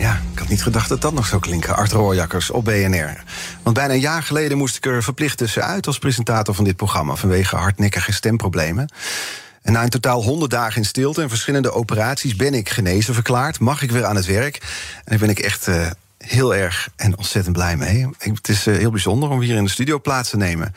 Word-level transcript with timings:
Ja, 0.00 0.20
ik 0.32 0.38
had 0.38 0.48
niet 0.48 0.62
gedacht 0.62 0.88
dat 0.88 1.00
dat 1.00 1.12
nog 1.12 1.26
zou 1.26 1.40
klinken. 1.40 1.76
Art 1.76 1.92
Rooijakkers 1.92 2.50
op 2.50 2.64
BNR. 2.64 3.22
Want 3.62 3.76
bijna 3.76 3.94
een 3.94 4.00
jaar 4.00 4.22
geleden 4.22 4.58
moest 4.58 4.76
ik 4.76 4.86
er 4.86 5.02
verplicht 5.02 5.38
tussenuit 5.38 5.86
als 5.86 5.98
presentator 5.98 6.54
van 6.54 6.64
dit 6.64 6.76
programma 6.76 7.14
vanwege 7.14 7.56
hardnekkige 7.56 8.12
stemproblemen. 8.12 8.92
En 9.62 9.72
na 9.72 9.82
in 9.82 9.88
totaal 9.88 10.22
100 10.22 10.50
dagen 10.50 10.76
in 10.76 10.84
stilte 10.84 11.22
en 11.22 11.28
verschillende 11.28 11.72
operaties 11.72 12.36
ben 12.36 12.54
ik 12.54 12.68
genezen 12.68 13.14
verklaard. 13.14 13.58
Mag 13.58 13.82
ik 13.82 13.90
weer 13.90 14.04
aan 14.04 14.16
het 14.16 14.26
werk? 14.26 14.56
En 14.96 15.04
daar 15.04 15.18
ben 15.18 15.28
ik 15.28 15.38
echt 15.38 15.68
uh, 15.68 15.90
heel 16.18 16.54
erg 16.54 16.88
en 16.96 17.16
ontzettend 17.16 17.56
blij 17.56 17.76
mee. 17.76 18.08
Het 18.18 18.48
is 18.48 18.66
uh, 18.66 18.76
heel 18.76 18.90
bijzonder 18.90 19.28
om 19.28 19.40
hier 19.40 19.56
in 19.56 19.64
de 19.64 19.70
studio 19.70 19.98
plaats 19.98 20.30
te 20.30 20.36
nemen. 20.36 20.74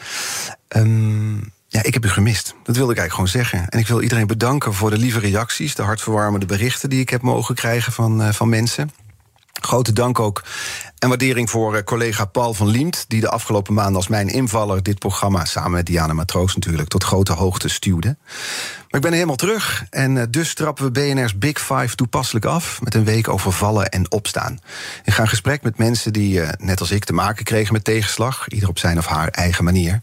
Um, 0.76 1.52
ja, 1.68 1.84
ik 1.84 1.94
heb 1.94 2.06
u 2.06 2.10
gemist. 2.10 2.56
Dat 2.64 2.76
wilde 2.76 2.92
ik 2.92 2.98
eigenlijk 2.98 3.14
gewoon 3.14 3.46
zeggen. 3.46 3.70
En 3.70 3.80
ik 3.80 3.88
wil 3.88 4.02
iedereen 4.02 4.28
bedanken 4.28 4.74
voor 4.74 4.90
de 4.90 4.98
lieve 4.98 5.20
reacties, 5.20 5.76
de 5.76 5.82
hartverwarmende 5.82 6.46
berichten 6.46 6.90
die 6.90 7.00
ik 7.00 7.10
heb 7.10 7.22
mogen 7.22 7.56
krijgen 7.56 7.92
van, 7.92 8.22
uh, 8.22 8.32
van 8.32 8.50
mensen. 8.50 8.90
Grote 9.66 9.94
dank 9.94 10.20
ook 10.20 10.44
en 11.00 11.10
waardering 11.10 11.50
voor 11.50 11.76
uh, 11.76 11.84
collega 11.84 12.26
Paul 12.26 12.54
van 12.54 12.68
Liemt... 12.68 13.06
die 13.08 13.22
de 13.22 13.30
afgelopen 13.30 13.74
maanden 13.74 13.96
als 13.96 14.08
mijn 14.08 14.28
invaller 14.28 14.84
dit 14.84 15.00
programma... 15.00 15.46
samen 15.46 15.72
met 15.72 15.86
Diana 15.86 16.14
Matroos 16.14 16.56
natuurlijk, 16.56 16.90
tot 16.90 17.04
grote 17.04 17.34
hoogte 17.34 17.70
stuwde. 17.70 18.18
Maar 18.90 19.02
ik 19.02 19.02
ben 19.02 19.14
helemaal 19.14 19.36
terug 19.36 19.86
en 19.90 20.16
uh, 20.16 20.24
dus 20.30 20.54
trappen 20.54 20.86
we 20.86 20.92
BNR's 20.92 21.38
Big 21.38 21.60
Five 21.60 21.96
toepasselijk 21.96 22.46
af... 22.46 22.82
met 22.82 22.96
een 22.96 23.04
week 23.04 23.28
over 23.28 23.52
vallen 23.52 23.90
en 23.90 24.12
opstaan. 24.12 24.60
Ik 25.04 25.14
ga 25.14 25.22
in 25.22 25.30
gesprek 25.30 25.64
met 25.64 25.78
mensen 25.78 26.14
die, 26.14 26.40
uh, 26.40 26.50
net 26.58 26.80
als 26.80 26.92
ik, 26.92 27.04
te 27.04 27.14
maken 27.14 27.44
kregen 27.44 27.74
met 27.74 27.84
tegenslag... 27.84 28.48
ieder 28.50 28.70
op 28.70 28.80
zijn 28.80 28.98
of 28.98 29.06
haar 29.06 29.28
eigen 29.28 29.64
manier... 29.64 30.02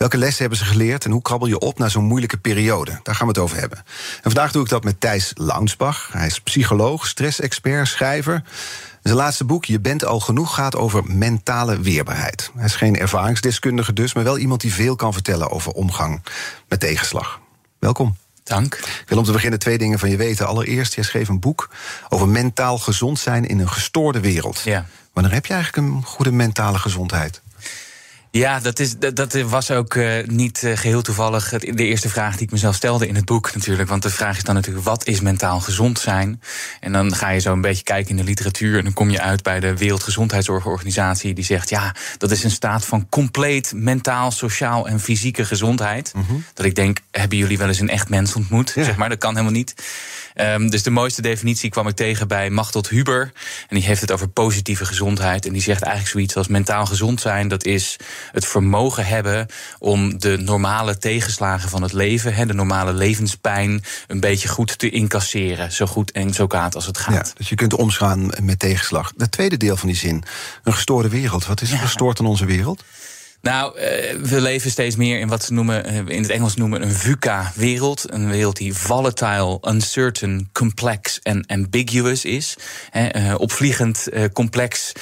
Welke 0.00 0.18
lessen 0.18 0.40
hebben 0.40 0.58
ze 0.58 0.64
geleerd 0.64 1.04
en 1.04 1.10
hoe 1.10 1.22
krabbel 1.22 1.48
je 1.48 1.58
op 1.58 1.78
na 1.78 1.88
zo'n 1.88 2.04
moeilijke 2.04 2.36
periode? 2.36 3.00
Daar 3.02 3.14
gaan 3.14 3.26
we 3.26 3.32
het 3.32 3.42
over 3.42 3.58
hebben. 3.58 3.78
En 3.78 4.22
vandaag 4.22 4.52
doe 4.52 4.62
ik 4.62 4.68
dat 4.68 4.84
met 4.84 5.00
Thijs 5.00 5.32
Launsbach. 5.34 6.08
Hij 6.12 6.26
is 6.26 6.40
psycholoog, 6.40 7.06
stressexpert, 7.06 7.88
schrijver. 7.88 8.42
Zijn 9.02 9.16
laatste 9.16 9.44
boek, 9.44 9.64
Je 9.64 9.80
bent 9.80 10.04
al 10.04 10.20
genoeg, 10.20 10.54
gaat 10.54 10.76
over 10.76 11.04
mentale 11.06 11.80
weerbaarheid. 11.80 12.50
Hij 12.54 12.64
is 12.64 12.74
geen 12.74 12.96
ervaringsdeskundige 12.96 13.92
dus, 13.92 14.14
maar 14.14 14.24
wel 14.24 14.38
iemand 14.38 14.60
die 14.60 14.74
veel 14.74 14.96
kan 14.96 15.12
vertellen 15.12 15.50
over 15.50 15.72
omgang 15.72 16.22
met 16.68 16.80
tegenslag. 16.80 17.40
Welkom. 17.78 18.16
Dank. 18.44 18.74
Ik 18.74 19.04
wil 19.06 19.18
om 19.18 19.24
te 19.24 19.32
beginnen 19.32 19.58
twee 19.58 19.78
dingen 19.78 19.98
van 19.98 20.10
je 20.10 20.16
weten. 20.16 20.46
Allereerst, 20.46 20.94
jij 20.94 21.04
schreef 21.04 21.28
een 21.28 21.40
boek 21.40 21.70
over 22.08 22.28
mentaal 22.28 22.78
gezond 22.78 23.18
zijn 23.18 23.46
in 23.46 23.58
een 23.58 23.70
gestoorde 23.70 24.20
wereld. 24.20 24.60
Ja. 24.60 24.86
Wanneer 25.12 25.32
heb 25.32 25.46
je 25.46 25.52
eigenlijk 25.52 25.86
een 25.86 26.02
goede 26.04 26.32
mentale 26.32 26.78
gezondheid? 26.78 27.42
Ja, 28.32 28.60
dat, 28.60 28.78
is, 28.78 28.98
dat, 28.98 29.16
dat 29.16 29.32
was 29.32 29.70
ook 29.70 29.94
uh, 29.94 30.26
niet 30.26 30.62
uh, 30.62 30.76
geheel 30.76 31.02
toevallig 31.02 31.48
de 31.48 31.84
eerste 31.84 32.08
vraag 32.08 32.32
die 32.32 32.46
ik 32.46 32.52
mezelf 32.52 32.74
stelde 32.74 33.08
in 33.08 33.14
het 33.14 33.24
boek 33.24 33.54
natuurlijk. 33.54 33.88
Want 33.88 34.02
de 34.02 34.10
vraag 34.10 34.36
is 34.36 34.42
dan 34.42 34.54
natuurlijk, 34.54 34.84
wat 34.84 35.06
is 35.06 35.20
mentaal 35.20 35.60
gezond 35.60 35.98
zijn? 35.98 36.42
En 36.80 36.92
dan 36.92 37.14
ga 37.14 37.28
je 37.28 37.40
zo 37.40 37.52
een 37.52 37.60
beetje 37.60 37.82
kijken 37.82 38.10
in 38.10 38.16
de 38.16 38.24
literatuur... 38.24 38.78
en 38.78 38.84
dan 38.84 38.92
kom 38.92 39.10
je 39.10 39.20
uit 39.20 39.42
bij 39.42 39.60
de 39.60 39.76
Wereldgezondheidsorganisatie... 39.76 41.34
die 41.34 41.44
zegt, 41.44 41.68
ja, 41.68 41.94
dat 42.18 42.30
is 42.30 42.44
een 42.44 42.50
staat 42.50 42.84
van 42.84 43.08
compleet 43.08 43.72
mentaal, 43.74 44.30
sociaal 44.30 44.88
en 44.88 45.00
fysieke 45.00 45.44
gezondheid. 45.44 46.12
Mm 46.14 46.24
-hmm. 46.28 46.44
Dat 46.54 46.66
ik 46.66 46.74
denk, 46.74 46.98
hebben 47.10 47.38
jullie 47.38 47.58
wel 47.58 47.68
eens 47.68 47.80
een 47.80 47.88
echt 47.88 48.08
mens 48.08 48.34
ontmoet? 48.34 48.72
Ja. 48.74 48.84
Zeg 48.84 48.96
maar, 48.96 49.08
dat 49.08 49.18
kan 49.18 49.30
helemaal 49.30 49.52
niet. 49.52 49.74
Um, 50.40 50.70
dus 50.70 50.82
de 50.82 50.90
mooiste 50.90 51.22
definitie 51.22 51.70
kwam 51.70 51.88
ik 51.88 51.96
tegen 51.96 52.28
bij 52.28 52.50
Machteld 52.50 52.88
Huber. 52.88 53.32
En 53.68 53.76
die 53.76 53.84
heeft 53.84 54.00
het 54.00 54.12
over 54.12 54.28
positieve 54.28 54.84
gezondheid. 54.84 55.46
En 55.46 55.52
die 55.52 55.62
zegt 55.62 55.82
eigenlijk 55.82 56.12
zoiets 56.12 56.36
als 56.36 56.48
mentaal 56.48 56.86
gezond 56.86 57.20
zijn... 57.20 57.48
dat 57.48 57.64
is 57.64 57.96
het 58.32 58.46
vermogen 58.46 59.06
hebben 59.06 59.46
om 59.78 60.18
de 60.18 60.36
normale 60.36 60.98
tegenslagen 60.98 61.68
van 61.68 61.82
het 61.82 61.92
leven... 61.92 62.34
Hè, 62.34 62.46
de 62.46 62.54
normale 62.54 62.92
levenspijn 62.92 63.82
een 64.06 64.20
beetje 64.20 64.48
goed 64.48 64.78
te 64.78 64.90
incasseren. 64.90 65.72
Zo 65.72 65.86
goed 65.86 66.10
en 66.10 66.34
zo 66.34 66.46
kwaad 66.46 66.74
als 66.74 66.86
het 66.86 66.98
gaat. 66.98 67.26
Ja, 67.26 67.32
dus 67.36 67.48
je 67.48 67.54
kunt 67.54 67.74
omgaan 67.74 68.30
met 68.42 68.58
tegenslag. 68.58 69.12
Het 69.16 69.30
tweede 69.30 69.56
deel 69.56 69.76
van 69.76 69.88
die 69.88 69.96
zin, 69.96 70.24
een 70.64 70.74
gestoorde 70.74 71.08
wereld. 71.08 71.46
Wat 71.46 71.60
is 71.60 71.70
er 71.70 71.76
ja. 71.76 71.82
gestoord 71.82 72.20
aan 72.20 72.26
onze 72.26 72.44
wereld? 72.44 72.84
Nou, 73.42 73.74
we 74.22 74.40
leven 74.40 74.70
steeds 74.70 74.96
meer 74.96 75.20
in 75.20 75.28
wat 75.28 75.44
ze 75.44 75.52
noemen, 75.52 76.08
in 76.08 76.22
het 76.22 76.30
Engels 76.30 76.56
noemen 76.56 76.82
een 76.82 76.92
VUCA-wereld. 76.92 78.12
Een 78.12 78.30
wereld 78.30 78.56
die 78.56 78.74
volatile, 78.74 79.58
uncertain, 79.68 80.48
complex 80.52 81.20
en 81.22 81.46
ambiguous 81.46 82.24
is. 82.24 82.56
He, 82.90 83.34
opvliegend, 83.34 84.08
complex, 84.32 84.92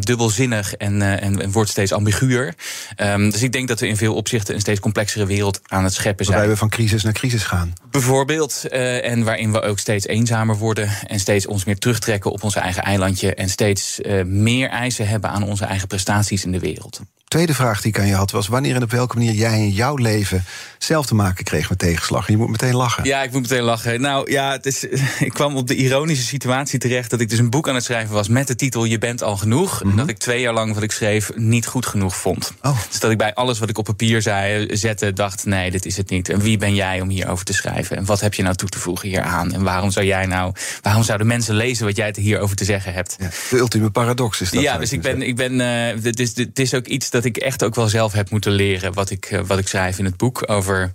dubbelzinnig 0.00 0.74
en, 0.74 1.02
en, 1.02 1.40
en, 1.40 1.50
wordt 1.50 1.70
steeds 1.70 1.92
ambiguur. 1.92 2.54
Um, 2.96 3.30
dus 3.30 3.42
ik 3.42 3.52
denk 3.52 3.68
dat 3.68 3.80
we 3.80 3.86
in 3.86 3.96
veel 3.96 4.14
opzichten 4.14 4.54
een 4.54 4.60
steeds 4.60 4.80
complexere 4.80 5.26
wereld 5.26 5.60
aan 5.66 5.84
het 5.84 5.94
scheppen 5.94 6.24
zijn. 6.24 6.36
Waarbij 6.36 6.54
we 6.54 6.60
van 6.60 6.70
crisis 6.70 7.02
naar 7.02 7.12
crisis 7.12 7.42
gaan. 7.42 7.72
Bijvoorbeeld. 7.90 8.68
En 8.68 9.24
waarin 9.24 9.52
we 9.52 9.60
ook 9.60 9.78
steeds 9.78 10.06
eenzamer 10.06 10.56
worden. 10.56 10.88
En 11.06 11.20
steeds 11.20 11.46
ons 11.46 11.64
meer 11.64 11.78
terugtrekken 11.78 12.30
op 12.30 12.42
ons 12.42 12.54
eigen 12.54 12.82
eilandje. 12.82 13.34
En 13.34 13.48
steeds 13.48 14.00
meer 14.24 14.68
eisen 14.68 15.08
hebben 15.08 15.30
aan 15.30 15.42
onze 15.42 15.64
eigen 15.64 15.88
prestaties 15.88 16.44
in 16.44 16.52
de 16.52 16.58
wereld 16.58 17.00
tweede 17.24 17.54
vraag 17.54 17.80
die 17.80 17.92
ik 17.92 17.98
aan 17.98 18.06
je 18.06 18.14
had 18.14 18.30
was... 18.30 18.48
wanneer 18.48 18.74
en 18.74 18.82
op 18.82 18.90
welke 18.90 19.16
manier 19.16 19.32
jij 19.32 19.58
in 19.58 19.70
jouw 19.70 19.96
leven 19.96 20.44
zelf 20.78 21.06
te 21.06 21.14
maken 21.14 21.44
kreeg 21.44 21.68
met 21.68 21.78
tegenslag. 21.78 22.28
Je 22.28 22.36
moet 22.36 22.50
meteen 22.50 22.74
lachen. 22.74 23.04
Ja, 23.04 23.22
ik 23.22 23.32
moet 23.32 23.40
meteen 23.40 23.62
lachen. 23.62 24.00
Nou 24.00 24.30
ja, 24.30 24.50
het 24.50 24.66
is, 24.66 24.84
ik 25.28 25.32
kwam 25.32 25.56
op 25.56 25.66
de 25.66 25.74
ironische 25.74 26.24
situatie 26.24 26.78
terecht... 26.78 27.10
dat 27.10 27.20
ik 27.20 27.28
dus 27.28 27.38
een 27.38 27.50
boek 27.50 27.68
aan 27.68 27.74
het 27.74 27.84
schrijven 27.84 28.14
was 28.14 28.28
met 28.28 28.46
de 28.46 28.54
titel 28.54 28.84
Je 28.84 28.98
bent 28.98 29.22
al 29.22 29.36
genoeg. 29.36 29.72
Mm 29.72 29.80
-hmm. 29.80 29.90
En 29.90 29.96
dat 29.96 30.08
ik 30.08 30.18
twee 30.18 30.40
jaar 30.40 30.52
lang 30.52 30.74
wat 30.74 30.82
ik 30.82 30.92
schreef 30.92 31.30
niet 31.34 31.66
goed 31.66 31.86
genoeg 31.86 32.16
vond. 32.16 32.52
Oh. 32.62 32.78
Dus 32.90 33.00
dat 33.00 33.10
ik 33.10 33.18
bij 33.18 33.34
alles 33.34 33.58
wat 33.58 33.68
ik 33.68 33.78
op 33.78 33.84
papier 33.84 34.22
zei, 34.22 34.76
zette, 34.76 35.12
dacht... 35.12 35.44
nee, 35.44 35.70
dit 35.70 35.86
is 35.86 35.96
het 35.96 36.10
niet. 36.10 36.28
En 36.28 36.40
wie 36.40 36.56
ben 36.56 36.74
jij 36.74 37.00
om 37.00 37.08
hierover 37.08 37.44
te 37.44 37.54
schrijven? 37.54 37.96
En 37.96 38.04
wat 38.04 38.20
heb 38.20 38.34
je 38.34 38.42
nou 38.42 38.54
toe 38.54 38.68
te 38.68 38.78
voegen 38.78 39.08
hieraan? 39.08 39.52
En 39.52 39.62
waarom 39.62 39.90
zou 39.90 40.06
jij 40.06 40.26
nou... 40.26 40.52
waarom 40.82 41.02
zouden 41.02 41.26
mensen 41.26 41.54
lezen 41.54 41.86
wat 41.86 41.96
jij 41.96 42.14
hierover 42.18 42.56
te 42.56 42.64
zeggen 42.64 42.92
hebt? 42.92 43.16
Ja, 43.20 43.28
de 43.50 43.56
ultieme 43.56 43.90
paradox 43.90 44.40
is 44.40 44.50
dat. 44.50 44.62
Ja, 44.62 44.78
dus 44.78 44.92
ik 44.92 45.02
ben... 45.02 45.22
Ik 45.22 45.36
ben 45.36 45.52
uh, 45.60 46.04
het, 46.04 46.20
is, 46.20 46.36
het 46.36 46.58
is 46.58 46.74
ook 46.74 46.86
iets 46.86 47.10
dat 47.14 47.24
ik 47.24 47.36
echt 47.36 47.64
ook 47.64 47.74
wel 47.74 47.88
zelf 47.88 48.12
heb 48.12 48.30
moeten 48.30 48.52
leren... 48.52 48.92
wat 48.92 49.10
ik, 49.10 49.30
uh, 49.30 49.40
wat 49.46 49.58
ik 49.58 49.68
schrijf 49.68 49.98
in 49.98 50.04
het 50.04 50.16
boek 50.16 50.50
over 50.50 50.92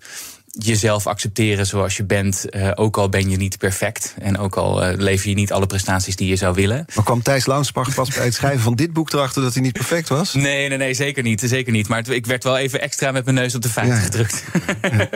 jezelf 0.52 1.08
accepteren 1.08 1.66
zoals 1.66 1.98
je 1.98 2.04
bent, 2.04 2.46
uh, 2.50 2.72
ook 2.76 2.98
al 2.98 3.10
ben 3.10 3.30
je 3.30 3.38
niet 3.38 3.58
perfect. 3.58 4.16
En 4.22 4.38
ook 4.38 4.56
al 4.56 4.90
uh, 4.90 4.98
lever 4.98 5.30
je 5.30 5.36
niet 5.36 5.52
alle 5.52 5.66
prestaties 5.66 6.16
die 6.16 6.28
je 6.28 6.36
zou 6.36 6.54
willen. 6.54 6.86
Maar 6.96 7.04
kwam 7.04 7.22
Thijs 7.22 7.46
Launsbach 7.46 7.94
pas 7.94 8.10
bij 8.10 8.24
het 8.26 8.34
schrijven 8.34 8.62
van 8.62 8.76
dit 8.76 8.94
boek 8.94 9.14
erachter 9.14 9.42
dat 9.42 9.54
hij 9.54 9.62
niet 9.62 9.74
perfect 9.74 10.10
was? 10.10 10.34
Nee, 10.34 10.70
nee, 10.70 10.78
nee, 10.78 10.94
zeker 10.94 11.24
niet. 11.24 11.42
Zeker 11.46 11.72
niet. 11.72 11.88
Maar 11.88 11.98
het, 11.98 12.10
ik 12.10 12.26
werd 12.26 12.44
wel 12.44 12.58
even 12.58 12.82
extra 12.82 13.12
met 13.12 13.24
mijn 13.24 13.36
neus 13.36 13.56
op 13.56 13.62
de 13.62 13.70
feiten 13.70 13.96
ja. 13.96 14.04
gedrukt. 14.04 14.44
Ja. 14.82 15.10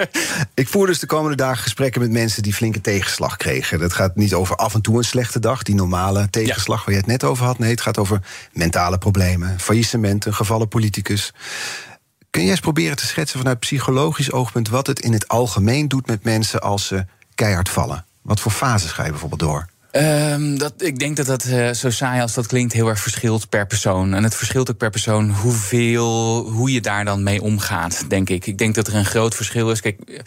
Ik 0.54 0.68
voer 0.68 0.88
dus 0.88 1.00
de 1.00 1.06
komende 1.06 1.36
dagen 1.36 1.64
gesprekken 1.64 2.02
met 2.02 2.12
mensen 2.12 2.44
die 2.44 2.54
flinke 2.54 2.82
tegenslag 2.82 3.38
kregen. 3.38 3.80
Dat 3.80 3.94
gaat 3.94 4.16
niet 4.16 4.34
over 4.34 4.56
af 4.56 4.74
en 4.74 4.82
toe 4.82 4.98
een 4.98 5.04
slechte 5.04 5.40
dag, 5.40 5.64
die 5.64 5.76
normale 5.76 6.30
tegenslag 6.30 6.78
ja. 6.78 6.84
waar 6.86 6.94
je 6.94 7.00
het 7.00 7.10
net 7.10 7.24
over 7.24 7.46
had. 7.46 7.60
Nee, 7.60 7.72
het 7.72 7.82
gaat 7.82 7.98
over 7.98 8.20
mentale 8.52 8.98
problemen, 8.98 9.60
faillissementen, 9.60 10.34
gevallen 10.34 10.68
politicus. 10.68 11.34
Kun 12.34 12.44
je 12.44 12.50
eens 12.50 12.60
proberen 12.60 12.98
te 12.98 13.06
schetsen 13.06 13.40
vanuit 13.40 13.60
psychologisch 13.60 14.32
oogpunt 14.32 14.70
wat 14.70 14.88
het 14.88 15.00
in 15.00 15.14
het 15.14 15.28
algemeen 15.28 15.88
doet 15.88 16.08
met 16.08 16.24
mensen 16.24 16.62
als 16.62 16.88
ze 16.88 17.06
keihard 17.36 17.70
vallen? 17.70 18.06
Wat 18.22 18.40
voor 18.40 18.52
fases 18.52 18.92
ga 18.92 19.04
je 19.04 19.10
bijvoorbeeld 19.10 19.40
door? 19.40 19.68
Um, 19.96 20.58
dat, 20.58 20.74
ik 20.78 21.00
denk 21.00 21.16
dat 21.16 21.26
dat, 21.26 21.46
uh, 21.46 21.72
zo 21.72 21.90
saai 21.90 22.22
als 22.22 22.34
dat 22.34 22.48
klinkt, 22.48 22.74
heel 22.74 22.88
erg 22.88 23.00
verschilt 23.00 23.50
per 23.50 23.68
persoon. 23.68 24.14
En 24.14 24.24
het 24.24 24.36
verschilt 24.36 24.70
ook 24.72 24.78
per 24.78 24.90
persoon 24.90 25.30
hoeveel, 25.32 26.40
hoe 26.50 26.72
je 26.72 26.82
daar 26.82 27.06
dan 27.06 27.24
mee 27.24 27.42
omgaat, 27.42 28.06
denk 28.08 28.30
ik. 28.30 28.46
Ik 28.46 28.58
denk 28.58 28.76
dat 28.76 28.88
er 28.88 28.96
een 28.96 29.06
groot 29.06 29.36
verschil 29.36 29.72
is. 29.72 29.82
Kijk, 29.82 30.24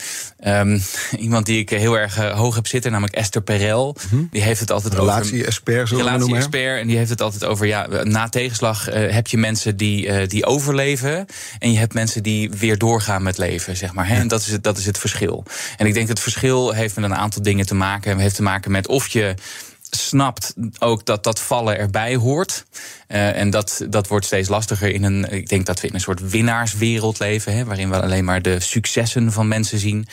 um, 0.47 0.83
iemand 1.19 1.47
die 1.47 1.59
ik 1.59 1.71
heel 1.71 1.99
erg 1.99 2.19
uh, 2.19 2.39
hoog 2.39 2.55
heb 2.55 2.67
zitten, 2.67 2.91
namelijk 2.91 3.17
Esther 3.17 3.43
Perel, 3.43 3.97
Mhm. 4.11 4.25
die 4.31 4.43
heeft 4.43 4.61
het 4.61 4.71
altijd 4.71 4.95
Relatie-expert, 4.95 5.83
over. 5.83 5.97
noemen, 5.97 6.13
hè? 6.13 6.19
Relatie-expert. 6.19 6.81
En 6.81 6.87
die 6.87 6.97
heeft 6.97 7.11
het 7.11 7.23
altijd 7.23 7.45
over, 7.45 7.67
ja, 7.67 7.87
na 8.03 8.29
tegenslag 8.29 8.89
uh, 8.95 9.13
heb 9.13 9.27
je 9.27 9.37
mensen 9.39 9.77
die, 9.77 10.27
die 10.27 10.47
overleven. 10.47 11.27
En 11.59 11.73
je 11.73 11.79
hebt 11.79 11.95
mensen 11.95 12.23
die 12.23 12.51
weer 12.51 12.79
doorgaan 12.79 13.23
met 13.23 13.39
leven, 13.39 13.77
zeg 13.77 13.93
maar. 13.93 14.09
Hè? 14.09 14.15
En 14.15 14.29
dat 14.29 14.41
is, 14.41 14.53
het, 14.53 14.63
dat 14.65 14.79
is 14.79 14.87
het 14.87 14.99
verschil. 14.99 15.45
En 15.77 15.87
ik 15.87 15.95
denk 15.95 16.07
dat 16.09 16.17
het 16.17 16.33
verschil 16.33 16.73
heeft 16.73 16.97
met 16.97 17.05
een 17.05 17.17
aantal 17.17 17.43
dingen 17.43 17.67
te 17.67 17.75
maken. 17.75 18.11
Het 18.11 18.21
heeft 18.21 18.35
te 18.35 18.43
maken 18.43 18.71
met 18.71 18.89
of 18.89 19.09
je 19.09 19.35
snapt 19.91 20.55
ook 20.79 21.05
dat 21.05 21.25
dat 21.25 21.41
vallen 21.41 21.79
erbij 21.79 22.17
hoort. 22.17 22.65
Uh, 23.09 23.37
en 23.37 23.51
dat, 23.51 23.87
dat 23.89 24.09
wordt 24.09 24.27
steeds 24.27 24.49
lastiger 24.49 24.95
in 24.95 25.03
een. 25.03 25.33
Ik 25.33 25.49
denk 25.49 25.67
dat 25.67 25.81
we 25.81 25.89
in 25.89 25.95
een 25.95 26.01
soort 26.01 26.31
winnaarswereld 26.31 27.19
leven, 27.19 27.57
hè, 27.57 27.65
waarin 27.65 27.91
we 27.91 28.01
alleen 28.01 28.25
maar 28.25 28.43
de 28.43 28.61
successen 28.61 29.33
van 29.33 29.49
mensen 29.49 29.79
zien. 29.79 30.07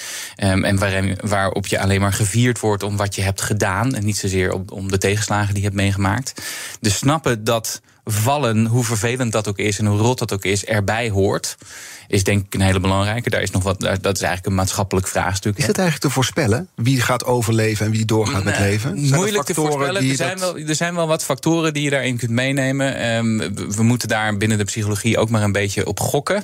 Um, 0.43 0.63
en 0.63 0.77
waarin, 0.77 1.17
waarop 1.21 1.67
je 1.67 1.79
alleen 1.79 2.01
maar 2.01 2.13
gevierd 2.13 2.59
wordt 2.59 2.83
om 2.83 2.97
wat 2.97 3.15
je 3.15 3.21
hebt 3.21 3.41
gedaan. 3.41 3.95
En 3.95 4.05
niet 4.05 4.17
zozeer 4.17 4.53
om, 4.53 4.63
om 4.69 4.91
de 4.91 4.97
tegenslagen 4.97 5.53
die 5.53 5.63
je 5.63 5.69
hebt 5.69 5.81
meegemaakt. 5.81 6.41
Dus 6.79 6.97
snappen 6.97 7.43
dat 7.43 7.81
vallen, 8.05 8.65
hoe 8.65 8.83
vervelend 8.83 9.31
dat 9.31 9.47
ook 9.47 9.57
is 9.57 9.79
en 9.79 9.85
hoe 9.85 9.99
rot 9.99 10.19
dat 10.19 10.33
ook 10.33 10.45
is, 10.45 10.65
erbij 10.65 11.09
hoort 11.09 11.57
is 12.07 12.23
denk 12.23 12.45
ik 12.45 12.53
een 12.53 12.61
hele 12.61 12.79
belangrijke. 12.79 13.29
Daar 13.29 13.41
is 13.41 13.51
nog 13.51 13.63
wat, 13.63 13.79
dat 13.79 13.91
is 13.91 14.03
eigenlijk 14.03 14.45
een 14.45 14.55
maatschappelijk 14.55 15.07
vraagstuk. 15.07 15.57
Is 15.57 15.67
het 15.67 15.77
eigenlijk 15.77 16.07
te 16.07 16.13
voorspellen? 16.13 16.67
Wie 16.75 17.01
gaat 17.01 17.25
overleven 17.25 17.85
en 17.85 17.91
wie 17.91 18.05
doorgaat 18.05 18.43
met 18.43 18.59
leven? 18.59 19.05
Zijn 19.05 19.19
moeilijk 19.19 19.43
te 19.43 19.53
voorspellen. 19.53 20.09
Er 20.09 20.15
zijn, 20.15 20.39
wel, 20.39 20.57
er 20.57 20.75
zijn 20.75 20.95
wel 20.95 21.07
wat 21.07 21.23
factoren 21.23 21.73
die 21.73 21.83
je 21.83 21.89
daarin 21.89 22.17
kunt 22.17 22.31
meenemen. 22.31 22.95
Ehm, 22.97 23.37
we 23.75 23.83
moeten 23.83 24.07
daar 24.07 24.37
binnen 24.37 24.57
de 24.57 24.63
psychologie 24.63 25.17
ook 25.17 25.29
maar 25.29 25.43
een 25.43 25.51
beetje 25.51 25.87
op 25.87 25.99
gokken. 25.99 26.43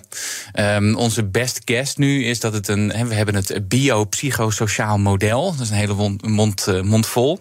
Um, 0.60 0.96
onze 0.96 1.24
best 1.24 1.62
guess 1.66 1.96
nu 1.96 2.26
is 2.26 2.40
dat 2.40 2.54
het 2.54 2.68
een. 2.68 3.08
we 3.08 3.14
hebben 3.14 3.36
het 3.36 3.68
biopsychosociaal 3.68 4.98
model. 4.98 5.52
Dat 5.52 5.62
is 5.62 5.70
een 5.70 5.76
hele 5.76 5.94
mond, 5.94 6.28
mond, 6.28 6.66
uh, 6.70 6.82
mond 6.82 7.08
vol. 7.08 7.38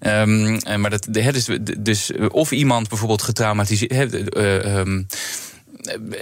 Um, 0.00 0.58
maar 0.80 0.90
dat, 0.90 1.06
dus, 1.10 1.48
dus 1.78 2.12
of 2.30 2.50
iemand 2.50 2.88
bijvoorbeeld 2.88 3.22
getraumatiseerd. 3.22 4.36
Uh, 4.36 4.98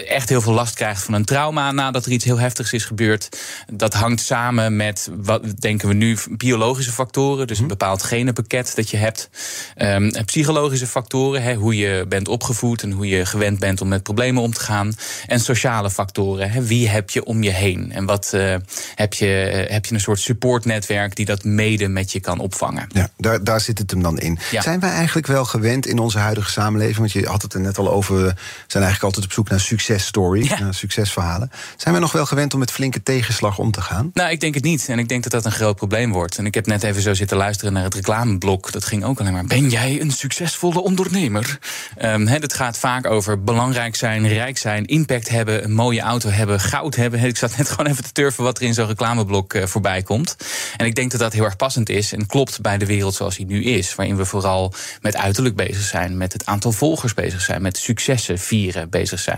echt 0.08 0.28
heel 0.28 0.40
veel 0.40 0.52
last 0.52 0.74
krijgt 0.74 1.02
van 1.02 1.14
een 1.14 1.24
trauma 1.24 1.72
nadat 1.72 2.06
er 2.06 2.12
iets 2.12 2.24
heel 2.24 2.38
heftigs 2.38 2.72
is 2.72 2.84
gebeurd. 2.84 3.28
Dat 3.72 3.94
hangt 3.94 4.20
samen 4.20 4.76
met, 4.76 5.10
wat 5.16 5.60
denken 5.60 5.88
we 5.88 5.94
nu, 5.94 6.16
biologische 6.30 6.92
factoren. 6.92 7.46
Dus 7.46 7.58
een 7.58 7.64
mhm. 7.64 7.72
bepaald 7.72 8.02
genenpakket 8.02 8.72
dat 8.74 8.90
je 8.90 8.96
hebt. 8.96 9.30
Um, 9.76 10.12
psychologische 10.24 10.86
factoren, 10.86 11.54
hoe 11.54 11.76
je 11.76 12.04
bent 12.08 12.28
opgevoed 12.28 12.82
en 12.82 12.90
hoe 12.90 13.08
je 13.08 13.26
gewend 13.26 13.58
bent 13.58 13.80
om 13.80 13.88
met 13.88 14.02
problemen 14.02 14.42
om 14.42 14.52
te 14.52 14.60
gaan. 14.60 14.94
En 15.26 15.40
sociale 15.40 15.90
factoren, 15.90 16.64
wie 16.64 16.88
heb 16.88 17.10
je 17.10 17.24
om 17.24 17.42
je 17.42 17.50
heen? 17.50 17.92
En 17.92 18.06
wat 18.06 18.32
uh, 18.34 18.54
heb, 18.94 19.14
je, 19.14 19.64
uh, 19.66 19.72
heb 19.72 19.86
je 19.86 19.94
een 19.94 20.00
soort 20.00 20.20
supportnetwerk 20.20 21.16
die 21.16 21.26
dat 21.26 21.44
mede 21.44 21.88
met 21.88 22.12
je 22.12 22.20
kan 22.20 22.38
opvangen? 22.38 22.88
Ja, 22.92 23.10
daar, 23.16 23.44
daar 23.44 23.60
zit 23.60 23.78
het 23.78 23.90
hem 23.90 24.02
dan 24.02 24.18
in. 24.18 24.38
Ja. 24.50 24.62
Zijn 24.62 24.80
wij 24.80 24.90
eigenlijk 24.90 25.26
wel 25.26 25.44
gewend 25.44 25.86
in 25.86 25.98
onze 25.98 26.18
huidige 26.18 26.50
samenleving? 26.50 26.98
Want 26.98 27.12
je 27.12 27.26
had 27.26 27.42
het 27.42 27.54
er 27.54 27.60
net 27.60 27.78
al 27.78 27.90
over, 27.90 28.16
we 28.16 28.34
zijn 28.66 28.82
eigenlijk 28.84 29.02
altijd 29.02 29.24
op 29.24 29.32
zoek 29.32 29.47
naar 29.48 29.60
successtory, 29.60 30.44
ja. 30.44 30.60
naar 30.60 30.74
succesverhalen. 30.74 31.50
Zijn 31.76 31.94
we 31.94 32.00
nog 32.00 32.12
wel 32.12 32.26
gewend 32.26 32.52
om 32.52 32.58
met 32.58 32.70
flinke 32.70 33.02
tegenslag 33.02 33.58
om 33.58 33.70
te 33.70 33.80
gaan? 33.80 34.10
Nou, 34.12 34.30
ik 34.30 34.40
denk 34.40 34.54
het 34.54 34.64
niet. 34.64 34.88
En 34.88 34.98
ik 34.98 35.08
denk 35.08 35.22
dat 35.22 35.32
dat 35.32 35.44
een 35.44 35.52
groot 35.52 35.76
probleem 35.76 36.12
wordt. 36.12 36.38
En 36.38 36.46
ik 36.46 36.54
heb 36.54 36.66
net 36.66 36.82
even 36.82 37.02
zo 37.02 37.14
zitten 37.14 37.36
luisteren 37.36 37.72
naar 37.72 37.84
het 37.84 37.94
reclameblok. 37.94 38.72
Dat 38.72 38.84
ging 38.84 39.04
ook 39.04 39.20
alleen 39.20 39.32
maar. 39.32 39.44
Ben 39.44 39.68
jij 39.68 40.00
een 40.00 40.10
succesvolle 40.10 40.82
ondernemer? 40.82 41.58
Um, 42.02 42.26
het 42.26 42.54
gaat 42.54 42.78
vaak 42.78 43.06
over 43.06 43.42
belangrijk 43.42 43.96
zijn, 43.96 44.28
rijk 44.28 44.58
zijn, 44.58 44.84
impact 44.84 45.28
hebben, 45.28 45.64
een 45.64 45.72
mooie 45.72 46.00
auto 46.00 46.28
hebben, 46.28 46.60
goud 46.60 46.94
hebben. 46.94 47.20
Ik 47.28 47.36
zat 47.36 47.56
net 47.56 47.70
gewoon 47.70 47.86
even 47.86 48.04
te 48.04 48.12
turven 48.12 48.44
wat 48.44 48.58
er 48.58 48.64
in 48.64 48.74
zo'n 48.74 48.86
reclameblok 48.86 49.54
uh, 49.54 49.66
voorbij 49.66 50.02
komt. 50.02 50.36
En 50.76 50.86
ik 50.86 50.94
denk 50.94 51.10
dat 51.10 51.20
dat 51.20 51.32
heel 51.32 51.44
erg 51.44 51.56
passend 51.56 51.88
is 51.88 52.12
en 52.12 52.26
klopt 52.26 52.60
bij 52.60 52.78
de 52.78 52.86
wereld 52.86 53.14
zoals 53.14 53.36
die 53.36 53.46
nu 53.46 53.64
is. 53.64 53.94
Waarin 53.94 54.16
we 54.16 54.24
vooral 54.24 54.72
met 55.00 55.16
uiterlijk 55.16 55.56
bezig 55.56 55.82
zijn, 55.82 56.16
met 56.16 56.32
het 56.32 56.46
aantal 56.46 56.72
volgers 56.72 57.14
bezig 57.14 57.40
zijn, 57.40 57.62
met 57.62 57.76
successen 57.76 58.38
vieren 58.38 58.90
bezig 58.90 59.18
zijn. 59.18 59.37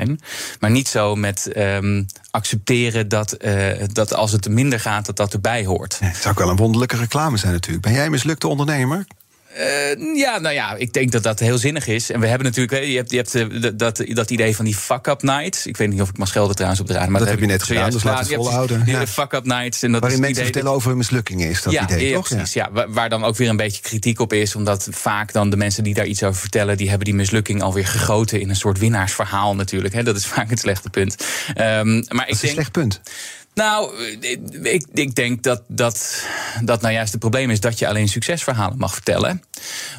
Maar 0.60 0.70
niet 0.70 0.88
zo 0.88 1.14
met 1.16 1.56
um, 1.56 2.06
accepteren 2.30 3.08
dat, 3.08 3.36
uh, 3.44 3.68
dat 3.92 4.14
als 4.14 4.32
het 4.32 4.48
minder 4.48 4.80
gaat, 4.80 5.06
dat 5.06 5.16
dat 5.16 5.32
erbij 5.32 5.64
hoort. 5.64 5.98
het 6.00 6.16
zou 6.16 6.34
ook 6.34 6.40
wel 6.40 6.50
een 6.50 6.56
wonderlijke 6.56 6.96
reclame 6.96 7.36
zijn 7.36 7.52
natuurlijk. 7.52 7.82
Ben 7.82 7.92
jij 7.92 8.10
mislukte 8.10 8.48
ondernemer? 8.48 9.06
Uh, 9.58 10.16
ja, 10.16 10.38
nou 10.38 10.54
ja, 10.54 10.74
ik 10.74 10.92
denk 10.92 11.12
dat 11.12 11.22
dat 11.22 11.38
heel 11.38 11.58
zinnig 11.58 11.86
is. 11.86 12.10
En 12.10 12.20
we 12.20 12.26
hebben 12.26 12.46
natuurlijk, 12.46 12.84
je 12.84 12.96
hebt, 12.96 13.10
je 13.10 13.16
hebt 13.16 13.34
uh, 13.34 13.72
dat, 13.74 14.04
dat 14.08 14.30
idee 14.30 14.56
van 14.56 14.64
die 14.64 14.74
fuck-up 14.74 15.22
nights. 15.22 15.66
Ik 15.66 15.76
weet 15.76 15.88
niet 15.88 16.00
of 16.00 16.08
ik 16.08 16.18
mag 16.18 16.28
schelden 16.28 16.54
trouwens 16.54 16.80
op 16.80 16.86
de 16.86 16.92
raad. 16.92 17.08
Maar 17.08 17.20
dat, 17.20 17.28
heb 17.28 17.40
je 17.40 17.46
net 17.46 17.62
gedaan, 17.62 17.90
dus 17.90 18.02
laat 18.02 18.18
het 18.18 18.34
volhouden. 18.34 18.82
Ja. 18.86 19.06
fuck-up 19.06 19.44
nights. 19.44 19.82
En 19.82 19.92
dat 19.92 20.00
Waarin 20.00 20.20
mensen 20.20 20.42
idee 20.42 20.52
vertellen 20.52 20.76
over 20.76 20.88
hun 20.88 20.98
mislukkingen 20.98 21.48
is 21.48 21.62
dat 21.62 21.72
ja, 21.72 21.82
idee, 21.82 22.08
ja, 22.08 22.14
toch? 22.14 22.28
Precies, 22.28 22.52
ja. 22.52 22.70
Waar 22.88 23.08
dan 23.08 23.24
ook 23.24 23.36
weer 23.36 23.48
een 23.48 23.56
beetje 23.56 23.82
kritiek 23.82 24.20
op 24.20 24.32
is. 24.32 24.54
Omdat 24.54 24.88
vaak 24.90 25.32
dan 25.32 25.50
de 25.50 25.56
mensen 25.56 25.84
die 25.84 25.94
daar 25.94 26.06
iets 26.06 26.22
over 26.22 26.40
vertellen... 26.40 26.76
die 26.76 26.88
hebben 26.88 27.04
die 27.04 27.14
mislukking 27.14 27.62
alweer 27.62 27.86
gegoten 27.86 28.40
in 28.40 28.48
een 28.48 28.56
soort 28.56 28.78
winnaarsverhaal 28.78 29.54
natuurlijk. 29.54 29.94
Hè. 29.94 30.02
Dat 30.02 30.16
is 30.16 30.26
vaak 30.26 30.50
het 30.50 30.58
slechte 30.58 30.90
punt. 30.90 31.16
Um, 31.48 31.54
maar 31.54 32.04
dat 32.08 32.20
ik 32.20 32.28
is 32.28 32.40
denk, 32.40 32.42
een 32.42 32.48
slecht 32.48 32.72
punt. 32.72 33.00
Nou, 33.60 34.04
ik, 34.62 34.86
ik 34.92 35.14
denk 35.14 35.42
dat, 35.42 35.62
dat 35.68 36.24
dat 36.62 36.80
nou 36.80 36.94
juist 36.94 37.10
het 37.10 37.20
probleem 37.20 37.50
is 37.50 37.60
dat 37.60 37.78
je 37.78 37.88
alleen 37.88 38.08
succesverhalen 38.08 38.78
mag 38.78 38.92
vertellen. 38.92 39.42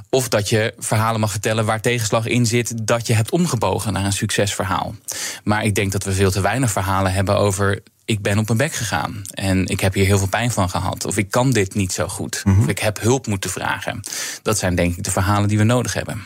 Of 0.10 0.30
dat 0.30 0.50
je 0.50 0.74
verhalen 0.78 1.20
mag 1.20 1.32
vertellen 1.32 1.66
waar 1.66 1.82
tegenslag 1.82 2.26
in 2.26 2.46
zit 2.46 2.88
dat 2.88 3.08
je 3.08 3.14
hebt 3.14 3.32
omgebogen 3.32 3.94
naar 3.94 4.06
een 4.06 4.14
succesverhaal. 4.14 4.96
Maar 5.44 5.64
ik 5.64 5.76
denk 5.76 5.92
dat 5.92 6.04
we 6.04 6.12
veel 6.12 6.32
te 6.32 6.42
weinig 6.42 6.72
verhalen 6.72 7.14
hebben 7.14 7.38
over 7.38 7.84
ik 8.06 8.22
ben 8.22 8.38
op 8.38 8.46
mijn 8.46 8.58
bek 8.58 8.74
gegaan 8.74 9.22
en 9.32 9.68
ik 9.68 9.80
heb 9.80 9.94
hier 9.94 10.06
heel 10.06 10.18
veel 10.18 10.28
pijn 10.28 10.52
van 10.52 10.70
gehad. 10.70 11.06
Of 11.06 11.18
ik 11.18 11.32
kan 11.32 11.52
dit 11.52 11.76
niet 11.76 11.94
zo 11.94 12.08
goed. 12.08 12.44
Of 12.60 12.68
ik 12.68 12.80
heb 12.80 13.00
hulp 13.00 13.28
moeten 13.28 13.50
vragen. 13.50 14.00
Dat 14.42 14.58
zijn 14.58 14.76
denk 14.76 14.98
ik 14.98 15.04
de 15.04 15.12
verhalen 15.12 15.50
die 15.50 15.58
we 15.58 15.64
nodig 15.64 15.94
hebben. 15.94 16.26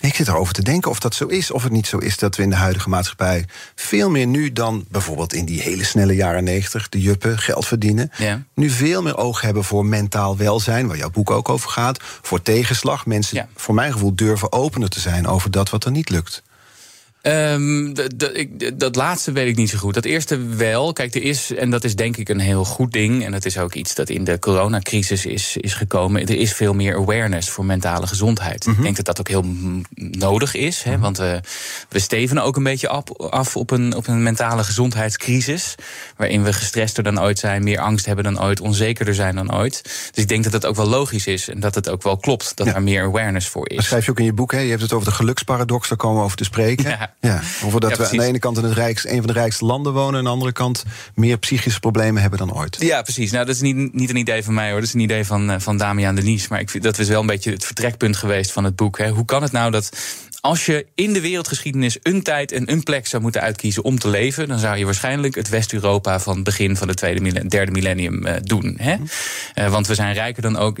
Ik 0.00 0.14
zit 0.14 0.28
erover 0.28 0.54
te 0.54 0.62
denken 0.62 0.90
of 0.90 0.98
dat 0.98 1.14
zo 1.14 1.26
is, 1.26 1.50
of 1.50 1.62
het 1.62 1.72
niet 1.72 1.86
zo 1.86 1.98
is 1.98 2.16
dat 2.16 2.36
we 2.36 2.42
in 2.42 2.50
de 2.50 2.56
huidige 2.56 2.88
maatschappij 2.88 3.44
veel 3.74 4.10
meer 4.10 4.26
nu 4.26 4.52
dan 4.52 4.84
bijvoorbeeld 4.88 5.32
in 5.34 5.44
die 5.44 5.60
hele 5.60 5.84
snelle 5.84 6.14
jaren 6.14 6.44
negentig, 6.44 6.88
de 6.88 7.00
juppen, 7.00 7.38
geld 7.38 7.66
verdienen, 7.66 8.10
ja. 8.18 8.42
nu 8.54 8.70
veel 8.70 9.02
meer 9.02 9.16
oog 9.16 9.40
hebben 9.40 9.64
voor 9.64 9.86
mentaal 9.86 10.36
welzijn, 10.36 10.86
waar 10.86 10.96
jouw 10.96 11.10
boek 11.10 11.30
ook 11.30 11.48
over 11.48 11.70
gaat, 11.70 12.00
voor 12.22 12.42
tegenslag. 12.42 13.06
Mensen, 13.06 13.36
Ja. 13.36 13.48
voor 13.54 13.74
mijn 13.74 13.92
gevoel, 13.92 14.14
durven 14.14 14.52
opener 14.52 14.88
te 14.88 15.00
zijn 15.00 15.26
over 15.26 15.50
dat 15.50 15.70
wat 15.70 15.84
er 15.84 15.90
niet 15.90 16.10
lukt. 16.10 16.42
Um, 17.22 17.94
dat 18.74 18.96
laatste 18.96 19.32
weet 19.32 19.48
ik 19.48 19.56
niet 19.56 19.70
zo 19.70 19.78
goed. 19.78 19.94
Dat 19.94 20.04
eerste 20.04 20.38
wel. 20.46 20.92
Kijk, 20.92 21.14
er 21.14 21.22
is, 21.22 21.54
en 21.54 21.70
dat 21.70 21.84
is 21.84 21.96
denk 21.96 22.16
ik 22.16 22.28
een 22.28 22.40
heel 22.40 22.64
goed 22.64 22.92
ding. 22.92 23.24
En 23.24 23.32
dat 23.32 23.44
is 23.44 23.58
ook 23.58 23.74
iets 23.74 23.94
dat 23.94 24.08
in 24.08 24.24
de 24.24 24.38
coronacrisis 24.38 25.26
is, 25.26 25.56
is 25.56 25.74
gekomen. 25.74 26.20
Er 26.26 26.36
is 26.36 26.52
veel 26.52 26.74
meer 26.74 26.96
awareness 26.96 27.48
voor 27.50 27.64
mentale 27.64 28.06
gezondheid. 28.06 28.66
Mhm. 28.66 28.76
Ik 28.76 28.82
denk 28.82 28.96
dat 28.96 29.04
dat 29.04 29.20
ook 29.20 29.28
heel 29.28 29.44
nodig 29.94 30.54
is. 30.54 30.82
Hè, 30.82 30.98
want 30.98 31.18
we, 31.18 31.40
we 31.88 31.98
stevenen 31.98 32.42
ook 32.42 32.56
een 32.56 32.62
beetje 32.62 32.88
af, 32.88 33.04
af 33.16 33.56
op, 33.56 33.70
een, 33.70 33.94
op 33.96 34.06
een 34.06 34.22
mentale 34.22 34.64
gezondheidscrisis. 34.64 35.74
Waarin 36.16 36.42
we 36.44 36.52
gestrester 36.52 37.02
dan 37.02 37.20
ooit 37.20 37.38
zijn, 37.38 37.62
meer 37.64 37.78
angst 37.80 38.06
hebben 38.06 38.24
dan 38.24 38.42
ooit, 38.42 38.60
onzekerder 38.60 39.14
zijn 39.14 39.34
dan 39.34 39.54
ooit. 39.54 39.80
Dus 40.12 40.22
ik 40.22 40.28
denk 40.28 40.42
dat 40.42 40.52
dat 40.52 40.66
ook 40.66 40.76
wel 40.76 40.88
logisch 40.88 41.26
is. 41.26 41.48
En 41.48 41.60
dat 41.60 41.74
het 41.74 41.88
ook 41.88 42.02
wel 42.02 42.16
klopt 42.16 42.52
dat 42.56 42.66
Ja. 42.66 42.74
er 42.74 42.82
meer 42.82 43.02
awareness 43.02 43.48
voor 43.48 43.68
Dat 43.68 43.78
is. 43.78 43.84
schrijf 43.86 44.04
je 44.04 44.10
ook 44.10 44.18
in 44.18 44.24
je 44.24 44.32
boek, 44.32 44.52
hè? 44.52 44.58
je 44.58 44.70
hebt 44.70 44.82
het 44.82 44.92
over 44.92 45.06
de 45.08 45.14
geluksparadox, 45.14 45.88
daar 45.88 45.98
komen 45.98 46.18
we 46.18 46.24
over 46.24 46.36
te 46.36 46.44
spreken. 46.44 46.88
Ja. 46.90 47.07
Ja, 47.20 47.40
over 47.64 47.80
dat 47.80 47.90
Ja, 47.90 47.96
we 47.96 48.08
aan 48.10 48.16
de 48.16 48.24
ene 48.24 48.38
kant 48.38 48.58
in 48.58 48.64
het 48.64 48.72
rijkste, 48.72 49.10
een 49.10 49.16
van 49.18 49.26
de 49.26 49.32
rijkste 49.32 49.64
landen 49.64 49.92
wonen, 49.92 50.12
en 50.12 50.18
aan 50.18 50.24
de 50.24 50.30
andere 50.30 50.52
kant 50.52 50.84
meer 51.14 51.38
psychische 51.38 51.80
problemen 51.80 52.20
hebben 52.20 52.38
dan 52.38 52.54
ooit. 52.54 52.76
Ja, 52.80 53.02
precies. 53.02 53.30
Nou, 53.30 53.46
dat 53.46 53.54
is 53.54 53.60
niet, 53.60 53.94
niet 53.94 54.10
een 54.10 54.16
idee 54.16 54.44
van 54.44 54.54
mij 54.54 54.70
hoor. 54.70 54.78
Dat 54.78 54.88
is 54.88 54.94
een 54.94 55.00
idee 55.00 55.24
van, 55.24 55.50
eh, 55.50 55.60
van 55.60 55.76
Damian 55.76 56.14
Denies. 56.14 56.48
Maar 56.48 56.60
ik 56.60 56.70
vind, 56.70 56.84
dat 56.84 56.98
is 56.98 57.08
wel 57.08 57.20
een 57.20 57.26
beetje 57.26 57.50
het 57.50 57.64
vertrekpunt 57.64 58.16
geweest 58.16 58.52
van 58.52 58.64
het 58.64 58.76
boek. 58.76 58.98
Hè. 58.98 59.08
Hoe 59.08 59.24
kan 59.24 59.42
het 59.42 59.52
nou 59.52 59.70
dat 59.70 59.90
als 60.40 60.66
je 60.66 60.86
in 60.94 61.12
de 61.12 61.20
wereldgeschiedenis 61.20 61.98
een 62.02 62.22
tijd 62.22 62.52
en 62.52 62.72
een 62.72 62.82
plek 62.82 63.06
zou 63.06 63.22
moeten 63.22 63.40
uitkiezen 63.40 63.84
om 63.84 63.98
te 63.98 64.08
leven, 64.08 64.48
dan 64.48 64.58
zou 64.58 64.76
je 64.76 64.84
waarschijnlijk 64.84 65.34
het 65.34 65.48
West-Europa 65.48 66.20
van 66.20 66.34
het 66.34 66.44
begin 66.44 66.76
van 66.76 66.88
het 66.88 66.96
tweede 66.96 67.48
derde 67.48 67.72
millennium 67.72 68.26
eh, 68.26 68.34
doen. 68.42 68.76
Hè? 68.80 68.96
Eh, 69.54 69.70
want 69.70 69.86
we 69.86 69.94
zijn 69.94 70.14
rijker 70.14 70.42
dan 70.42 70.56
ook. 70.56 70.78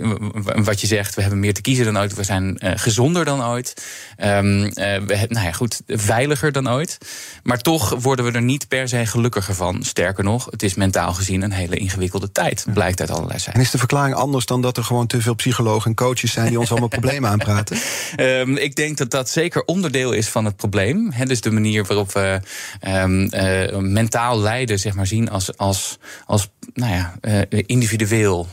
Wat 0.64 0.80
je 0.80 0.86
zegt, 0.86 1.14
we 1.14 1.20
hebben 1.20 1.40
meer 1.40 1.54
te 1.54 1.60
kiezen 1.60 1.84
dan 1.84 1.98
ooit. 1.98 2.14
We 2.14 2.22
zijn 2.22 2.58
eh, 2.58 2.72
gezonder 2.76 3.24
dan 3.24 3.44
ooit. 3.44 3.84
Eh, 4.16 4.40
we, 4.40 5.26
nou 5.28 5.46
ja, 5.46 5.52
goed, 5.52 5.80
veiliger 5.86 6.52
dan 6.52 6.70
ooit. 6.70 6.98
Maar 7.42 7.58
toch 7.58 7.94
worden 8.00 8.24
we 8.24 8.32
er 8.32 8.42
niet 8.42 8.68
per 8.68 8.88
se 8.88 9.06
gelukkiger 9.06 9.54
van. 9.54 9.82
Sterker 9.82 10.24
nog, 10.24 10.46
het 10.50 10.62
is 10.62 10.74
mentaal 10.74 11.12
gezien 11.12 11.42
een 11.42 11.52
hele 11.52 11.76
ingewikkelde 11.76 12.32
tijd. 12.32 12.64
Blijkt 12.72 13.00
uit 13.00 13.10
allerlei 13.10 13.34
En 13.34 13.40
cijfers. 13.40 13.64
is 13.64 13.70
de 13.70 13.78
verklaring 13.78 14.14
anders 14.14 14.46
dan 14.46 14.62
dat 14.62 14.76
er 14.76 14.84
gewoon 14.84 15.06
te 15.06 15.20
veel 15.20 15.34
psychologen 15.34 15.90
en 15.90 15.96
coaches 15.96 16.32
zijn 16.32 16.48
die 16.48 16.58
ons 16.58 16.70
allemaal 16.70 16.88
problemen 16.98 17.30
aanpraten? 17.30 17.78
Ehm, 18.16 18.56
ik 18.56 18.76
denk 18.76 18.96
dat 18.96 19.10
dat 19.10 19.30
zeker 19.30 19.47
onderdeel 19.54 20.12
is 20.12 20.28
van 20.28 20.44
het 20.44 20.56
probleem. 20.56 21.10
Hè, 21.12 21.24
dus 21.24 21.40
de 21.40 21.50
manier 21.50 21.84
waarop 21.84 22.12
we 22.12 22.40
ehm, 22.80 23.26
eh, 23.26 23.78
mentaal 23.78 24.40
lijden 24.40 24.78
zeg 24.78 24.94
maar, 24.94 25.06
zien 25.06 25.30
als, 25.30 25.56
als, 25.56 25.98
als 26.26 26.50
nou 26.74 26.92
ja, 26.92 27.14
eh, 27.20 27.62
individueel. 27.66 28.46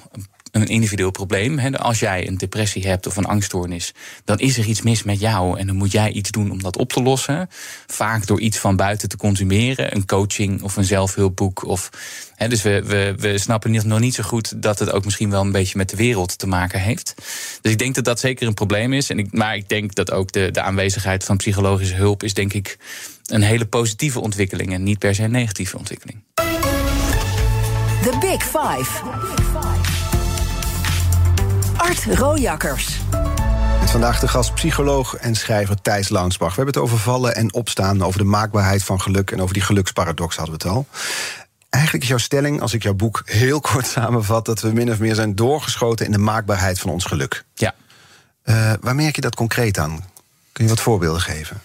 Een 0.56 0.68
individueel 0.68 1.12
probleem. 1.12 1.60
Hè. 1.60 1.78
Als 1.78 2.00
jij 2.00 2.28
een 2.28 2.38
depressie 2.38 2.88
hebt 2.88 3.08
of 3.08 3.18
een 3.18 3.26
angststoornis, 3.26 3.94
dan 4.26 4.40
is 4.40 4.58
er 4.58 4.66
iets 4.66 4.82
mis 4.82 5.04
met 5.04 5.20
jou. 5.20 5.60
En 5.60 5.68
dan 5.68 5.76
moet 5.76 5.92
jij 5.92 6.12
iets 6.12 6.32
doen 6.32 6.52
om 6.52 6.62
dat 6.62 6.78
op 6.78 6.94
te 6.94 7.02
lossen. 7.02 7.50
Vaak 7.88 8.28
door 8.28 8.40
iets 8.40 8.58
van 8.58 8.76
buiten 8.76 9.10
te 9.10 9.18
consumeren. 9.18 9.96
Een 9.96 10.06
coaching 10.06 10.62
of 10.62 10.76
een 10.76 10.84
zelfhulpboek. 10.84 11.66
Of, 11.66 11.90
hè, 12.36 12.48
dus 12.48 12.62
we, 12.62 12.84
we, 12.84 13.14
we 13.18 13.38
snappen 13.38 13.88
nog 13.88 14.00
niet 14.00 14.16
zo 14.16 14.24
goed 14.24 14.62
dat 14.62 14.80
het 14.80 14.92
ook 14.92 15.06
misschien 15.06 15.30
wel 15.30 15.42
een 15.42 15.52
beetje 15.52 15.78
met 15.78 15.90
de 15.90 15.96
wereld 15.96 16.38
te 16.38 16.48
maken 16.48 16.82
heeft. 16.82 17.14
Dus 17.62 17.72
ik 17.72 17.78
denk 17.78 17.96
dat 17.96 18.06
dat 18.06 18.20
zeker 18.20 18.48
een 18.48 18.54
probleem 18.54 18.94
is. 18.94 19.10
En 19.10 19.20
ik, 19.20 19.32
maar 19.32 19.56
ik 19.56 19.70
denk 19.70 19.96
dat 19.96 20.12
ook 20.12 20.32
de, 20.32 20.52
de 20.52 20.62
aanwezigheid 20.62 21.24
van 21.24 21.38
psychologische 21.38 21.96
hulp 21.96 22.24
is, 22.24 22.34
denk 22.34 22.54
ik, 22.54 22.78
een 23.26 23.44
hele 23.44 23.66
positieve 23.66 24.20
ontwikkeling 24.20 24.74
en 24.74 24.84
niet 24.84 25.00
per 25.00 25.16
se 25.16 25.24
een 25.24 25.32
negatieve 25.32 25.78
ontwikkeling. 25.78 26.24
The 28.04 28.18
Big 28.20 28.44
Five. 28.44 30.05
Art 31.86 32.06
Rojakkers. 32.06 33.00
Met 33.80 33.92
vandaag 33.92 34.20
de 34.20 34.27
gast 34.27 34.54
psycholoog 34.54 35.15
en 35.15 35.36
schrijver 35.36 35.82
Thijs 35.82 36.10
Launsbach. 36.10 36.50
We 36.50 36.56
hebben 36.56 36.74
het 36.74 36.84
over 36.84 37.00
vallen 37.00 37.36
en 37.36 37.54
opstaan, 37.54 38.04
over 38.04 38.20
de 38.20 38.25
maakbaarheid 38.25 38.84
van 38.84 39.01
geluk... 39.01 39.32
en 39.32 39.42
over 39.42 39.54
die 39.54 39.63
geluksparadox 39.63 40.36
hadden 40.36 40.58
we 40.58 40.63
het 40.63 40.75
al. 40.75 40.88
Eigenlijk 41.70 42.04
is 42.04 42.10
jouw 42.10 42.20
stelling, 42.20 42.62
als 42.62 42.74
ik 42.74 42.84
jouw 42.84 42.94
boek 42.94 43.22
heel 43.25 43.60
kort 43.60 43.88
samenvat... 43.88 44.46
dat 44.46 44.62
we 44.62 44.72
min 44.72 44.92
of 44.92 45.00
meer 45.00 45.15
zijn 45.15 45.36
doorgeschoten 45.36 46.06
in 46.06 46.12
de 46.12 46.18
maakbaarheid 46.18 46.80
van 46.80 46.89
ons 46.89 47.06
geluk. 47.06 47.44
Ja. 47.54 47.74
Uh, 48.46 48.74
waar 48.82 48.96
merk 48.96 49.15
je 49.15 49.22
dat 49.22 49.36
concreet 49.36 49.77
aan? 49.77 50.06
Kun 50.51 50.63
je 50.63 50.70
wat 50.70 50.80
voorbeelden 50.80 51.22
geven? 51.22 51.62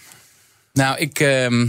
Nou, 0.73 0.97
ik. 0.97 1.19
ehm 1.19 1.67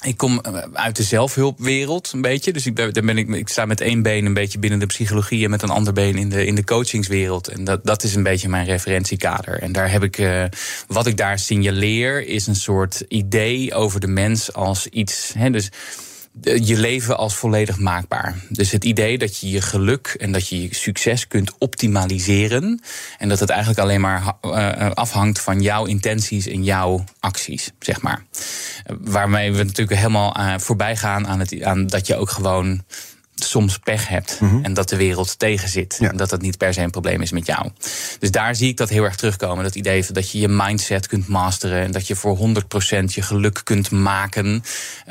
ik 0.00 0.16
kom 0.16 0.40
eh, 0.40 0.62
uit 0.72 0.96
de 0.96 1.02
zelfhulpwereld 1.02 2.12
een 2.12 2.20
beetje. 2.20 2.52
Dus 2.52 2.66
ik, 2.66 2.74
ben, 2.74 2.92
daar 2.92 3.04
ben 3.04 3.18
ik, 3.18 3.28
ik 3.28 3.48
sta 3.48 3.64
met 3.64 3.80
één 3.80 4.02
been 4.02 4.26
een 4.26 4.34
beetje 4.34 4.58
binnen 4.58 4.78
de 4.78 4.86
psychologie 4.86 5.44
en 5.44 5.50
met 5.50 5.62
een 5.62 5.70
ander 5.70 5.92
been 5.92 6.16
in 6.16 6.28
de, 6.28 6.46
in 6.46 6.54
de 6.54 6.64
coachingswereld. 6.64 7.48
En 7.48 7.64
dat, 7.64 7.84
dat 7.84 8.02
is 8.02 8.14
een 8.14 8.22
beetje 8.22 8.48
mijn 8.48 8.64
referentiekader. 8.64 9.62
En 9.62 9.72
daar 9.72 9.90
heb 9.90 10.02
ik, 10.02 10.18
uh, 10.18 10.44
wat 10.86 11.06
ik 11.06 11.16
daar 11.16 11.38
signaleer, 11.38 12.26
is 12.26 12.46
een 12.46 12.56
soort 12.56 13.04
idee 13.08 13.74
over 13.74 14.00
de 14.00 14.06
mens 14.06 14.52
als 14.52 14.86
iets. 14.86 15.32
Hè, 15.36 15.50
dus 15.50 15.70
je 16.42 16.76
leven 16.76 17.16
als 17.16 17.34
volledig 17.34 17.78
maakbaar. 17.78 18.36
Dus 18.48 18.70
het 18.70 18.84
idee 18.84 19.18
dat 19.18 19.38
je 19.38 19.50
je 19.50 19.60
geluk 19.60 20.14
en 20.18 20.32
dat 20.32 20.48
je 20.48 20.62
je 20.62 20.74
succes 20.74 21.26
kunt 21.26 21.52
optimaliseren. 21.58 22.82
En 23.18 23.28
dat 23.28 23.40
het 23.40 23.50
eigenlijk 23.50 23.80
alleen 23.80 24.00
maar 24.00 24.34
uh, 24.42 24.90
afhangt 24.90 25.40
van 25.40 25.60
jouw 25.60 25.84
intenties 25.84 26.46
en 26.46 26.64
jouw 26.64 27.04
acties, 27.20 27.70
zeg 27.78 28.02
maar. 28.02 28.24
Waarmee 29.00 29.52
we 29.52 29.62
natuurlijk 29.62 29.98
helemaal 29.98 30.58
voorbij 30.60 30.96
gaan 30.96 31.26
aan, 31.26 31.38
het, 31.38 31.62
aan 31.62 31.86
dat 31.86 32.06
je 32.06 32.16
ook 32.16 32.30
gewoon 32.30 32.82
soms 33.50 33.78
pech 33.78 34.08
hebt 34.08 34.40
mm 34.40 34.48
-hmm. 34.48 34.64
en 34.64 34.74
dat 34.74 34.88
de 34.88 34.96
wereld 34.96 35.38
tegen 35.38 35.68
zit. 35.68 35.96
Ja. 36.00 36.10
En 36.10 36.16
dat 36.16 36.30
dat 36.30 36.42
niet 36.42 36.58
per 36.58 36.74
se 36.74 36.80
een 36.80 36.90
probleem 36.90 37.22
is 37.22 37.30
met 37.30 37.46
jou. 37.46 37.68
Dus 38.18 38.30
daar 38.30 38.54
zie 38.54 38.68
ik 38.68 38.76
dat 38.76 38.88
heel 38.88 39.04
erg 39.04 39.16
terugkomen. 39.16 39.64
Dat 39.64 39.74
idee 39.74 40.04
van 40.04 40.14
dat 40.14 40.30
je 40.30 40.38
je 40.38 40.48
mindset 40.48 41.06
kunt 41.06 41.28
masteren 41.28 41.82
en 41.82 41.90
dat 41.90 42.06
je 42.06 42.16
voor 42.16 42.38
100% 42.38 42.40
je 43.06 43.22
geluk 43.22 43.60
kunt 43.64 43.90
maken. 43.90 44.62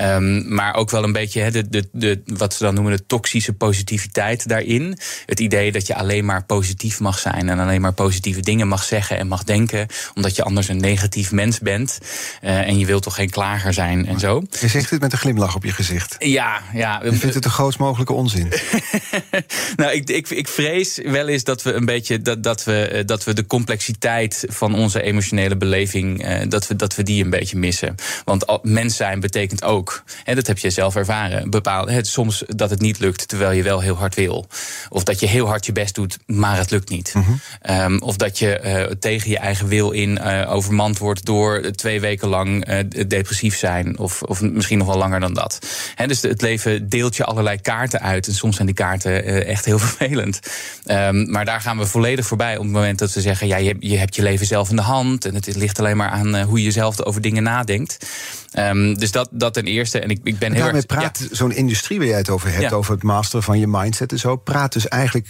Um, 0.01 0.53
maar 0.53 0.75
ook 0.75 0.89
wel 0.89 1.03
een 1.03 1.11
beetje 1.11 1.41
he, 1.41 1.51
de, 1.51 1.69
de, 1.69 1.89
de, 1.91 2.21
wat 2.25 2.53
ze 2.53 2.63
dan 2.63 2.73
noemen 2.73 2.97
de 2.97 3.05
toxische 3.05 3.53
positiviteit 3.53 4.47
daarin. 4.47 4.97
Het 5.25 5.39
idee 5.39 5.71
dat 5.71 5.87
je 5.87 5.95
alleen 5.95 6.25
maar 6.25 6.43
positief 6.43 6.99
mag 6.99 7.19
zijn 7.19 7.49
en 7.49 7.59
alleen 7.59 7.81
maar 7.81 7.93
positieve 7.93 8.41
dingen 8.41 8.67
mag 8.67 8.83
zeggen 8.83 9.17
en 9.17 9.27
mag 9.27 9.43
denken. 9.43 9.87
Omdat 10.15 10.35
je 10.35 10.43
anders 10.43 10.67
een 10.67 10.79
negatief 10.79 11.31
mens 11.31 11.59
bent. 11.59 11.99
Uh, 12.43 12.67
en 12.67 12.79
je 12.79 12.85
wilt 12.85 13.03
toch 13.03 13.15
geen 13.15 13.29
klager 13.29 13.73
zijn 13.73 14.07
en 14.07 14.19
zo. 14.19 14.43
Je 14.59 14.67
zegt 14.67 14.89
dit 14.89 14.99
met 14.99 15.11
een 15.11 15.17
glimlach 15.17 15.55
op 15.55 15.63
je 15.63 15.71
gezicht. 15.71 16.15
Ja, 16.19 16.61
ja. 16.73 17.01
Je 17.03 17.13
vindt 17.13 17.33
het 17.33 17.43
de 17.43 17.49
grootst 17.49 17.79
mogelijke 17.79 18.13
onzin. 18.13 18.28
nou, 19.75 19.91
ik, 19.91 20.09
ik, 20.09 20.29
ik 20.29 20.47
vrees 20.47 20.99
wel 21.03 21.27
eens 21.27 21.43
dat 21.43 21.61
we 21.61 21.73
een 21.73 21.85
beetje 21.85 22.21
dat, 22.21 22.43
dat, 22.43 22.63
we, 22.63 23.03
dat 23.05 23.23
we 23.23 23.33
de 23.33 23.45
complexiteit 23.45 24.45
van 24.47 24.75
onze 24.75 25.01
emotionele 25.01 25.57
beleving, 25.57 26.25
uh, 26.25 26.39
dat, 26.47 26.67
we, 26.67 26.75
dat 26.75 26.95
we 26.95 27.03
die 27.03 27.23
een 27.23 27.29
beetje 27.29 27.57
missen. 27.57 27.95
Want 28.25 28.45
mens 28.61 28.95
zijn 28.95 29.19
betekent 29.19 29.63
ook, 29.63 30.03
en 30.25 30.35
dat 30.35 30.47
heb 30.47 30.57
je 30.57 30.69
zelf 30.69 30.95
ervaren, 30.95 31.49
bepaald, 31.49 31.89
het, 31.89 32.07
soms 32.07 32.43
dat 32.47 32.69
het 32.69 32.81
niet 32.81 32.99
lukt 32.99 33.27
terwijl 33.27 33.51
je 33.51 33.63
wel 33.63 33.79
heel 33.79 33.95
hard 33.95 34.15
wil. 34.15 34.47
Of 34.89 35.03
dat 35.03 35.19
je 35.19 35.27
heel 35.27 35.47
hard 35.47 35.65
je 35.65 35.71
best 35.71 35.95
doet, 35.95 36.17
maar 36.25 36.57
het 36.57 36.71
lukt 36.71 36.89
niet. 36.89 37.13
Mm 37.13 37.23
-hmm. 37.23 37.39
um, 37.75 38.01
of 38.01 38.15
dat 38.15 38.39
je 38.39 38.61
uh, 38.63 38.95
tegen 38.99 39.29
je 39.29 39.37
eigen 39.37 39.67
wil 39.67 39.91
in 39.91 40.19
uh, 40.21 40.51
overmand 40.51 40.97
wordt 40.97 41.25
door 41.25 41.71
twee 41.75 41.99
weken 41.99 42.27
lang 42.27 42.65
depressief 43.07 43.57
zijn. 43.57 43.97
Of, 43.97 44.21
of 44.21 44.41
misschien 44.41 44.77
nog 44.77 44.87
wel 44.87 44.97
langer 44.97 45.19
dan 45.19 45.33
dat. 45.33 45.59
He, 45.95 46.07
dus 46.07 46.21
het 46.21 46.41
leven 46.41 46.89
deelt 46.89 47.15
je 47.15 47.23
allerlei 47.23 47.61
kaarten 47.61 48.01
uit. 48.01 48.18
En 48.27 48.33
soms 48.33 48.55
zijn 48.55 48.67
die 48.67 48.75
kaarten 48.75 49.27
uh, 49.27 49.47
echt 49.47 49.65
heel 49.65 49.79
vervelend. 49.89 50.39
Um, 50.85 51.31
maar 51.31 51.45
daar 51.45 51.61
gaan 51.61 51.77
we 51.77 51.85
volledig 51.85 52.25
voorbij 52.25 52.57
op 52.57 52.63
het 52.63 52.71
moment 52.71 52.99
dat 52.99 53.13
we 53.13 53.21
zeggen: 53.21 53.47
ja, 53.47 53.57
je, 53.57 53.75
je 53.79 53.97
hebt 53.97 54.15
je 54.15 54.21
leven 54.21 54.45
zelf 54.45 54.69
in 54.69 54.75
de 54.75 54.81
hand. 54.81 55.25
En 55.25 55.35
het 55.35 55.55
ligt 55.55 55.79
alleen 55.79 55.97
maar 55.97 56.09
aan 56.09 56.35
uh, 56.35 56.43
hoe 56.43 56.63
je 56.63 56.71
zelf 56.71 57.01
over 57.01 57.21
dingen 57.21 57.43
nadenkt. 57.43 58.07
Um, 58.53 58.97
dus 58.99 59.11
dat, 59.11 59.29
dat 59.31 59.53
ten 59.53 59.65
eerste. 59.65 59.99
En 59.99 60.09
ik, 60.09 60.19
ik 60.23 60.37
ben 60.37 60.53
heel 60.53 60.67
erg. 60.67 60.85
praat 60.85 61.19
ja. 61.19 61.35
zo'n 61.35 61.51
industrie 61.51 61.97
waar 61.97 62.07
jij 62.07 62.17
het 62.17 62.29
over 62.29 62.51
hebt, 62.51 62.69
ja. 62.69 62.71
over 62.71 62.93
het 62.93 63.03
masteren 63.03 63.43
van 63.43 63.59
je 63.59 63.67
mindset 63.67 64.11
en 64.11 64.19
zo, 64.19 64.35
praat 64.35 64.73
dus 64.73 64.87
eigenlijk. 64.87 65.27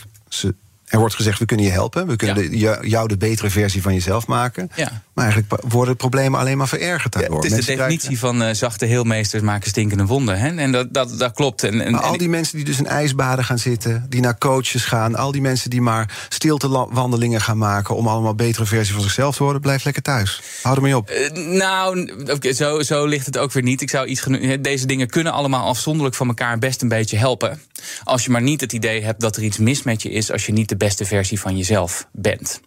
Er 0.86 1.00
wordt 1.00 1.16
gezegd, 1.16 1.40
we 1.40 1.46
kunnen 1.46 1.66
je 1.66 1.72
helpen. 1.72 2.08
We 2.08 2.16
kunnen 2.16 2.58
ja. 2.58 2.76
de, 2.76 2.90
jou 2.90 3.08
de 3.08 3.18
betere 3.18 3.50
versie 3.50 3.82
van 3.82 3.94
jezelf 3.94 4.28
maken. 4.28 4.72
Ja. 4.76 5.04
Maar 5.20 5.34
eigenlijk 5.34 5.72
worden 5.72 5.94
de 5.94 6.00
problemen 6.00 6.40
alleen 6.40 6.58
maar 6.58 6.68
verergerd 6.68 7.14
daardoor. 7.14 7.32
Ja, 7.32 7.36
het 7.36 7.46
is 7.46 7.52
mensen 7.52 7.72
de 7.72 7.78
definitie 7.78 8.18
krijgen... 8.18 8.40
van 8.40 8.48
uh, 8.48 8.54
zachte 8.54 8.86
heelmeesters 8.86 9.44
maken 9.44 9.70
stinkende 9.70 10.06
wonden. 10.06 10.40
Hè? 10.40 10.56
En 10.56 10.72
dat, 10.72 10.94
dat, 10.94 11.20
dat 11.20 11.34
klopt. 11.34 11.64
En, 11.64 11.82
en, 11.82 11.92
maar 11.92 12.02
al 12.02 12.12
die 12.12 12.22
en... 12.22 12.30
mensen 12.30 12.56
die 12.56 12.66
dus 12.66 12.78
in 12.78 12.88
ijsbaden 12.88 13.46
gaan 13.46 13.60
zitten... 13.60 14.06
die 14.10 14.22
naar 14.22 14.38
coaches 14.38 14.86
gaan... 14.86 15.16
al 15.16 15.32
die 15.32 15.42
mensen 15.42 15.70
die 15.70 15.82
maar 15.82 16.26
stiltewandelingen 16.30 17.42
gaan 17.42 17.58
maken... 17.58 17.96
om 17.96 18.08
allemaal 18.08 18.36
betere 18.36 18.66
versie 18.66 18.94
van 18.94 19.04
zichzelf 19.04 19.36
te 19.36 19.44
worden... 19.44 19.62
blijf 19.62 19.84
lekker 19.84 20.02
thuis. 20.02 20.42
Hou 20.62 20.76
er 20.76 20.82
mee 20.82 20.98
op. 20.98 21.12
Uh, 21.12 21.46
nou, 21.46 22.12
okay, 22.32 22.54
zo, 22.54 22.82
zo 22.82 23.06
ligt 23.06 23.26
het 23.26 23.38
ook 23.38 23.52
weer 23.52 23.64
niet. 23.64 23.82
Ik 23.82 23.90
zou 23.90 24.08
iets 24.08 24.24
Deze 24.62 24.86
dingen 24.86 25.10
kunnen 25.10 25.34
allemaal 25.34 25.68
afzonderlijk 25.68 26.16
van 26.16 26.28
elkaar... 26.28 26.60
best 26.60 26.82
een 26.82 26.88
beetje 26.88 27.18
helpen. 27.18 27.62
Als 28.04 28.24
je 28.24 28.30
maar 28.30 28.42
niet 28.42 28.62
het 28.62 28.74
idee 28.74 29.04
hebt 29.04 29.22
dat 29.22 29.36
er 29.36 29.44
iets 29.44 29.58
mis 29.58 29.84
met 29.84 30.02
je 30.02 30.10
is... 30.10 30.32
als 30.32 30.46
je 30.46 30.52
niet 30.52 30.70
de 30.70 30.78
beste 30.78 31.06
versie 31.06 31.40
van 31.40 31.58
jezelf 31.58 32.08
bent. 32.12 32.62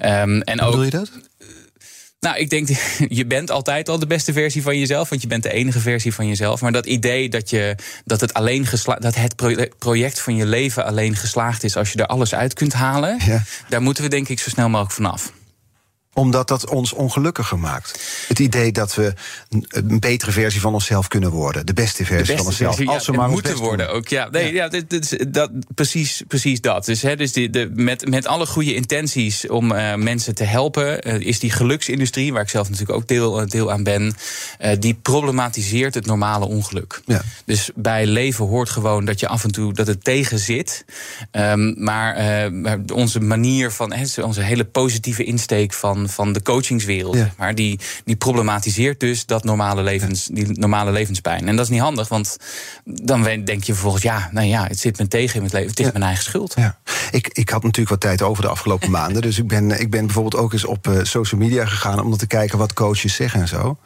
Um, 0.00 0.42
en 0.42 0.58
Hoe 0.58 0.66
ook, 0.66 0.70
bedoel 0.70 0.84
je 0.84 0.90
dat? 0.90 1.10
Nou, 2.22 2.36
ik 2.36 2.50
denk, 2.50 2.68
je 3.20 3.26
bent 3.26 3.50
altijd 3.50 3.88
al 3.88 3.98
de 3.98 4.06
beste 4.06 4.32
versie 4.32 4.62
van 4.62 4.78
jezelf, 4.78 5.08
want 5.08 5.22
je 5.22 5.28
bent 5.28 5.42
de 5.42 5.52
enige 5.52 5.80
versie 5.80 6.14
van 6.14 6.26
jezelf. 6.26 6.60
Maar 6.60 6.72
dat 6.72 6.86
idee 6.86 7.28
dat, 7.28 7.50
je, 7.50 7.76
dat, 8.04 8.20
het, 8.20 8.34
alleen 8.34 8.66
dat 8.98 9.14
het 9.14 9.34
project 9.78 10.20
van 10.20 10.36
je 10.36 10.46
leven 10.46 10.84
alleen 10.84 11.16
geslaagd 11.16 11.64
is 11.64 11.76
als 11.76 11.92
je 11.92 11.98
er 11.98 12.06
alles 12.06 12.34
uit 12.34 12.54
kunt 12.54 12.72
halen, 12.72 13.18
ja. 13.24 13.42
daar 13.68 13.82
moeten 13.82 14.02
we 14.02 14.10
denk 14.10 14.28
ik 14.28 14.40
zo 14.40 14.50
snel 14.50 14.68
mogelijk 14.68 14.94
vanaf 14.94 15.32
omdat 16.14 16.48
dat 16.48 16.70
ons 16.70 16.92
ongelukkiger 16.92 17.58
maakt. 17.58 18.00
Het 18.28 18.38
idee 18.38 18.72
dat 18.72 18.94
we 18.94 19.14
een 19.68 20.00
betere 20.00 20.32
versie 20.32 20.60
van 20.60 20.74
onszelf 20.74 21.08
kunnen 21.08 21.30
worden. 21.30 21.66
De 21.66 21.72
beste 21.72 22.04
versie 22.04 22.16
de 22.16 22.20
beste 22.20 22.36
van 22.36 22.46
onszelf. 22.46 22.74
Versie, 22.74 22.94
als 22.94 23.06
ja, 23.06 23.12
we 23.12 23.18
maar 23.18 23.28
moeten 23.28 23.56
worden 23.56 23.86
doen. 23.86 23.96
ook. 23.96 24.08
Ja, 24.08 24.28
nee, 24.30 24.52
ja. 24.52 24.62
ja 24.62 24.68
dit, 24.68 24.90
dit, 24.90 25.34
dat, 25.34 25.50
precies, 25.74 26.22
precies 26.28 26.60
dat. 26.60 26.84
Dus, 26.84 27.02
hè, 27.02 27.16
dus 27.16 27.32
die, 27.32 27.50
de, 27.50 27.70
met, 27.74 28.08
met 28.08 28.26
alle 28.26 28.46
goede 28.46 28.74
intenties 28.74 29.48
om 29.48 29.72
uh, 29.72 29.94
mensen 29.94 30.34
te 30.34 30.44
helpen, 30.44 31.08
uh, 31.08 31.26
is 31.26 31.38
die 31.38 31.50
geluksindustrie, 31.50 32.32
waar 32.32 32.42
ik 32.42 32.48
zelf 32.48 32.70
natuurlijk 32.70 32.98
ook 32.98 33.08
deel, 33.08 33.46
deel 33.48 33.72
aan 33.72 33.82
ben, 33.82 34.14
uh, 34.60 34.70
die 34.78 34.94
problematiseert 34.94 35.94
het 35.94 36.06
normale 36.06 36.46
ongeluk. 36.46 37.00
Ja. 37.06 37.22
Dus 37.44 37.70
bij 37.74 38.06
leven 38.06 38.46
hoort 38.46 38.70
gewoon 38.70 39.04
dat 39.04 39.20
je 39.20 39.28
af 39.28 39.44
en 39.44 39.52
toe 39.52 39.72
dat 39.72 39.86
het 39.86 40.04
tegen 40.04 40.38
zit. 40.38 40.84
Um, 41.32 41.74
maar 41.78 42.50
onze 42.92 43.20
manier 43.20 43.70
van, 43.70 43.92
hè, 43.92 44.22
onze 44.22 44.42
hele 44.42 44.64
positieve 44.64 45.24
insteek 45.24 45.72
van, 45.72 46.01
van 46.08 46.32
de 46.32 46.42
coaching 46.42 46.84
wereld, 46.84 47.14
ja. 47.14 47.20
zeg 47.20 47.36
maar, 47.36 47.54
die, 47.54 47.80
die 48.04 48.16
problematiseert 48.16 49.00
dus 49.00 49.26
dat 49.26 49.44
normale 49.44 49.82
levens, 49.82 50.26
ja. 50.26 50.34
die 50.34 50.58
normale 50.58 50.90
levenspijn. 50.90 51.48
En 51.48 51.56
dat 51.56 51.64
is 51.64 51.70
niet 51.70 51.80
handig, 51.80 52.08
want 52.08 52.36
dan 52.84 53.22
denk 53.22 53.64
je 53.64 53.72
vervolgens, 53.72 54.02
ja, 54.02 54.28
nou 54.32 54.46
ja, 54.46 54.66
het 54.66 54.78
zit 54.78 54.98
me 54.98 55.08
tegen 55.08 55.34
in 55.34 55.40
mijn 55.40 55.52
leven, 55.52 55.70
het 55.70 55.78
is 55.78 55.86
ja. 55.86 55.92
mijn 55.92 56.04
eigen 56.04 56.24
schuld. 56.24 56.54
Ja. 56.56 56.78
Ik, 57.10 57.28
ik 57.28 57.48
had 57.48 57.62
natuurlijk 57.62 57.90
wat 57.90 58.00
tijd 58.00 58.22
over 58.22 58.42
de 58.42 58.48
afgelopen 58.48 58.90
maanden, 59.00 59.22
dus 59.22 59.38
ik 59.38 59.48
ben, 59.48 59.80
ik 59.80 59.90
ben 59.90 60.04
bijvoorbeeld 60.04 60.42
ook 60.42 60.52
eens 60.52 60.64
op 60.64 60.86
uh, 60.86 60.98
social 61.02 61.40
media 61.40 61.66
gegaan 61.66 62.00
om 62.00 62.16
te 62.16 62.26
kijken 62.26 62.58
wat 62.58 62.72
coaches 62.72 63.14
zeggen 63.14 63.40
en 63.40 63.48
zo. 63.48 63.78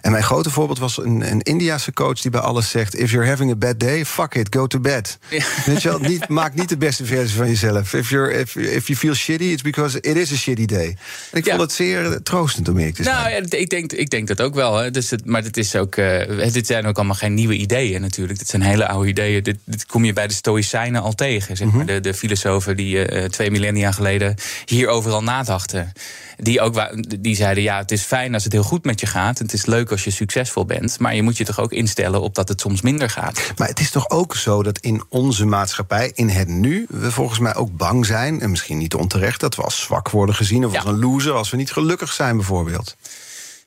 En 0.00 0.10
mijn 0.10 0.22
grote 0.22 0.50
voorbeeld 0.50 0.78
was 0.78 0.98
een, 0.98 1.30
een 1.30 1.40
Indiase 1.40 1.92
coach 1.92 2.20
die 2.20 2.30
bij 2.30 2.40
alles 2.40 2.70
zegt: 2.70 2.98
If 2.98 3.10
you're 3.10 3.28
having 3.28 3.50
a 3.50 3.56
bad 3.56 3.80
day, 3.80 4.04
fuck 4.04 4.34
it, 4.34 4.54
go 4.54 4.66
to 4.66 4.80
bed. 4.80 5.18
Weet 5.64 5.82
je 5.82 5.88
wel, 5.88 5.98
niet, 5.98 6.28
maak 6.28 6.54
niet 6.54 6.68
de 6.68 6.76
beste 6.76 7.04
versie 7.04 7.36
van 7.36 7.46
jezelf. 7.46 7.92
If, 7.92 8.10
you're, 8.10 8.32
if, 8.32 8.56
if 8.56 8.86
you 8.86 8.98
feel 8.98 9.14
shitty, 9.14 9.44
it's 9.44 9.62
because 9.62 10.00
it 10.00 10.16
is 10.16 10.32
a 10.32 10.36
shitty 10.36 10.64
day. 10.64 10.96
En 11.30 11.38
ik 11.38 11.44
vond 11.44 11.58
het 11.64 11.72
zeer 11.72 12.22
troostend 12.22 12.68
om 12.68 12.76
eerlijk 12.76 12.96
te 12.96 13.02
zijn. 13.02 13.16
Nou 13.16 13.30
ja, 13.30 13.58
ik 13.58 13.70
denk, 13.70 13.92
ik 13.92 14.10
denk 14.10 14.28
dat 14.28 14.40
ook 14.40 14.54
wel. 14.54 14.76
Hè. 14.76 14.90
Dus 14.90 15.10
het, 15.10 15.26
maar 15.26 15.42
het 15.42 15.56
is 15.56 15.76
ook, 15.76 15.96
uh, 15.96 16.52
dit 16.52 16.66
zijn 16.66 16.86
ook 16.86 16.96
allemaal 16.96 17.14
geen 17.14 17.34
nieuwe 17.34 17.54
ideeën 17.54 18.00
natuurlijk. 18.00 18.38
Dit 18.38 18.48
zijn 18.48 18.62
hele 18.62 18.88
oude 18.88 19.08
ideeën. 19.08 19.42
Dit, 19.42 19.58
dit 19.64 19.86
kom 19.86 20.04
je 20.04 20.12
bij 20.12 20.26
de 20.26 20.34
Stoïcijnen 20.34 21.02
al 21.02 21.12
tegen. 21.12 21.56
Zeg 21.56 21.66
maar. 21.66 21.74
Mm 21.74 21.88
-hmm. 21.88 21.94
de, 21.94 22.00
de 22.00 22.14
filosofen 22.14 22.76
die 22.76 23.12
uh, 23.12 23.24
twee 23.24 23.50
millennia 23.50 23.92
geleden 23.92 24.34
hier 24.64 24.88
overal 24.88 25.22
nadachten. 25.22 25.92
Die, 26.36 26.60
ook, 26.60 26.94
die 27.20 27.36
zeiden, 27.36 27.62
ja, 27.62 27.78
het 27.78 27.90
is 27.90 28.02
fijn 28.02 28.34
als 28.34 28.44
het 28.44 28.52
heel 28.52 28.62
goed 28.62 28.84
met 28.84 29.00
je 29.00 29.06
gaat. 29.06 29.38
Het 29.38 29.52
is 29.52 29.66
leuk 29.66 29.90
als 29.90 30.04
je 30.04 30.10
succesvol 30.10 30.64
bent. 30.64 30.98
Maar 30.98 31.14
je 31.14 31.22
moet 31.22 31.36
je 31.36 31.44
toch 31.44 31.60
ook 31.60 31.72
instellen 31.72 32.20
op 32.20 32.34
dat 32.34 32.48
het 32.48 32.60
soms 32.60 32.82
minder 32.82 33.10
gaat. 33.10 33.52
Maar 33.56 33.68
het 33.68 33.80
is 33.80 33.90
toch 33.90 34.10
ook 34.10 34.36
zo 34.36 34.62
dat 34.62 34.78
in 34.78 35.02
onze 35.08 35.46
maatschappij, 35.46 36.10
in 36.14 36.28
het 36.28 36.48
nu... 36.48 36.86
we 36.88 37.12
volgens 37.12 37.38
mij 37.38 37.54
ook 37.54 37.76
bang 37.76 38.06
zijn, 38.06 38.40
en 38.40 38.50
misschien 38.50 38.78
niet 38.78 38.94
onterecht... 38.94 39.40
dat 39.40 39.56
we 39.56 39.62
als 39.62 39.80
zwak 39.80 40.10
worden 40.10 40.34
gezien 40.34 40.64
of 40.64 40.72
ja. 40.72 40.80
als 40.80 40.88
een 40.88 40.98
loser... 40.98 41.32
als 41.32 41.50
we 41.50 41.56
niet 41.56 41.72
gelukkig 41.72 42.12
zijn 42.12 42.36
bijvoorbeeld. 42.36 42.96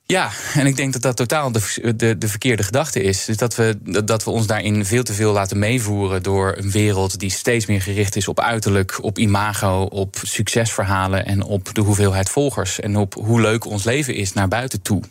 Ja, 0.08 0.32
en 0.54 0.66
ik 0.66 0.76
denk 0.76 0.94
dat 0.94 1.02
dat 1.02 1.16
totaal 1.16 1.52
de, 1.52 1.94
de, 1.96 2.18
de 2.18 2.28
verkeerde 2.28 2.64
gedachte 2.64 3.02
is. 3.02 3.26
Dus 3.26 3.38
dat 3.38 3.56
we, 3.56 3.78
dat 4.06 4.24
we 4.24 4.30
ons 4.30 4.48
daarin 4.48 4.86
veel 4.86 5.04
te 5.04 5.14
veel 5.14 5.34
laten 5.34 5.60
meevoeren 5.60 6.24
door 6.24 6.56
een 6.58 6.72
wereld 6.72 7.20
die 7.20 7.30
steeds 7.30 7.66
meer 7.66 7.82
gericht 7.82 8.16
is 8.16 8.28
op 8.28 8.40
uiterlijk, 8.40 9.04
op 9.04 9.18
imago, 9.18 9.82
op 9.82 10.16
succesverhalen 10.22 11.26
en 11.26 11.44
op 11.44 11.74
de 11.74 11.82
hoeveelheid 11.82 12.30
volgers 12.30 12.80
en 12.80 12.96
op 12.96 13.14
hoe 13.14 13.42
leuk 13.42 13.66
ons 13.66 13.84
leven 13.84 14.16
is 14.16 14.34
naar 14.34 14.48
buiten 14.48 14.82
toe. 14.82 15.02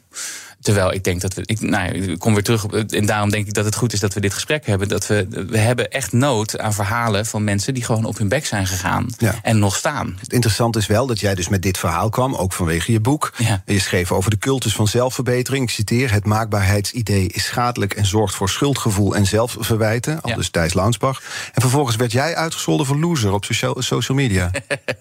Terwijl 0.66 0.92
ik 0.92 1.04
denk 1.04 1.20
dat 1.20 1.35
we. 1.35 1.42
Ik, 1.44 1.61
nou, 1.61 1.88
ik 1.88 2.18
kom 2.18 2.35
weer 2.35 2.42
terug 2.42 2.64
op. 2.64 2.75
En 2.75 3.06
daarom 3.06 3.30
denk 3.30 3.46
ik 3.46 3.54
dat 3.54 3.64
het 3.64 3.75
goed 3.75 3.92
is 3.92 4.00
dat 4.00 4.14
we 4.14 4.20
dit 4.20 4.35
gesprek 4.35 4.66
hebben. 4.66 4.88
Dat 4.88 5.06
we. 5.06 5.26
We 5.49 5.58
hebben 5.58 5.90
echt 5.90 6.12
nood 6.12 6.58
aan 6.58 6.75
verhalen 6.75 7.26
van 7.26 7.44
mensen 7.44 7.75
die 7.75 7.85
gewoon 7.85 8.04
op 8.04 8.18
hun 8.18 8.28
bek 8.28 8.46
zijn 8.46 8.66
gegaan. 8.66 9.06
Ja. 9.18 9.35
En 9.42 9.58
nog 9.58 9.76
staan. 9.76 10.16
Het 10.20 10.32
interessante 10.32 10.78
is 10.78 10.87
wel 10.87 11.06
dat 11.06 11.20
jij 11.20 11.35
dus 11.35 11.49
met 11.49 11.62
dit 11.62 11.78
verhaal 11.78 12.08
kwam, 12.08 12.35
ook 12.35 12.52
vanwege 12.52 12.92
je 12.92 13.00
boek. 13.00 13.32
Ja. 13.37 13.62
Je 13.66 13.78
schreef 13.78 14.12
over 14.12 14.30
de 14.30 14.38
cultus 14.38 14.75
van 14.75 14.88
zelfverbetering. 14.88 15.64
Ik 15.64 15.70
citeer: 15.70 16.12
Het 16.12 16.25
maakbaarheidsidee 16.25 17.28
is 17.28 17.44
schadelijk 17.44 17.94
en 17.94 18.06
zorgt 18.06 18.35
voor 18.35 18.49
schuldgevoel 18.49 19.16
en 19.16 19.26
zelfverwijten. 19.26 20.20
Al 20.20 20.35
dus 20.35 20.50
Thijs 20.50 20.75
Launsbach. 20.75 21.23
En 21.54 21.61
vervolgens 21.61 21.96
werd 21.96 22.12
jij 22.12 22.35
uitgescholden 22.37 22.87
voor 22.87 22.99
loser 22.99 23.32
op 23.32 23.44
social, 23.44 23.82
social 23.82 24.16
media. 24.16 24.50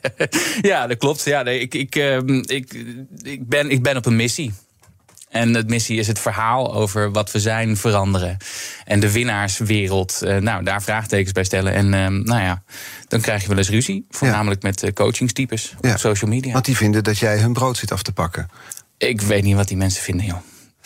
ja, 0.62 0.88
dat 0.88 0.98
klopt. 0.98 1.24
Ja, 1.24 1.42
nee, 1.42 1.60
ik, 1.60 1.74
ik, 1.74 1.96
uh, 1.96 2.18
ik, 2.42 2.74
ik, 3.22 3.48
ben, 3.48 3.70
ik 3.70 3.84
ben 3.84 3.98
op 3.98 4.06
een 4.06 4.16
missie. 4.16 4.54
En 5.36 5.54
het 5.54 5.70
missie 5.70 6.00
is 6.00 6.08
het 6.08 6.20
verhaal 6.20 6.74
over 6.74 7.12
wat 7.12 7.32
we 7.32 7.40
zijn 7.40 7.78
veranderen. 7.78 8.38
En 8.86 9.00
de 9.00 9.12
winnaarswereld, 9.12 10.22
uh, 10.24 10.38
nou, 10.38 10.64
daar 10.64 10.84
vraagtekens 10.84 11.32
bij 11.32 11.44
stellen. 11.44 11.74
En 11.74 11.86
uh, 11.86 12.08
nou 12.24 12.42
ja, 12.42 12.64
dan 13.08 13.22
krijg 13.22 13.42
je 13.42 13.48
wel 13.48 13.58
eens 13.58 13.70
ruzie. 13.70 14.06
Voornamelijk 14.10 14.62
ja. 14.62 14.68
met 14.68 14.84
uh, 14.84 14.92
coachingstypes 14.92 15.74
op 15.78 15.86
ja. 15.86 15.98
social 15.98 16.30
media. 16.30 16.54
Want 16.54 16.66
die 16.66 16.78
vinden 16.78 17.04
dat 17.04 17.18
jij 17.18 17.38
hun 17.38 17.54
brood 17.54 17.78
zit 17.78 17.92
af 17.92 18.04
te 18.04 18.12
pakken. 18.12 18.50
Ik 18.98 19.22
weet 19.22 19.44
niet 19.44 19.56
wat 19.56 19.68
die 19.68 19.78
mensen 19.78 20.04
vinden, 20.04 20.26
joh. 20.26 20.38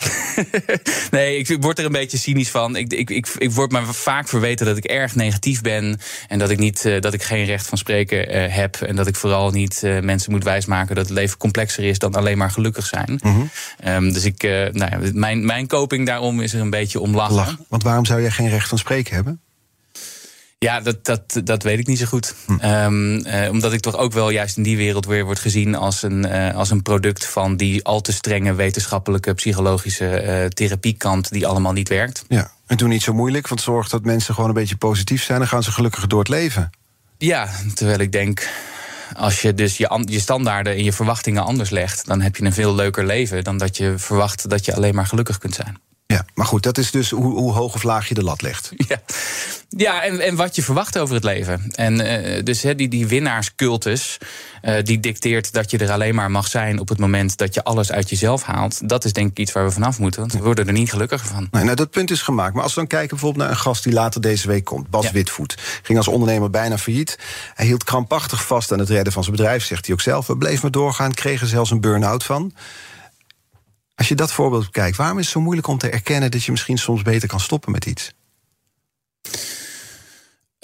nee, 1.10 1.36
ik 1.36 1.56
word 1.60 1.78
er 1.78 1.84
een 1.84 1.92
beetje 1.92 2.18
cynisch 2.18 2.50
van. 2.50 2.76
Ik, 2.76 2.92
ik, 2.92 3.10
ik, 3.10 3.28
ik 3.38 3.50
word 3.50 3.72
me 3.72 3.84
vaak 3.84 4.28
verweten 4.28 4.66
dat 4.66 4.76
ik 4.76 4.84
erg 4.84 5.14
negatief 5.14 5.60
ben. 5.60 6.00
En 6.28 6.38
dat 6.38 6.50
ik, 6.50 6.58
niet, 6.58 6.84
uh, 6.84 7.00
dat 7.00 7.12
ik 7.14 7.22
geen 7.22 7.44
recht 7.44 7.66
van 7.66 7.78
spreken 7.78 8.36
uh, 8.36 8.54
heb. 8.54 8.76
En 8.76 8.96
dat 8.96 9.06
ik 9.06 9.16
vooral 9.16 9.50
niet 9.50 9.82
uh, 9.84 10.00
mensen 10.00 10.32
moet 10.32 10.44
wijsmaken 10.44 10.94
dat 10.94 11.08
het 11.08 11.16
leven 11.16 11.38
complexer 11.38 11.84
is 11.84 11.98
dan 11.98 12.14
alleen 12.14 12.38
maar 12.38 12.50
gelukkig 12.50 12.86
zijn. 12.86 13.20
Mm 13.22 13.32
-hmm. 13.32 13.50
um, 13.84 14.12
dus 14.12 14.24
ik, 14.24 14.42
nou 14.42 14.90
ja, 14.90 14.98
mijn, 15.12 15.44
mijn 15.44 15.66
koping 15.66 16.06
daarom 16.06 16.40
is 16.40 16.54
er 16.54 16.60
een 16.60 16.70
beetje 16.70 17.00
om 17.00 17.14
lachen. 17.14 17.34
Lach. 17.34 17.56
Want 17.68 17.82
waarom 17.82 18.04
zou 18.04 18.20
jij 18.20 18.30
geen 18.30 18.48
recht 18.48 18.68
van 18.68 18.78
spreken 18.78 19.14
hebben? 19.14 19.40
Ja, 20.64 20.80
dat, 20.80 21.04
dat, 21.04 21.40
dat 21.44 21.62
weet 21.62 21.78
ik 21.78 21.86
niet 21.86 21.98
zo 21.98 22.06
goed. 22.06 22.34
Hm. 22.46 22.64
Um, 22.64 23.26
uh, 23.26 23.50
omdat 23.50 23.72
ik 23.72 23.80
toch 23.80 23.96
ook 23.96 24.12
wel 24.12 24.30
juist 24.30 24.56
in 24.56 24.62
die 24.62 24.76
wereld 24.76 25.06
weer 25.06 25.24
word 25.24 25.38
gezien 25.38 25.74
als 25.74 26.02
een, 26.02 26.26
uh, 26.26 26.54
als 26.54 26.70
een 26.70 26.82
product 26.82 27.26
van 27.26 27.56
die 27.56 27.84
al 27.84 28.00
te 28.00 28.12
strenge 28.12 28.54
wetenschappelijke, 28.54 29.34
psychologische 29.34 30.24
uh, 30.24 30.46
therapiekant 30.46 31.30
die 31.32 31.46
allemaal 31.46 31.72
niet 31.72 31.88
werkt. 31.88 32.24
Ja, 32.28 32.50
en 32.66 32.76
toen 32.76 32.88
niet 32.88 33.02
zo 33.02 33.12
moeilijk, 33.14 33.48
want 33.48 33.60
zorg 33.60 33.88
dat 33.88 34.04
mensen 34.04 34.34
gewoon 34.34 34.48
een 34.48 34.54
beetje 34.54 34.76
positief 34.76 35.22
zijn, 35.22 35.38
dan 35.38 35.48
gaan 35.48 35.62
ze 35.62 35.72
gelukkiger 35.72 36.08
door 36.08 36.18
het 36.18 36.28
leven. 36.28 36.70
Ja, 37.18 37.48
terwijl 37.74 37.98
ik 37.98 38.12
denk. 38.12 38.48
Als 39.16 39.42
je 39.42 39.54
dus 39.54 39.76
je, 39.76 40.04
je 40.04 40.20
standaarden 40.20 40.72
en 40.72 40.84
je 40.84 40.92
verwachtingen 40.92 41.44
anders 41.44 41.70
legt, 41.70 42.06
dan 42.06 42.20
heb 42.20 42.36
je 42.36 42.44
een 42.44 42.52
veel 42.52 42.74
leuker 42.74 43.06
leven 43.06 43.44
dan 43.44 43.58
dat 43.58 43.76
je 43.76 43.94
verwacht 43.96 44.50
dat 44.50 44.64
je 44.64 44.74
alleen 44.74 44.94
maar 44.94 45.06
gelukkig 45.06 45.38
kunt 45.38 45.54
zijn. 45.54 45.76
Ja, 46.10 46.24
maar 46.34 46.46
goed, 46.46 46.62
dat 46.62 46.78
is 46.78 46.90
dus 46.90 47.10
hoe, 47.10 47.32
hoe 47.32 47.52
hoog 47.52 47.74
of 47.74 47.82
laag 47.82 48.08
je 48.08 48.14
de 48.14 48.22
lat 48.22 48.42
legt. 48.42 48.72
Ja, 48.88 49.00
ja 49.68 50.02
en, 50.02 50.20
en 50.20 50.36
wat 50.36 50.56
je 50.56 50.62
verwacht 50.62 50.98
over 50.98 51.14
het 51.14 51.24
leven. 51.24 51.72
En 51.74 52.00
uh, 52.00 52.42
dus 52.44 52.62
he, 52.62 52.74
die, 52.74 52.88
die 52.88 53.06
winnaarscultus, 53.06 54.18
uh, 54.62 54.74
die 54.82 55.00
dicteert 55.00 55.52
dat 55.52 55.70
je 55.70 55.78
er 55.78 55.90
alleen 55.90 56.14
maar 56.14 56.30
mag 56.30 56.46
zijn 56.46 56.78
op 56.78 56.88
het 56.88 56.98
moment 56.98 57.36
dat 57.36 57.54
je 57.54 57.64
alles 57.64 57.92
uit 57.92 58.10
jezelf 58.10 58.42
haalt. 58.42 58.88
Dat 58.88 59.04
is 59.04 59.12
denk 59.12 59.30
ik 59.30 59.38
iets 59.38 59.52
waar 59.52 59.64
we 59.64 59.70
vanaf 59.70 59.98
moeten, 59.98 60.20
want 60.20 60.32
we 60.32 60.38
worden 60.38 60.66
er 60.66 60.72
niet 60.72 60.90
gelukkiger 60.90 61.26
van. 61.26 61.48
Nee, 61.50 61.64
nou, 61.64 61.76
dat 61.76 61.90
punt 61.90 62.10
is 62.10 62.22
gemaakt. 62.22 62.54
Maar 62.54 62.62
als 62.62 62.74
we 62.74 62.80
dan 62.80 62.88
kijken 62.88 63.08
bijvoorbeeld 63.08 63.42
naar 63.42 63.52
een 63.52 63.62
gast 63.62 63.84
die 63.84 63.92
later 63.92 64.20
deze 64.20 64.48
week 64.48 64.64
komt, 64.64 64.90
Bas 64.90 65.04
ja. 65.04 65.12
Witvoet. 65.12 65.54
Ging 65.82 65.98
als 65.98 66.08
ondernemer 66.08 66.50
bijna 66.50 66.78
failliet. 66.78 67.18
Hij 67.54 67.66
hield 67.66 67.84
krampachtig 67.84 68.46
vast 68.46 68.72
aan 68.72 68.78
het 68.78 68.88
redden 68.88 69.12
van 69.12 69.22
zijn 69.24 69.36
bedrijf, 69.36 69.64
zegt 69.64 69.86
hij 69.86 69.94
ook 69.94 70.00
zelf. 70.00 70.26
We 70.26 70.36
bleven 70.36 70.58
maar 70.62 70.70
doorgaan, 70.70 71.14
kregen 71.14 71.46
zelfs 71.46 71.70
een 71.70 71.80
burn-out 71.80 72.24
van. 72.24 72.52
Als 74.00 74.08
je 74.08 74.14
dat 74.14 74.32
voorbeeld 74.32 74.64
bekijkt, 74.64 74.96
waarom 74.96 75.18
is 75.18 75.24
het 75.24 75.32
zo 75.32 75.40
moeilijk 75.40 75.66
om 75.66 75.78
te 75.78 75.90
erkennen 75.90 76.30
dat 76.30 76.44
je 76.44 76.50
misschien 76.50 76.78
soms 76.78 77.02
beter 77.02 77.28
kan 77.28 77.40
stoppen 77.40 77.72
met 77.72 77.86
iets? 77.86 78.12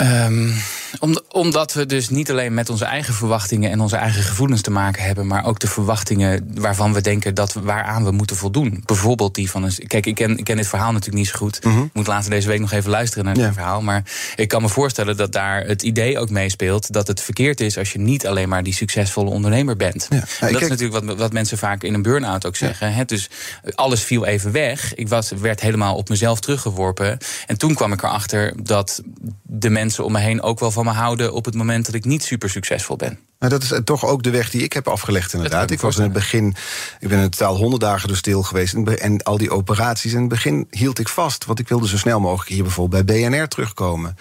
Um, 0.02 0.54
om, 1.00 1.18
omdat 1.28 1.72
we 1.72 1.86
dus 1.86 2.08
niet 2.08 2.30
alleen 2.30 2.54
met 2.54 2.70
onze 2.70 2.84
eigen 2.84 3.14
verwachtingen 3.14 3.70
en 3.70 3.80
onze 3.80 3.96
eigen 3.96 4.22
gevoelens 4.22 4.60
te 4.60 4.70
maken 4.70 5.02
hebben, 5.02 5.26
maar 5.26 5.44
ook 5.44 5.58
de 5.58 5.66
verwachtingen 5.66 6.50
waarvan 6.54 6.92
we 6.92 7.00
denken 7.00 7.34
dat 7.34 7.52
we, 7.52 7.60
waaraan 7.60 8.04
we 8.04 8.10
moeten 8.10 8.36
voldoen. 8.36 8.82
Bijvoorbeeld 8.86 9.34
die 9.34 9.50
van 9.50 9.62
een. 9.62 9.72
Kijk, 9.86 10.06
ik 10.06 10.14
ken, 10.14 10.38
ik 10.38 10.44
ken 10.44 10.56
dit 10.56 10.66
verhaal 10.66 10.92
natuurlijk 10.92 11.18
niet 11.18 11.28
zo 11.28 11.36
goed. 11.38 11.64
Mm 11.64 11.72
-hmm. 11.72 11.84
Ik 11.84 11.90
moet 11.92 12.06
later 12.06 12.30
deze 12.30 12.48
week 12.48 12.60
nog 12.60 12.72
even 12.72 12.90
luisteren 12.90 13.24
naar 13.24 13.36
het 13.36 13.54
verhaal. 13.54 13.82
Maar 13.82 14.02
ik 14.34 14.48
kan 14.48 14.62
me 14.62 14.68
voorstellen 14.68 15.16
dat 15.16 15.32
daar 15.32 15.66
het 15.66 15.82
idee 15.82 16.18
ook 16.18 16.30
meespeelt 16.30 16.92
dat 16.92 17.06
het 17.06 17.20
verkeerd 17.20 17.60
is 17.60 17.78
als 17.78 17.92
je 17.92 17.98
niet 17.98 18.26
alleen 18.26 18.48
maar 18.48 18.62
die 18.62 18.74
succesvolle 18.74 19.30
ondernemer 19.30 19.76
bent. 19.76 20.06
Ja. 20.10 20.16
Ja, 20.40 20.52
dat 20.52 20.62
is 20.62 20.68
natuurlijk 20.68 21.06
wat, 21.06 21.16
wat 21.16 21.32
mensen 21.32 21.58
vaak 21.58 21.82
in 21.82 21.94
een 21.94 22.02
burn-out 22.02 22.46
ook 22.46 22.56
zeggen. 22.56 22.94
Ja. 22.94 23.04
Dus 23.04 23.30
alles 23.74 24.02
viel 24.02 24.24
even 24.24 24.52
weg. 24.52 24.94
Ik 24.94 25.08
was, 25.08 25.30
werd 25.30 25.60
helemaal 25.60 25.96
op 25.96 26.08
mezelf 26.08 26.40
teruggeworpen. 26.40 27.18
En 27.46 27.58
toen 27.58 27.74
kwam 27.74 27.92
ik 27.92 28.02
erachter 28.02 28.52
dat 28.62 29.02
de 29.42 29.70
mensen 29.70 29.84
om 29.98 30.12
me 30.12 30.18
heen 30.18 30.42
ook 30.42 30.60
wel 30.60 30.70
van 30.70 30.84
me 30.84 30.90
houden 30.90 31.32
op 31.32 31.44
het 31.44 31.54
moment 31.54 31.86
dat 31.86 31.94
ik 31.94 32.04
niet 32.04 32.22
super 32.22 32.50
succesvol 32.50 32.96
ben. 32.96 33.18
Maar 33.38 33.50
dat 33.50 33.62
is 33.62 33.80
toch 33.84 34.04
ook 34.04 34.22
de 34.22 34.30
weg 34.30 34.50
die 34.50 34.62
ik 34.62 34.72
heb 34.72 34.88
afgelegd, 34.88 35.32
inderdaad. 35.32 35.70
Ik 35.70 35.80
was 35.80 35.96
in 35.96 36.02
het 36.02 36.12
begin, 36.12 36.54
ik 37.00 37.08
ben 37.08 37.18
in 37.18 37.30
totaal 37.30 37.56
honderd 37.56 37.82
dagen 37.82 38.08
dus 38.08 38.18
stil 38.18 38.42
geweest. 38.42 38.74
En 38.74 39.22
al 39.22 39.38
die 39.38 39.50
operaties. 39.50 40.12
In 40.12 40.20
het 40.20 40.28
begin 40.28 40.66
hield 40.70 40.98
ik 40.98 41.08
vast, 41.08 41.44
want 41.44 41.58
ik 41.58 41.68
wilde 41.68 41.88
zo 41.88 41.96
snel 41.96 42.20
mogelijk 42.20 42.50
hier 42.50 42.62
bijvoorbeeld 42.62 43.06
bij 43.06 43.28
BNR 43.28 43.48
terugkomen. 43.48 44.16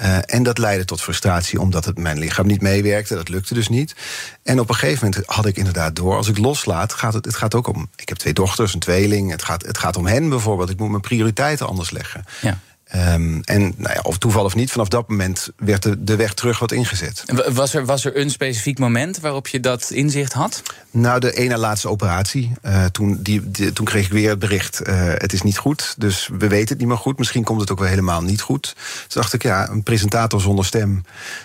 Uh, 0.00 0.18
en 0.34 0.42
dat 0.42 0.58
leidde 0.58 0.84
tot 0.84 1.00
frustratie, 1.00 1.60
omdat 1.60 1.84
het 1.84 1.98
mijn 1.98 2.18
lichaam 2.18 2.46
niet 2.46 2.60
meewerkte. 2.60 3.14
Dat 3.14 3.28
lukte 3.28 3.54
dus 3.54 3.68
niet. 3.68 3.94
En 4.42 4.60
op 4.60 4.68
een 4.68 4.74
gegeven 4.74 5.08
moment 5.08 5.26
had 5.26 5.46
ik 5.46 5.56
inderdaad 5.56 5.96
door, 5.96 6.16
als 6.16 6.28
ik 6.28 6.38
loslaat, 6.38 6.92
gaat 6.92 7.14
het, 7.14 7.24
het 7.24 7.36
gaat 7.36 7.54
ook 7.54 7.66
om. 7.66 7.88
Ik 7.96 8.08
heb 8.08 8.18
twee 8.18 8.32
dochters, 8.32 8.74
een 8.74 8.80
tweeling. 8.80 9.30
Het 9.30 9.42
gaat, 9.42 9.66
het 9.66 9.78
gaat 9.78 9.96
om 9.96 10.06
hen 10.06 10.28
bijvoorbeeld. 10.28 10.70
Ik 10.70 10.78
moet 10.78 10.90
mijn 10.90 11.00
prioriteiten 11.00 11.66
anders 11.66 11.90
leggen. 11.90 12.24
Ja. 12.40 12.58
Um, 12.94 13.40
en 13.44 13.74
nou 13.76 13.94
ja, 13.94 14.00
of 14.02 14.18
toeval 14.18 14.44
of 14.44 14.54
niet, 14.54 14.70
vanaf 14.70 14.88
dat 14.88 15.08
moment 15.08 15.50
werd 15.56 15.82
de, 15.82 16.04
de 16.04 16.16
weg 16.16 16.34
terug 16.34 16.58
wat 16.58 16.72
ingezet. 16.72 17.24
Was 17.52 17.74
er, 17.74 17.84
was 17.84 18.04
er 18.04 18.16
een 18.16 18.30
specifiek 18.30 18.78
moment 18.78 19.20
waarop 19.20 19.48
je 19.48 19.60
dat 19.60 19.90
inzicht 19.90 20.32
had? 20.32 20.62
Nou, 20.90 21.20
de 21.20 21.32
ene 21.32 21.58
laatste 21.58 21.88
operatie. 21.88 22.52
Uh, 22.62 22.84
toen, 22.84 23.18
die, 23.22 23.50
die, 23.50 23.72
toen 23.72 23.84
kreeg 23.84 24.04
ik 24.04 24.12
weer 24.12 24.30
het 24.30 24.38
bericht: 24.38 24.88
uh, 24.88 24.94
het 25.14 25.32
is 25.32 25.42
niet 25.42 25.58
goed. 25.58 25.94
Dus 25.98 26.28
we 26.38 26.48
weten 26.48 26.68
het 26.68 26.78
niet 26.78 26.88
meer 26.88 26.96
goed. 26.96 27.18
Misschien 27.18 27.44
komt 27.44 27.60
het 27.60 27.70
ook 27.70 27.78
wel 27.78 27.88
helemaal 27.88 28.22
niet 28.22 28.40
goed. 28.40 28.74
Toen 28.74 29.20
dacht 29.20 29.32
ik, 29.32 29.42
ja, 29.42 29.68
een 29.68 29.82
presentator 29.82 30.40
zonder 30.40 30.64
stem. 30.64 31.04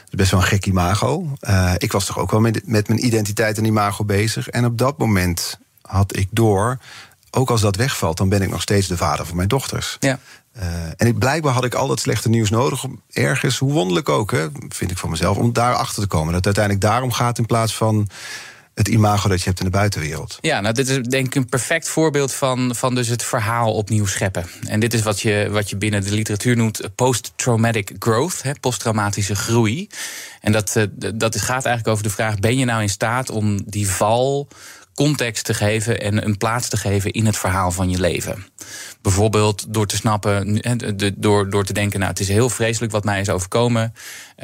is 0.09 0.15
best 0.15 0.31
wel 0.31 0.39
een 0.39 0.47
gek 0.47 0.65
imago. 0.65 1.35
Uh, 1.41 1.73
ik 1.77 1.91
was 1.91 2.05
toch 2.05 2.19
ook 2.19 2.31
wel 2.31 2.39
met, 2.39 2.61
met 2.67 2.87
mijn 2.87 3.05
identiteit 3.05 3.57
en 3.57 3.65
imago 3.65 4.05
bezig. 4.05 4.49
En 4.49 4.65
op 4.65 4.77
dat 4.77 4.97
moment 4.97 5.59
had 5.81 6.17
ik 6.17 6.27
door 6.31 6.79
ook 7.31 7.49
als 7.49 7.61
dat 7.61 7.75
wegvalt, 7.75 8.17
dan 8.17 8.29
ben 8.29 8.41
ik 8.41 8.49
nog 8.49 8.61
steeds 8.61 8.87
de 8.87 8.97
vader 8.97 9.25
van 9.25 9.35
mijn 9.35 9.47
dochters. 9.47 9.97
Ja. 9.99 10.19
Uh, 10.57 10.63
en 10.95 11.07
ik, 11.07 11.19
blijkbaar 11.19 11.53
had 11.53 11.65
ik 11.65 11.73
al 11.73 11.87
dat 11.87 11.99
slechte 11.99 12.29
nieuws 12.29 12.49
nodig 12.49 12.83
om 12.83 13.01
ergens, 13.11 13.57
hoe 13.57 13.71
wonderlijk 13.71 14.09
ook, 14.09 14.31
hè, 14.31 14.47
vind 14.69 14.91
ik 14.91 14.97
van 14.97 15.09
mezelf, 15.09 15.37
om 15.37 15.53
daar 15.53 15.73
achter 15.73 16.01
te 16.01 16.07
komen. 16.07 16.33
Dat 16.33 16.45
het 16.45 16.45
uiteindelijk 16.45 16.85
daarom 16.85 17.11
gaat 17.11 17.37
in 17.37 17.45
plaats 17.45 17.75
van 17.75 18.09
het 18.73 18.87
imago 18.87 19.29
dat 19.29 19.39
je 19.39 19.45
hebt 19.45 19.59
in 19.59 19.65
de 19.65 19.71
buitenwereld. 19.71 20.37
Ja, 20.41 20.61
nou, 20.61 20.73
dit 20.73 20.89
is 20.89 20.97
denk 20.97 21.25
ik 21.25 21.35
een 21.35 21.49
perfect 21.49 21.89
voorbeeld 21.89 22.33
van, 22.33 22.75
van 22.75 22.95
dus 22.95 23.07
het 23.07 23.23
verhaal 23.23 23.73
opnieuw 23.73 24.05
scheppen. 24.05 24.45
En 24.67 24.79
dit 24.79 24.93
is 24.93 25.01
wat 25.01 25.21
je, 25.21 25.47
wat 25.51 25.69
je 25.69 25.75
binnen 25.75 26.03
de 26.03 26.11
literatuur 26.11 26.55
noemt 26.55 26.81
post-traumatic 26.95 27.95
growth, 27.99 28.41
hè, 28.41 28.51
posttraumatische 28.59 29.35
groei. 29.35 29.89
En 30.41 30.51
dat, 30.51 30.75
uh, 30.75 30.83
dat 31.15 31.35
gaat 31.35 31.65
eigenlijk 31.65 31.87
over 31.87 32.03
de 32.03 32.09
vraag: 32.09 32.39
ben 32.39 32.57
je 32.57 32.65
nou 32.65 32.81
in 32.81 32.89
staat 32.89 33.29
om 33.29 33.61
die 33.65 33.89
val 33.89 34.47
context 34.95 35.45
te 35.45 35.53
geven 35.53 36.01
en 36.01 36.25
een 36.25 36.37
plaats 36.37 36.69
te 36.69 36.77
geven 36.77 37.11
in 37.11 37.25
het 37.25 37.37
verhaal 37.37 37.71
van 37.71 37.89
je 37.89 37.99
leven. 37.99 38.45
Bijvoorbeeld 39.01 39.73
door 39.73 39.87
te 39.87 39.95
snappen, 39.95 40.61
door, 41.15 41.49
door 41.49 41.65
te 41.65 41.73
denken, 41.73 41.99
nou 41.99 42.11
het 42.11 42.19
is 42.19 42.27
heel 42.27 42.49
vreselijk 42.49 42.91
wat 42.91 43.03
mij 43.03 43.21
is 43.21 43.29
overkomen. 43.29 43.93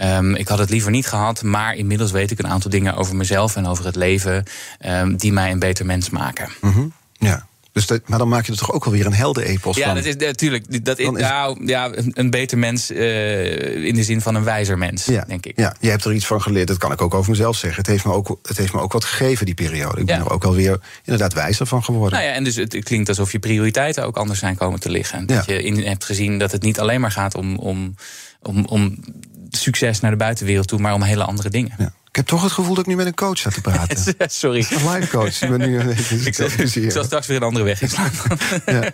Um, 0.02 0.36
ik 0.36 0.48
had 0.48 0.60
het 0.60 0.70
liever 0.70 0.92
niet 0.92 1.08
gehad, 1.08 1.44
maar 1.44 1.76
inmiddels 1.76 2.12
weet 2.12 2.32
ik 2.32 2.40
een 2.40 2.48
aantal 2.48 2.72
dingen 2.72 2.96
over 2.96 3.16
mezelf 3.16 3.56
en 3.56 3.68
over 3.68 3.86
het 3.86 3.96
leven 3.96 4.44
um, 4.86 5.18
die 5.18 5.34
mij 5.34 5.52
een 5.52 5.60
beter 5.60 5.86
mens 5.86 6.10
maken. 6.10 6.50
Mm. 6.62 6.94
Ja. 7.14 7.48
Dus 7.78 7.86
dat, 7.86 8.02
maar 8.06 8.18
dan 8.18 8.28
maak 8.28 8.46
je 8.46 8.52
er 8.52 8.58
toch 8.58 8.74
ook 8.74 8.86
alweer 8.86 9.06
een 9.06 9.14
heldenepos 9.14 9.78
ja, 9.78 9.86
van? 9.86 9.96
Ja, 9.96 10.02
dat 10.02 10.22
is 10.22 10.28
natuurlijk. 10.28 10.86
Dat 10.86 11.00
is, 11.00 11.10
nou, 11.10 11.66
ja, 11.66 11.90
een 12.12 12.30
beter 12.30 12.58
mens 12.58 12.92
uh, 12.92 13.86
in 13.86 13.96
de 13.96 14.04
zin 14.04 14.22
van 14.22 14.36
een 14.36 14.44
wijzer 14.44 14.78
mens, 14.78 15.06
ja, 15.06 15.24
denk 15.28 15.46
ik. 15.46 15.60
Ja, 15.60 15.76
je 15.80 15.90
hebt 15.90 16.06
er 16.06 16.14
iets 16.14 16.26
van 16.26 16.42
geleerd. 16.42 16.68
Dat 16.68 16.78
kan 16.78 16.92
ik 16.92 17.02
ook 17.02 17.14
over 17.14 17.30
mezelf 17.30 17.58
zeggen. 17.58 17.80
Het 17.80 17.88
heeft 17.88 18.06
me 18.06 18.12
ook, 18.12 18.40
het 18.42 18.58
heeft 18.58 18.74
me 18.74 18.80
ook 18.80 18.94
wat 18.94 19.06
gegeven, 19.06 19.46
die 19.46 19.56
periode. 19.56 20.00
Ik 20.00 20.06
ben 20.06 20.20
er 20.20 20.32
ook 20.32 20.44
alweer 20.44 20.80
inderdaad 21.04 21.34
wijzer 21.34 21.66
van 21.66 21.84
geworden. 21.84 22.20
Nou 22.20 22.30
ja, 22.30 22.36
en 22.36 22.44
dus 22.44 22.56
het 22.56 22.84
klinkt 22.84 23.10
alsof 23.10 23.32
je 23.32 23.40
prioriteiten 23.40 24.06
ook 24.06 24.18
anders 24.18 24.40
zijn 24.40 24.58
komen 24.58 24.80
te 24.80 24.90
liggen. 24.90 25.26
Dat 25.26 25.46
je 25.46 25.64
in 25.64 25.86
hebt 25.86 26.06
gezien 26.06 26.40
dat 26.40 26.52
het 26.52 26.62
niet 26.62 26.80
alleen 26.80 27.02
maar 27.02 27.12
gaat 27.12 27.36
om, 27.36 27.56
om, 27.58 27.96
om, 28.42 28.66
om 28.66 29.00
succes 29.50 30.00
naar 30.00 30.12
de 30.12 30.18
buitenwereld 30.18 30.68
toe, 30.68 30.80
maar 30.80 30.94
om 30.94 31.02
hele 31.02 31.24
andere 31.24 31.50
dingen. 31.50 31.74
Ja. 31.78 31.94
Ik 32.10 32.16
heb 32.16 32.26
toch 32.26 32.44
het 32.44 32.52
gevoel 32.52 32.74
dat 32.76 32.84
ik 32.84 32.90
nu 32.90 32.96
met 32.96 33.06
een 33.06 33.14
coach 33.14 33.38
sta 33.38 33.50
te 33.50 33.62
praten. 33.62 34.16
Sorry. 34.28 34.66
Een 34.70 34.92
live 34.92 35.08
coach. 35.08 35.42
Ik, 35.42 35.50
ben 35.50 35.60
nu 35.60 35.80
een 35.80 35.90
ik, 36.26 36.36
zal, 36.36 36.48
ik 36.84 36.92
zal 36.92 37.04
straks 37.04 37.28
weer 37.28 37.38
een 37.38 37.44
andere 37.44 37.66
weg 37.66 37.82
inslaan. 37.82 38.12
ja. 38.66 38.92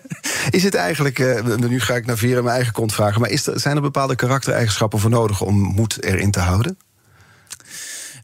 Is 0.49 0.63
het 0.63 0.75
eigenlijk, 0.75 1.19
uh, 1.19 1.55
nu 1.55 1.79
ga 1.79 1.95
ik 1.95 2.05
naar 2.05 2.17
Vera 2.17 2.41
mijn 2.41 2.55
eigen 2.55 2.73
kont 2.73 2.93
vragen... 2.93 3.21
maar 3.21 3.29
is 3.29 3.47
er, 3.47 3.59
zijn 3.59 3.75
er 3.75 3.81
bepaalde 3.81 4.15
karaktereigenschappen 4.15 4.99
voor 4.99 5.09
nodig 5.09 5.41
om 5.41 5.55
moed 5.55 6.03
erin 6.03 6.31
te 6.31 6.39
houden? 6.39 6.77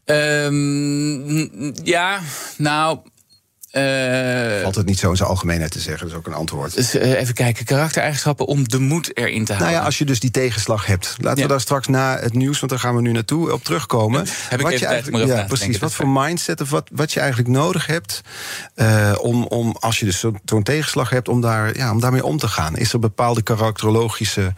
Um, 0.04 1.74
ja, 1.84 2.20
nou... 2.56 2.98
Uh, 3.72 4.62
Valt 4.62 4.74
het 4.74 4.86
niet 4.86 4.98
zo 4.98 5.10
in 5.10 5.16
zijn 5.16 5.28
algemeenheid 5.28 5.70
te 5.70 5.80
zeggen, 5.80 6.02
dat 6.02 6.10
is 6.10 6.16
ook 6.16 6.26
een 6.26 6.32
antwoord. 6.32 6.74
Dus, 6.74 6.94
uh, 6.94 7.20
even 7.20 7.34
kijken, 7.34 7.64
karaktereigenschappen 7.64 8.46
om 8.46 8.68
de 8.68 8.78
moed 8.78 9.16
erin 9.16 9.44
te 9.44 9.52
houden. 9.52 9.66
Nou 9.66 9.80
ja, 9.80 9.86
als 9.86 9.98
je 9.98 10.04
dus 10.04 10.20
die 10.20 10.30
tegenslag 10.30 10.86
hebt. 10.86 11.16
Laten 11.18 11.38
ja. 11.38 11.44
we 11.44 11.50
daar 11.50 11.60
straks 11.60 11.86
na 11.86 12.18
het 12.18 12.34
nieuws, 12.34 12.58
want 12.58 12.70
daar 12.70 12.80
gaan 12.80 12.94
we 12.94 13.00
nu 13.00 13.12
naartoe, 13.12 13.52
op 13.52 13.64
terugkomen. 13.64 14.26
Heb 14.48 14.60
wat 14.60 14.72
ik 14.72 14.78
je 14.78 14.86
eigenlijk, 14.86 15.26
ja, 15.26 15.44
precies. 15.44 15.78
Wat 15.78 15.94
voor 15.94 16.08
mindset 16.08 16.60
of 16.60 16.70
wat, 16.70 16.88
wat 16.92 17.12
je 17.12 17.20
eigenlijk 17.20 17.50
nodig 17.50 17.86
hebt 17.86 18.20
uh, 18.76 19.12
om, 19.20 19.44
om, 19.44 19.76
als 19.78 19.98
je 19.98 20.04
dus 20.04 20.18
zo'n 20.18 20.38
zo 20.44 20.62
tegenslag 20.62 21.10
hebt, 21.10 21.28
om, 21.28 21.40
daar, 21.40 21.76
ja, 21.76 21.90
om 21.90 22.00
daarmee 22.00 22.24
om 22.24 22.38
te 22.38 22.48
gaan. 22.48 22.76
Is 22.76 22.92
er 22.92 22.98
bepaalde 22.98 23.42
karakterologische, 23.42 24.54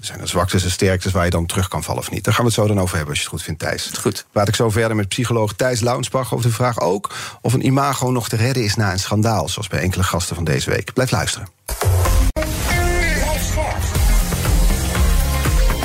zijn 0.00 0.20
er 0.20 0.28
zwaktes 0.28 0.64
en 0.64 0.70
sterktes 0.70 1.12
waar 1.12 1.24
je 1.24 1.30
dan 1.30 1.46
terug 1.46 1.68
kan 1.68 1.82
vallen 1.82 2.00
of 2.00 2.10
niet? 2.10 2.24
Daar 2.24 2.34
gaan 2.34 2.44
we 2.44 2.50
het 2.50 2.60
zo 2.60 2.66
dan 2.66 2.80
over 2.80 2.96
hebben, 2.96 3.14
als 3.14 3.18
je 3.18 3.28
het 3.28 3.34
goed 3.34 3.44
vindt, 3.44 3.60
Thijs. 3.60 3.90
Goed. 4.00 4.26
Laat 4.32 4.48
ik 4.48 4.54
zo 4.54 4.70
verder 4.70 4.96
met 4.96 5.08
psycholoog 5.08 5.52
Thijs 5.52 5.80
Launsbach 5.80 6.34
over 6.34 6.46
de 6.46 6.52
vraag 6.52 6.80
ook 6.80 7.14
of 7.40 7.52
een 7.52 7.66
imago 7.66 8.10
nog 8.10 8.28
te 8.28 8.36
redden 8.36 8.53
redden 8.54 8.72
is 8.72 8.84
na 8.84 8.92
een 8.92 8.98
schandaal, 8.98 9.48
zoals 9.48 9.68
bij 9.68 9.80
enkele 9.80 10.02
gasten 10.02 10.34
van 10.34 10.44
deze 10.44 10.70
week. 10.70 10.92
Blijf 10.92 11.10
luisteren. 11.10 11.48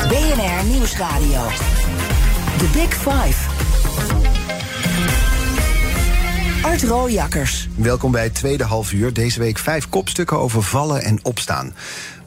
BNR 0.08 0.65
Nieuwsradio. 0.65 1.47
The 2.58 2.69
Big 2.73 2.93
Five. 2.93 3.49
Art 6.62 6.84
Rooijakkers. 6.84 7.67
Welkom 7.75 8.12
bij 8.12 8.23
het 8.23 8.36
tweede 8.36 8.63
half 8.63 8.91
uur. 8.91 9.13
Deze 9.13 9.39
week 9.39 9.58
vijf 9.58 9.89
kopstukken 9.89 10.39
over 10.39 10.63
vallen 10.63 11.03
en 11.03 11.19
opstaan. 11.23 11.73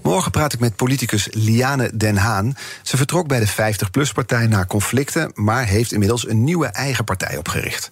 Morgen 0.03 0.31
praat 0.31 0.53
ik 0.53 0.61
met 0.61 0.77
politicus 0.77 1.29
Liane 1.31 1.97
Den 1.97 2.17
Haan. 2.17 2.57
Ze 2.83 2.97
vertrok 2.97 3.27
bij 3.27 3.41
de 3.41 3.49
50PLUS-partij 3.49 4.47
na 4.47 4.65
conflicten... 4.65 5.31
maar 5.35 5.67
heeft 5.67 5.93
inmiddels 5.93 6.29
een 6.29 6.45
nieuwe 6.45 6.67
eigen 6.67 7.05
partij 7.05 7.37
opgericht. 7.37 7.91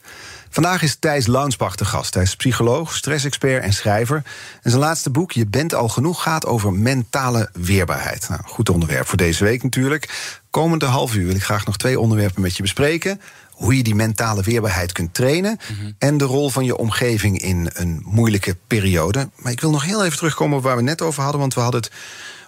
Vandaag 0.52 0.82
is 0.82 0.96
Thijs 0.98 1.26
Launsbach 1.26 1.76
de 1.76 1.84
gast. 1.84 2.14
Hij 2.14 2.22
is 2.22 2.36
psycholoog, 2.36 2.96
stressexpert 2.96 3.62
en 3.62 3.72
schrijver. 3.72 4.22
En 4.62 4.70
zijn 4.70 4.82
laatste 4.82 5.10
boek, 5.10 5.32
Je 5.32 5.46
bent 5.46 5.74
al 5.74 5.88
genoeg, 5.88 6.22
gaat 6.22 6.46
over 6.46 6.72
mentale 6.72 7.48
weerbaarheid. 7.52 8.28
Nou, 8.28 8.40
goed 8.44 8.68
onderwerp 8.68 9.06
voor 9.06 9.16
deze 9.16 9.44
week 9.44 9.62
natuurlijk. 9.62 10.38
Komende 10.50 10.86
half 10.86 11.14
uur 11.14 11.26
wil 11.26 11.34
ik 11.34 11.42
graag 11.42 11.66
nog 11.66 11.76
twee 11.76 12.00
onderwerpen 12.00 12.42
met 12.42 12.56
je 12.56 12.62
bespreken 12.62 13.20
hoe 13.50 13.76
je 13.76 13.82
die 13.82 13.94
mentale 13.94 14.42
weerbaarheid 14.42 14.92
kunt 14.92 15.14
trainen. 15.14 15.58
En 15.98 16.18
de 16.18 16.24
rol 16.24 16.50
van 16.50 16.64
je 16.64 16.76
omgeving 16.76 17.38
in 17.38 17.70
een 17.72 18.02
moeilijke 18.04 18.56
periode. 18.66 19.30
Maar 19.36 19.52
ik 19.52 19.60
wil 19.60 19.70
nog 19.70 19.84
heel 19.84 20.04
even 20.04 20.16
terugkomen 20.16 20.56
op 20.56 20.62
waar 20.62 20.76
we 20.76 20.82
net 20.82 21.02
over 21.02 21.22
hadden. 21.22 21.40
Want 21.40 21.54
we 21.54 21.60
hadden 21.60 21.80
het 21.80 21.90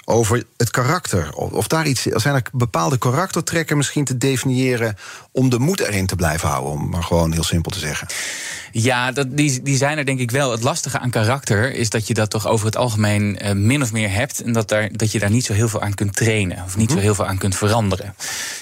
over 0.05 0.45
het 0.57 0.71
karakter. 0.71 1.35
Of 1.35 1.67
daar 1.67 1.87
iets, 1.87 2.03
zijn 2.03 2.35
er 2.35 2.43
bepaalde 2.53 2.99
karaktertrekken 2.99 3.77
misschien 3.77 4.05
te 4.05 4.19
definiëren 4.19 4.97
om 5.31 5.51
de 5.51 5.59
moed 5.59 5.81
erin 5.81 6.07
te 6.07 6.17
blijven 6.17 6.49
houden, 6.49 6.73
om 6.73 6.89
maar 6.89 7.03
gewoon 7.03 7.33
heel 7.33 7.45
simpel 7.45 7.71
te 7.71 7.79
zeggen. 7.79 8.09
Ja, 8.73 9.13
dat, 9.13 9.37
die, 9.37 9.63
die 9.63 9.77
zijn 9.77 9.99
er 9.99 10.05
denk 10.05 10.19
ik 10.19 10.31
wel. 10.31 10.51
Het 10.51 10.63
lastige 10.63 10.99
aan 10.99 11.11
karakter 11.11 11.75
is 11.75 11.91
dat 11.91 12.07
je 12.07 12.15
dat 12.15 12.31
toch 12.31 12.47
over 12.47 12.67
het 12.67 12.77
algemeen 12.77 13.39
uh, 13.43 13.53
min 13.53 13.83
of 13.83 13.93
meer 13.93 14.11
hebt. 14.13 14.43
En 14.43 14.53
dat, 14.53 14.69
daar, 14.69 14.89
dat 14.93 15.13
je 15.13 15.19
daar 15.19 15.31
niet 15.31 15.45
zo 15.45 15.53
heel 15.53 15.69
veel 15.69 15.83
aan 15.83 15.95
kunt 15.95 16.17
trainen. 16.17 16.63
Of 16.65 16.77
niet 16.77 16.91
zo 16.91 16.99
heel 16.99 17.15
veel 17.15 17.27
aan 17.27 17.39
kunt 17.39 17.57
veranderen. 17.57 18.15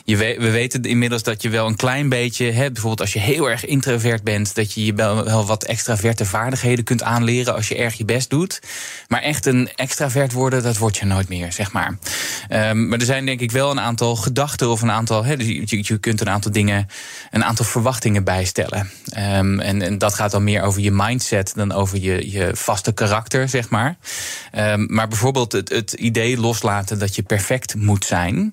Je 0.04 0.16
we, 0.16 0.36
we 0.38 0.50
weten 0.50 0.82
inmiddels 0.82 1.22
dat 1.22 1.42
je 1.42 1.48
wel 1.48 1.66
een 1.66 1.76
klein 1.76 2.08
beetje, 2.08 2.50
hè, 2.50 2.70
bijvoorbeeld 2.70 3.00
als 3.00 3.12
je 3.12 3.18
heel 3.18 3.50
erg 3.50 3.64
introvert 3.64 4.22
bent, 4.22 4.54
dat 4.54 4.72
je 4.72 4.84
je 4.84 4.94
wel, 4.94 5.24
wel 5.24 5.46
wat 5.46 5.64
extraverte 5.64 6.24
vaardigheden 6.24 6.84
kunt 6.84 7.02
aanleren 7.02 7.54
als 7.54 7.68
je 7.68 7.76
erg 7.76 7.94
je 7.94 8.04
best 8.04 8.30
doet. 8.30 8.60
Maar 9.08 9.22
echt 9.22 9.46
een 9.46 9.70
extravert 9.74 10.32
worden, 10.32 10.62
dat 10.62 10.76
word 10.76 10.96
je 10.96 11.04
nooit 11.04 11.28
meer, 11.28 11.52
zeg 11.52 11.72
maar. 11.72 11.98
Um, 12.50 12.88
maar 12.88 12.98
er 12.98 13.04
zijn 13.04 13.26
denk 13.26 13.40
ik 13.40 13.50
wel 13.50 13.70
een 13.70 13.80
aantal 13.80 14.16
gedachten 14.16 14.70
of 14.70 14.82
een 14.82 14.90
aantal. 14.90 15.24
Hè, 15.24 15.32
je, 15.32 15.78
je 15.80 15.98
kunt 15.98 16.20
een 16.20 16.30
aantal 16.30 16.52
dingen, 16.52 16.86
een 17.30 17.44
aantal 17.44 17.64
verwachtingen 17.64 18.24
bijstellen. 18.24 18.90
Um, 19.16 19.60
en, 19.60 19.82
en 19.82 19.98
dat 20.00 20.14
gaat 20.14 20.30
dan 20.30 20.44
meer 20.44 20.62
over 20.62 20.80
je 20.80 20.90
mindset 20.90 21.52
dan 21.54 21.72
over 21.72 21.98
je, 21.98 22.30
je 22.30 22.50
vaste 22.54 22.92
karakter, 22.92 23.48
zeg 23.48 23.68
maar. 23.68 23.96
Um, 24.58 24.86
maar 24.94 25.08
bijvoorbeeld 25.08 25.52
het, 25.52 25.68
het 25.68 25.92
idee 25.92 26.38
loslaten 26.38 26.98
dat 26.98 27.14
je 27.14 27.22
perfect 27.22 27.74
moet 27.74 28.04
zijn. 28.04 28.52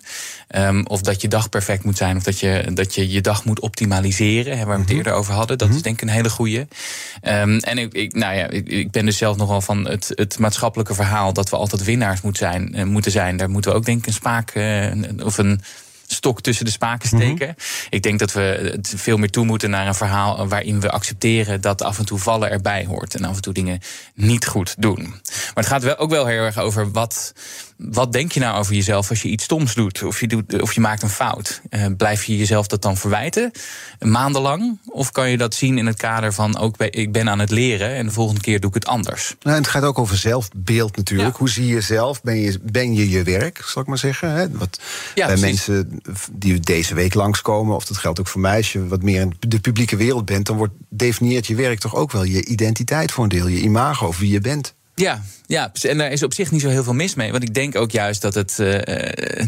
Um, 0.56 0.86
of 0.86 1.02
dat 1.02 1.22
je 1.22 1.28
dag 1.28 1.50
perfect 1.50 1.84
moet 1.84 1.98
zijn. 1.98 2.18
Of 2.18 2.24
dat 2.24 2.40
je 2.40 2.72
dat 2.74 2.96
je, 2.96 3.10
je 3.10 3.22
dag 3.22 3.46
moet 3.46 3.60
optimaliseren. 3.60 4.58
Hè, 4.58 4.66
waar 4.66 4.76
we 4.76 4.82
het 4.82 4.92
eerder 4.92 5.14
over 5.14 5.34
hadden. 5.34 5.58
Dat 5.58 5.70
is 5.70 5.82
denk 5.82 5.96
ik 5.96 6.02
een 6.02 6.14
hele 6.14 6.30
goeie. 6.30 6.60
Um, 6.60 7.58
en 7.58 7.78
ik, 7.78 7.94
ik, 7.94 8.14
nou 8.14 8.36
ja, 8.36 8.48
ik, 8.48 8.68
ik 8.68 8.92
ben 8.92 9.06
dus 9.06 9.18
zelf 9.18 9.38
nogal 9.38 9.62
van 9.62 9.88
het, 9.88 10.12
het 10.16 10.40
maatschappelijke 10.40 10.94
verhaal 10.94 11.34
dat 11.34 11.50
we 11.50 11.56
altijd 11.56 11.84
winnaars 11.84 12.22
moet 12.22 12.38
zijn, 12.38 12.72
uh, 12.76 12.84
moeten 12.84 13.12
zijn. 13.12 13.38
Daar 13.38 13.50
moeten 13.50 13.72
we 13.72 13.78
ook 13.78 13.86
denk 13.86 14.00
ik 14.00 14.08
een 14.08 14.14
spaak 14.14 14.56
uh, 14.56 14.92
of 15.24 15.38
een 15.38 15.62
stok 16.08 16.42
tussen 16.42 16.66
de 16.66 16.72
spaken 16.72 17.08
steken. 17.08 17.48
Mm 17.48 17.56
-hmm. 17.58 17.88
Ik 17.90 18.04
denk 18.04 18.20
dat 18.20 18.34
we 18.34 18.78
veel 18.82 19.18
meer 19.18 19.30
toe 19.30 19.46
moeten 19.46 19.70
naar 19.70 19.88
een 19.88 19.96
verhaal 19.96 20.48
waarin 20.48 20.80
we 20.80 20.90
accepteren 20.92 21.62
dat 21.62 21.82
af 21.82 22.00
en 22.00 22.06
toe 22.06 22.20
vallen 22.20 22.52
erbij 22.52 22.86
hoort 22.86 23.16
en 23.16 23.24
af 23.24 23.36
en 23.36 23.42
toe 23.42 23.54
dingen 23.54 23.80
niet 24.14 24.48
goed 24.48 24.76
doen. 24.78 25.02
Maar 25.04 25.52
het 25.54 25.68
gaat 25.68 25.84
wel 25.84 25.98
ook 25.98 26.10
wel 26.10 26.26
heel 26.26 26.44
erg 26.44 26.58
over 26.58 26.92
wat, 26.92 27.34
wat 27.78 28.12
denk 28.12 28.32
je 28.32 28.40
nou 28.40 28.58
over 28.58 28.74
jezelf 28.74 29.10
als 29.10 29.22
je 29.22 29.30
iets 29.30 29.44
stoms 29.44 29.74
doet 29.74 30.04
of 30.04 30.20
je, 30.20 30.28
doet, 30.28 30.62
of 30.62 30.74
je 30.74 30.82
maakt 30.82 31.02
een 31.02 31.10
fout. 31.10 31.62
Uh, 31.70 31.86
blijf 31.98 32.24
je 32.24 32.38
jezelf 32.38 32.68
dat 32.68 32.82
dan 32.82 32.98
verwijten 32.98 33.52
maandenlang? 34.00 34.80
Of 34.86 35.12
kan 35.12 35.30
je 35.30 35.38
dat 35.38 35.54
zien 35.54 35.78
in 35.78 35.86
het 35.86 35.98
kader 35.98 36.34
van 36.34 36.58
ook 36.58 36.78
ik 36.78 37.12
ben 37.12 37.30
aan 37.30 37.40
het 37.40 37.52
leren 37.52 37.96
en 37.96 38.06
de 38.06 38.12
volgende 38.12 38.42
keer 38.42 38.60
doe 38.60 38.70
ik 38.70 38.76
het 38.76 38.86
anders? 38.86 39.36
Nou, 39.42 39.58
het 39.58 39.68
gaat 39.68 39.84
ook 39.84 40.00
over 40.00 40.18
zelfbeeld 40.18 40.96
natuurlijk. 40.98 41.32
Ja. 41.32 41.38
Hoe 41.38 41.50
zie 41.50 41.68
je 41.68 41.74
jezelf? 41.74 42.22
Ben 42.22 42.40
je 42.40 42.60
ben 42.64 42.94
je, 42.94 43.10
je 43.10 43.24
werk, 43.24 43.62
zal 43.66 43.82
ik 43.82 43.88
maar 43.88 43.98
zeggen? 43.98 44.32
Hè? 44.32 44.52
Wat 44.52 44.80
ja, 45.16 45.28
bij 45.28 45.38
mensen 45.38 46.02
die 46.32 46.60
deze 46.60 46.96
week 46.96 47.14
langskomen, 47.14 47.76
of 47.76 47.86
dat 47.86 47.98
geldt 47.98 48.20
ook 48.20 48.28
voor 48.28 48.42
mij, 48.42 48.58
als 48.58 48.72
je 48.72 48.88
wat 48.88 49.04
meer 49.04 49.22
in 49.22 49.34
de 49.40 49.60
publieke 49.60 49.96
wereld 49.96 50.26
bent, 50.26 50.46
dan 50.46 50.58
wordt, 50.58 50.74
definieert 50.90 51.48
je 51.48 51.56
werk 51.56 51.80
toch 51.80 51.96
ook 51.96 52.12
wel 52.12 52.24
je 52.24 52.46
identiteit 52.46 53.12
voor 53.12 53.24
een 53.24 53.30
deel, 53.30 53.48
je 53.48 53.62
imago 53.62 54.08
of 54.08 54.18
wie 54.18 54.32
je 54.32 54.42
bent. 54.42 54.76
Ja, 55.00 55.22
ja, 55.46 55.72
en 55.82 55.98
daar 55.98 56.12
is 56.12 56.24
op 56.24 56.34
zich 56.34 56.52
niet 56.52 56.62
zo 56.62 56.70
heel 56.70 56.84
veel 56.84 56.94
mis 56.94 57.16
mee. 57.16 57.32
Want 57.32 57.44
ik 57.44 57.54
denk 57.54 57.76
ook 57.76 57.92
juist 57.92 58.22
dat 58.22 58.34
het, 58.34 58.58
uh, 58.60 58.80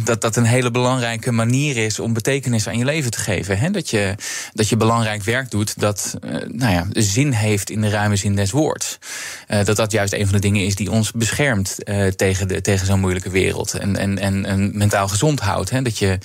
dat, 0.03 0.21
dat 0.21 0.35
een 0.35 0.45
hele 0.45 0.71
belangrijke 0.71 1.31
manier 1.31 1.77
is 1.77 1.99
om 1.99 2.13
betekenis 2.13 2.67
aan 2.67 2.77
je 2.77 2.85
leven 2.85 3.11
te 3.11 3.19
geven. 3.19 3.57
Hè? 3.57 3.71
Dat, 3.71 3.89
je, 3.89 4.15
dat 4.53 4.69
je 4.69 4.77
belangrijk 4.77 5.23
werk 5.23 5.51
doet 5.51 5.79
dat 5.79 6.17
uh, 6.25 6.31
nou 6.47 6.71
ja, 6.71 6.87
zin 6.91 7.31
heeft 7.31 7.69
in 7.69 7.81
de 7.81 7.89
ruime 7.89 8.15
zin 8.15 8.35
des 8.35 8.51
woords. 8.51 8.97
Dat 9.63 9.75
dat 9.75 9.91
juist 9.91 10.13
een 10.13 10.25
van 10.25 10.33
de 10.35 10.39
dingen 10.39 10.65
is 10.65 10.75
die 10.75 10.91
ons 10.91 11.11
beschermt 11.11 11.75
tegen, 12.15 12.47
de, 12.47 12.61
tegen 12.61 12.85
zo'n 12.85 12.99
moeilijke 12.99 13.29
wereld. 13.29 13.73
En, 13.73 13.97
en, 13.97 14.17
en, 14.17 14.45
en 14.45 14.77
mentaal 14.77 15.07
gezond 15.07 15.39
houdt. 15.39 15.69
Hè? 15.69 15.81
Dat 15.81 15.97
je 15.97 16.17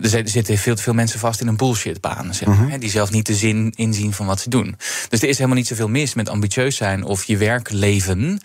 er 0.00 0.28
zitten 0.28 0.58
veel 0.58 0.74
te 0.74 0.82
veel 0.82 0.94
mensen 0.94 1.18
vast 1.18 1.40
in 1.40 1.46
een 1.46 1.56
bullshitbaan. 1.56 2.34
Zeg 2.34 2.48
maar, 2.48 2.56
mm-hmm. 2.56 2.78
Die 2.78 2.90
zelf 2.90 3.10
niet 3.10 3.26
de 3.26 3.34
zin 3.34 3.72
inzien 3.76 4.12
van 4.12 4.26
wat 4.26 4.40
ze 4.40 4.48
doen. 4.48 4.76
Dus 5.08 5.22
er 5.22 5.28
is 5.28 5.36
helemaal 5.36 5.58
niet 5.58 5.66
zoveel 5.66 5.88
mis 5.88 6.14
met 6.14 6.28
ambitieus 6.28 6.76
zijn 6.76 7.04
of 7.04 7.24
je 7.24 7.36
werk 7.36 7.70
leven. 7.70 8.40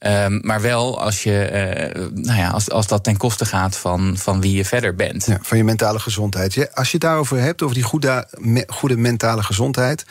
Um, 0.00 0.40
maar 0.42 0.60
wel 0.60 1.00
als, 1.00 1.22
je, 1.22 1.50
uh, 1.52 2.24
nou 2.24 2.38
ja, 2.38 2.48
als, 2.48 2.70
als 2.70 2.86
dat 2.86 3.04
ten 3.04 3.16
koste 3.16 3.44
gaat 3.44 3.76
van, 3.76 4.16
van 4.16 4.40
wie 4.40 4.56
je 4.56 4.64
verder 4.64 4.94
bent. 4.94 5.26
Ja, 5.26 5.38
van 5.42 5.56
je 5.56 5.64
mentale 5.64 5.98
gezondheid. 5.98 6.74
Als 6.74 6.86
je 6.86 6.92
het 6.92 7.00
daarover 7.00 7.38
hebt, 7.38 7.62
over 7.62 7.74
die 7.74 7.84
goede, 7.84 8.28
goede 8.66 8.96
mentale 8.96 9.42
gezondheid. 9.42 10.04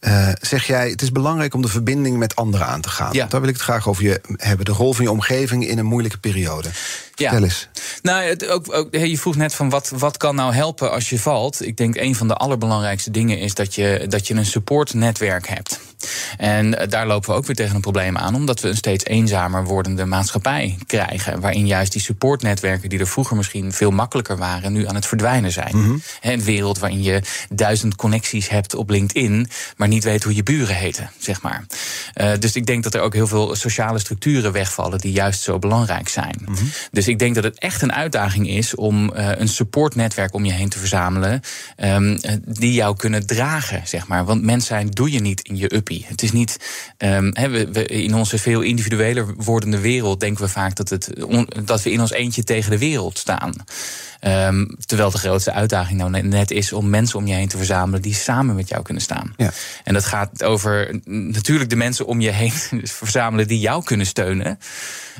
Uh, 0.00 0.28
zeg 0.40 0.66
jij, 0.66 0.90
het 0.90 1.02
is 1.02 1.12
belangrijk 1.12 1.54
om 1.54 1.62
de 1.62 1.68
verbinding 1.68 2.16
met 2.16 2.36
anderen 2.36 2.66
aan 2.66 2.80
te 2.80 2.88
gaan. 2.88 3.12
Ja. 3.12 3.26
Daar 3.26 3.40
wil 3.40 3.48
ik 3.48 3.54
het 3.54 3.64
graag 3.64 3.88
over 3.88 4.02
je 4.02 4.20
hebben. 4.36 4.64
De 4.64 4.72
rol 4.72 4.92
van 4.94 5.04
je 5.04 5.10
omgeving 5.10 5.66
in 5.66 5.78
een 5.78 5.86
moeilijke 5.86 6.18
periode. 6.18 6.68
Ja. 7.14 7.28
Vertel 7.28 7.42
eens. 7.42 7.68
Nou, 8.02 8.22
het, 8.22 8.46
ook, 8.46 8.72
ook, 8.72 8.96
je 8.96 9.18
vroeg 9.18 9.36
net 9.36 9.54
van 9.54 9.70
wat, 9.70 9.92
wat 9.94 10.16
kan 10.16 10.34
nou 10.34 10.54
helpen 10.54 10.90
als 10.90 11.08
je 11.08 11.18
valt. 11.18 11.66
Ik 11.66 11.76
denk 11.76 11.96
een 11.96 12.14
van 12.14 12.28
de 12.28 12.34
allerbelangrijkste 12.34 13.10
dingen 13.10 13.38
is 13.38 13.54
dat 13.54 13.74
je, 13.74 14.06
dat 14.08 14.26
je 14.26 14.34
een 14.34 14.46
supportnetwerk 14.46 15.48
hebt. 15.48 15.80
En 16.36 16.88
daar 16.88 17.06
lopen 17.06 17.30
we 17.30 17.36
ook 17.36 17.46
weer 17.46 17.56
tegen 17.56 17.74
een 17.74 17.80
probleem 17.80 18.16
aan, 18.16 18.34
omdat 18.34 18.60
we 18.60 18.68
een 18.68 18.76
steeds 18.76 19.04
eenzamer 19.04 19.64
wordende 19.64 20.04
maatschappij 20.04 20.78
krijgen. 20.86 21.40
Waarin 21.40 21.66
juist 21.66 21.92
die 21.92 22.00
supportnetwerken, 22.00 22.88
die 22.88 22.98
er 22.98 23.06
vroeger 23.06 23.36
misschien 23.36 23.72
veel 23.72 23.90
makkelijker 23.90 24.36
waren, 24.36 24.72
nu 24.72 24.86
aan 24.86 24.94
het 24.94 25.06
verdwijnen 25.06 25.52
zijn. 25.52 25.76
Mm-hmm. 25.76 26.02
Een 26.20 26.42
wereld 26.42 26.78
waarin 26.78 27.02
je 27.02 27.22
duizend 27.50 27.96
connecties 27.96 28.48
hebt 28.48 28.74
op 28.74 28.90
LinkedIn, 28.90 29.48
maar 29.76 29.88
niet 29.88 30.04
weet 30.04 30.22
hoe 30.22 30.34
je 30.34 30.42
buren 30.42 30.76
heten, 30.76 31.10
zeg 31.18 31.42
maar. 31.42 31.66
Uh, 32.14 32.30
dus 32.38 32.56
ik 32.56 32.66
denk 32.66 32.82
dat 32.82 32.94
er 32.94 33.00
ook 33.00 33.14
heel 33.14 33.26
veel 33.26 33.54
sociale 33.54 33.98
structuren 33.98 34.52
wegvallen 34.52 34.98
die 34.98 35.12
juist 35.12 35.42
zo 35.42 35.58
belangrijk 35.58 36.08
zijn. 36.08 36.36
Mm-hmm. 36.44 36.70
Dus 36.90 37.08
ik 37.08 37.18
denk 37.18 37.34
dat 37.34 37.44
het 37.44 37.58
echt 37.58 37.82
een 37.82 37.92
uitdaging 37.92 38.48
is 38.48 38.74
om 38.74 39.12
uh, 39.16 39.30
een 39.34 39.48
supportnetwerk 39.48 40.34
om 40.34 40.44
je 40.44 40.52
heen 40.52 40.68
te 40.68 40.78
verzamelen, 40.78 41.40
um, 41.76 42.18
die 42.44 42.72
jou 42.72 42.96
kunnen 42.96 43.26
dragen, 43.26 43.82
zeg 43.84 44.06
maar. 44.06 44.24
Want 44.24 44.42
mens 44.42 44.66
zijn 44.66 44.90
doe 44.90 45.10
je 45.10 45.20
niet 45.20 45.40
in 45.40 45.56
je 45.56 45.74
up 45.74 45.87
het 45.96 46.22
is 46.22 46.32
niet. 46.32 46.56
Um, 46.98 47.30
he, 47.32 47.48
we, 47.48 47.70
we, 47.70 47.86
in 47.86 48.14
onze 48.14 48.38
veel 48.38 48.60
individueler 48.60 49.34
wordende 49.36 49.80
wereld 49.80 50.20
denken 50.20 50.44
we 50.44 50.50
vaak 50.50 50.76
dat, 50.76 50.88
het, 50.88 51.24
on, 51.24 51.48
dat 51.64 51.82
we 51.82 51.90
in 51.90 52.00
ons 52.00 52.12
eentje 52.12 52.44
tegen 52.44 52.70
de 52.70 52.78
wereld 52.78 53.18
staan. 53.18 53.52
Um, 54.20 54.76
terwijl 54.86 55.10
de 55.10 55.18
grootste 55.18 55.52
uitdaging 55.52 55.98
nou 55.98 56.22
net 56.22 56.50
is 56.50 56.72
om 56.72 56.90
mensen 56.90 57.18
om 57.18 57.26
je 57.26 57.34
heen 57.34 57.48
te 57.48 57.56
verzamelen 57.56 58.02
die 58.02 58.14
samen 58.14 58.54
met 58.54 58.68
jou 58.68 58.82
kunnen 58.82 59.02
staan. 59.02 59.32
Ja. 59.36 59.50
En 59.84 59.94
dat 59.94 60.04
gaat 60.04 60.44
over 60.44 61.00
natuurlijk 61.04 61.70
de 61.70 61.76
mensen 61.76 62.06
om 62.06 62.20
je 62.20 62.30
heen 62.30 62.52
verzamelen 62.82 63.48
die 63.48 63.58
jou 63.58 63.84
kunnen 63.84 64.06
steunen. 64.06 64.58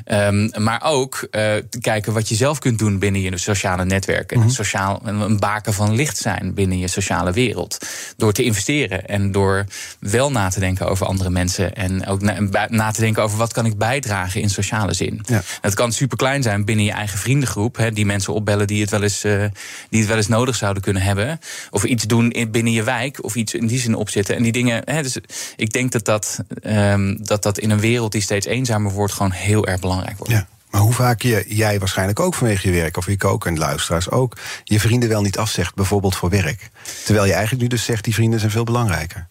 Um, 0.05 0.51
maar 0.57 0.83
ook 0.83 1.15
uh, 1.21 1.29
te 1.69 1.79
kijken 1.81 2.13
wat 2.13 2.29
je 2.29 2.35
zelf 2.35 2.59
kunt 2.59 2.79
doen 2.79 2.99
binnen 2.99 3.21
je 3.21 3.37
sociale 3.37 3.85
netwerken. 3.85 4.37
Mm 4.37 4.43
-hmm. 4.43 4.51
Sociaal, 4.51 5.01
een 5.03 5.39
baken 5.39 5.73
van 5.73 5.95
licht 5.95 6.17
zijn 6.17 6.53
binnen 6.53 6.79
je 6.79 6.87
sociale 6.87 7.31
wereld. 7.31 7.77
Door 8.17 8.33
te 8.33 8.43
investeren 8.43 9.05
en 9.05 9.31
door 9.31 9.65
wel 9.99 10.31
na 10.31 10.49
te 10.49 10.58
denken 10.59 10.87
over 10.87 11.05
andere 11.05 11.29
mensen. 11.29 11.75
En 11.75 12.05
ook 12.05 12.21
na, 12.21 12.67
na 12.69 12.91
te 12.91 13.01
denken 13.01 13.23
over 13.23 13.37
wat 13.37 13.53
kan 13.53 13.65
ik 13.65 13.77
bijdragen 13.77 14.41
in 14.41 14.49
sociale 14.49 14.93
zin. 14.93 15.21
Ja. 15.25 15.41
Het 15.61 15.73
kan 15.73 15.91
super 15.91 16.17
klein 16.17 16.43
zijn 16.43 16.65
binnen 16.65 16.85
je 16.85 16.91
eigen 16.91 17.19
vriendengroep. 17.19 17.77
He, 17.77 17.91
die 17.91 18.05
mensen 18.05 18.33
opbellen 18.33 18.67
die 18.67 18.81
het, 18.81 18.89
wel 18.89 19.03
eens, 19.03 19.25
uh, 19.25 19.43
die 19.89 19.99
het 19.99 20.07
wel 20.07 20.17
eens 20.17 20.27
nodig 20.27 20.55
zouden 20.55 20.83
kunnen 20.83 21.01
hebben. 21.01 21.39
Of 21.69 21.83
iets 21.83 22.03
doen 22.03 22.31
in, 22.31 22.51
binnen 22.51 22.73
je 22.73 22.83
wijk. 22.83 23.23
Of 23.23 23.35
iets 23.35 23.53
in 23.53 23.67
die 23.67 23.79
zin 23.79 23.95
opzetten. 23.95 24.35
En 24.35 24.43
die 24.43 24.51
dingen. 24.51 24.81
He, 24.85 25.01
dus 25.01 25.17
ik 25.55 25.71
denk 25.71 25.91
dat 25.91 26.05
dat, 26.05 26.39
um, 26.63 27.25
dat 27.25 27.43
dat 27.43 27.59
in 27.59 27.69
een 27.69 27.79
wereld 27.79 28.11
die 28.11 28.21
steeds 28.21 28.45
eenzamer 28.45 28.91
wordt, 28.91 29.13
gewoon 29.13 29.31
heel 29.31 29.67
erg 29.67 29.79
belangrijk 29.79 29.87
belangrijk 29.89 30.17
wordt. 30.17 30.33
Ja. 30.33 30.47
Maar 30.69 30.81
hoe 30.81 30.93
vaak 30.93 31.21
je, 31.21 31.45
jij 31.47 31.79
waarschijnlijk 31.79 32.19
ook 32.19 32.33
vanwege 32.33 32.67
je 32.67 32.73
werk, 32.73 32.97
of 32.97 33.07
ik 33.07 33.23
ook 33.23 33.45
en 33.45 33.57
luisteraars 33.57 34.09
ook, 34.09 34.37
je 34.63 34.79
vrienden 34.79 35.09
wel 35.09 35.21
niet 35.21 35.37
afzegt, 35.37 35.75
bijvoorbeeld 35.75 36.15
voor 36.15 36.29
werk. 36.29 36.69
Terwijl 37.05 37.25
je 37.25 37.31
eigenlijk 37.31 37.61
nu 37.61 37.67
dus 37.67 37.83
zegt, 37.83 38.03
die 38.03 38.13
vrienden 38.13 38.39
zijn 38.39 38.51
veel 38.51 38.63
belangrijker. 38.63 39.27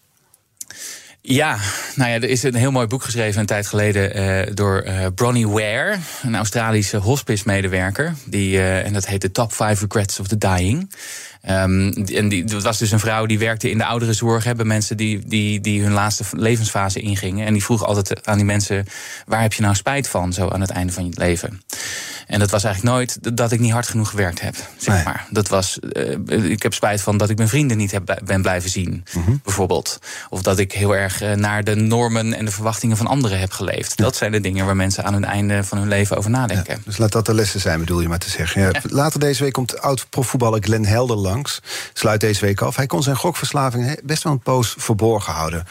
Ja, 1.31 1.57
nou 1.95 2.09
ja, 2.09 2.15
er 2.15 2.29
is 2.29 2.43
een 2.43 2.55
heel 2.55 2.71
mooi 2.71 2.87
boek 2.87 3.03
geschreven 3.03 3.39
een 3.39 3.45
tijd 3.45 3.67
geleden 3.67 4.17
uh, 4.17 4.53
door 4.53 4.83
uh, 4.85 5.05
Bronnie 5.15 5.47
Ware, 5.47 5.97
een 6.21 6.35
Australische 6.35 6.97
hospice-medewerker. 6.97 8.15
Die, 8.25 8.53
uh, 8.53 8.85
en 8.85 8.93
dat 8.93 9.05
heet 9.05 9.21
The 9.21 9.31
Top 9.31 9.53
5 9.53 9.81
Regrets 9.81 10.19
of 10.19 10.27
the 10.27 10.37
Dying. 10.37 10.91
Um, 11.49 11.91
en 11.93 12.29
die, 12.29 12.43
dat 12.43 12.63
was 12.63 12.77
dus 12.77 12.91
een 12.91 12.99
vrouw 12.99 13.25
die 13.25 13.39
werkte 13.39 13.69
in 13.69 13.77
de 13.77 13.85
ouderenzorg. 13.85 14.43
Hebben 14.43 14.67
mensen 14.67 14.97
die, 14.97 15.27
die, 15.27 15.61
die 15.61 15.83
hun 15.83 15.91
laatste 15.91 16.23
levensfase 16.31 16.99
ingingen. 16.99 17.45
En 17.45 17.53
die 17.53 17.63
vroeg 17.63 17.85
altijd 17.85 18.25
aan 18.27 18.37
die 18.37 18.45
mensen: 18.45 18.85
waar 19.25 19.41
heb 19.41 19.53
je 19.53 19.61
nou 19.61 19.75
spijt 19.75 20.07
van, 20.07 20.33
zo 20.33 20.47
aan 20.47 20.61
het 20.61 20.69
einde 20.69 20.93
van 20.93 21.05
je 21.05 21.11
leven? 21.15 21.61
En 22.29 22.39
dat 22.39 22.49
was 22.49 22.63
eigenlijk 22.63 22.95
nooit 22.95 23.35
dat 23.37 23.51
ik 23.51 23.59
niet 23.59 23.71
hard 23.71 23.87
genoeg 23.87 24.09
gewerkt 24.09 24.41
heb. 24.41 24.55
Zeg 24.77 25.03
maar. 25.03 25.27
Dat 25.29 25.47
was, 25.47 25.79
uh, 25.81 26.51
ik 26.51 26.63
heb 26.63 26.73
spijt 26.73 27.01
van 27.01 27.17
dat 27.17 27.29
ik 27.29 27.37
mijn 27.37 27.49
vrienden 27.49 27.77
niet 27.77 27.91
heb, 27.91 28.19
ben 28.23 28.41
blijven 28.41 28.69
zien, 28.69 29.05
mm 29.13 29.23
-hmm. 29.23 29.39
bijvoorbeeld. 29.43 29.99
Of 30.29 30.41
dat 30.41 30.59
ik 30.59 30.71
heel 30.71 30.95
erg 30.95 31.23
uh, 31.23 31.33
naar 31.33 31.63
de 31.63 31.75
normen 31.75 32.33
en 32.33 32.45
de 32.45 32.51
verwachtingen 32.51 32.97
van 32.97 33.07
anderen 33.07 33.39
heb 33.39 33.51
geleefd. 33.51 33.93
Ja. 33.95 34.03
Dat 34.03 34.15
zijn 34.15 34.31
de 34.31 34.41
dingen 34.41 34.65
waar 34.65 34.75
mensen 34.75 35.03
aan 35.03 35.13
het 35.13 35.23
einde 35.23 35.63
van 35.63 35.77
hun 35.77 35.87
leven 35.87 36.17
over 36.17 36.29
nadenken. 36.29 36.75
Ja, 36.75 36.81
dus 36.85 36.97
laat 36.97 37.11
dat 37.11 37.25
de 37.25 37.33
lessen 37.33 37.59
zijn, 37.59 37.79
bedoel 37.79 38.01
je 38.01 38.07
maar 38.07 38.19
te 38.19 38.29
zeggen. 38.29 38.61
Ja, 38.61 38.71
later 38.83 39.19
deze 39.19 39.43
week 39.43 39.53
komt 39.53 39.81
oud-profvoetballer 39.81 40.63
Glenn 40.63 40.85
Helder 40.85 41.17
langs. 41.17 41.61
Sluit 41.93 42.21
deze 42.21 42.45
week 42.45 42.61
af. 42.61 42.75
Hij 42.75 42.87
kon 42.87 43.03
zijn 43.03 43.15
gokverslaving 43.15 43.99
best 44.03 44.23
wel 44.23 44.33
een 44.33 44.39
poos 44.39 44.75
verborgen 44.77 45.33
houden 45.33 45.65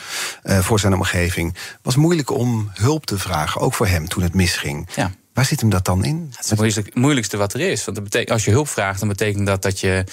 uh, 0.44 0.59
voor 0.59 0.81
zijn 0.81 0.94
omgeving. 0.94 1.55
Het 1.55 1.79
was 1.83 1.97
moeilijk 1.97 2.31
om 2.31 2.71
hulp 2.75 3.07
te 3.07 3.18
vragen, 3.18 3.61
ook 3.61 3.75
voor 3.75 3.87
hem, 3.87 4.09
toen 4.09 4.23
het 4.23 4.35
misging. 4.35 4.88
Ja. 4.94 5.11
Waar 5.38 5.46
zit 5.46 5.61
hem 5.61 5.70
dat 5.70 5.85
dan 5.85 6.05
in? 6.05 6.33
Het 6.37 6.61
is 6.61 6.74
het 6.74 6.94
moeilijkste 6.94 7.37
wat 7.37 7.55
er 7.55 7.61
is. 7.61 7.85
Want 7.85 8.29
als 8.31 8.44
je 8.44 8.51
hulp 8.51 8.68
vraagt, 8.68 8.98
dan 8.98 9.09
betekent 9.09 9.46
dat 9.46 9.62
dat 9.62 9.81
je, 9.81 10.05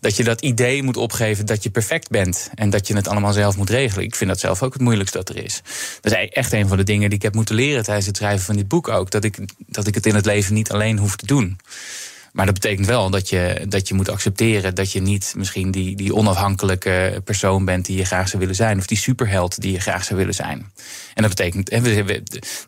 dat 0.00 0.16
je 0.16 0.24
dat 0.24 0.40
idee 0.40 0.82
moet 0.82 0.96
opgeven 0.96 1.46
dat 1.46 1.62
je 1.62 1.70
perfect 1.70 2.10
bent. 2.10 2.50
En 2.54 2.70
dat 2.70 2.86
je 2.86 2.96
het 2.96 3.08
allemaal 3.08 3.32
zelf 3.32 3.56
moet 3.56 3.70
regelen. 3.70 4.04
Ik 4.04 4.14
vind 4.14 4.30
dat 4.30 4.40
zelf 4.40 4.62
ook 4.62 4.72
het 4.72 4.82
moeilijkste 4.82 5.18
dat 5.18 5.28
er 5.28 5.44
is. 5.44 5.62
Dat 6.00 6.12
is 6.12 6.28
echt 6.28 6.52
een 6.52 6.68
van 6.68 6.76
de 6.76 6.82
dingen 6.82 7.08
die 7.08 7.18
ik 7.18 7.24
heb 7.24 7.34
moeten 7.34 7.54
leren 7.54 7.82
tijdens 7.82 8.06
het 8.06 8.16
schrijven 8.16 8.44
van 8.44 8.56
dit 8.56 8.68
boek 8.68 8.88
ook. 8.88 9.10
Dat 9.10 9.24
ik, 9.24 9.38
dat 9.66 9.86
ik 9.86 9.94
het 9.94 10.06
in 10.06 10.14
het 10.14 10.26
leven 10.26 10.54
niet 10.54 10.70
alleen 10.70 10.98
hoef 10.98 11.16
te 11.16 11.26
doen. 11.26 11.58
Maar 12.34 12.46
dat 12.46 12.54
betekent 12.54 12.86
wel 12.86 13.10
dat 13.10 13.28
je, 13.28 13.64
dat 13.68 13.88
je 13.88 13.94
moet 13.94 14.08
accepteren 14.08 14.74
dat 14.74 14.92
je 14.92 15.00
niet 15.00 15.34
misschien 15.36 15.70
die, 15.70 15.96
die 15.96 16.14
onafhankelijke 16.14 17.20
persoon 17.24 17.64
bent 17.64 17.86
die 17.86 17.96
je 17.96 18.04
graag 18.04 18.28
zou 18.28 18.38
willen 18.38 18.54
zijn. 18.54 18.78
Of 18.78 18.86
die 18.86 18.98
superheld 18.98 19.60
die 19.60 19.72
je 19.72 19.80
graag 19.80 20.04
zou 20.04 20.18
willen 20.18 20.34
zijn. 20.34 20.72
En 21.14 21.22
dat 21.22 21.34
betekent 21.34 21.70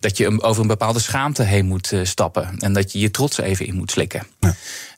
dat 0.00 0.16
je 0.16 0.42
over 0.42 0.62
een 0.62 0.68
bepaalde 0.68 1.00
schaamte 1.00 1.42
heen 1.42 1.66
moet 1.66 1.92
stappen. 2.02 2.58
En 2.58 2.72
dat 2.72 2.92
je 2.92 2.98
je 2.98 3.10
trots 3.10 3.38
even 3.38 3.66
in 3.66 3.74
moet 3.74 3.90
slikken. 3.90 4.26
Ja. 4.40 4.54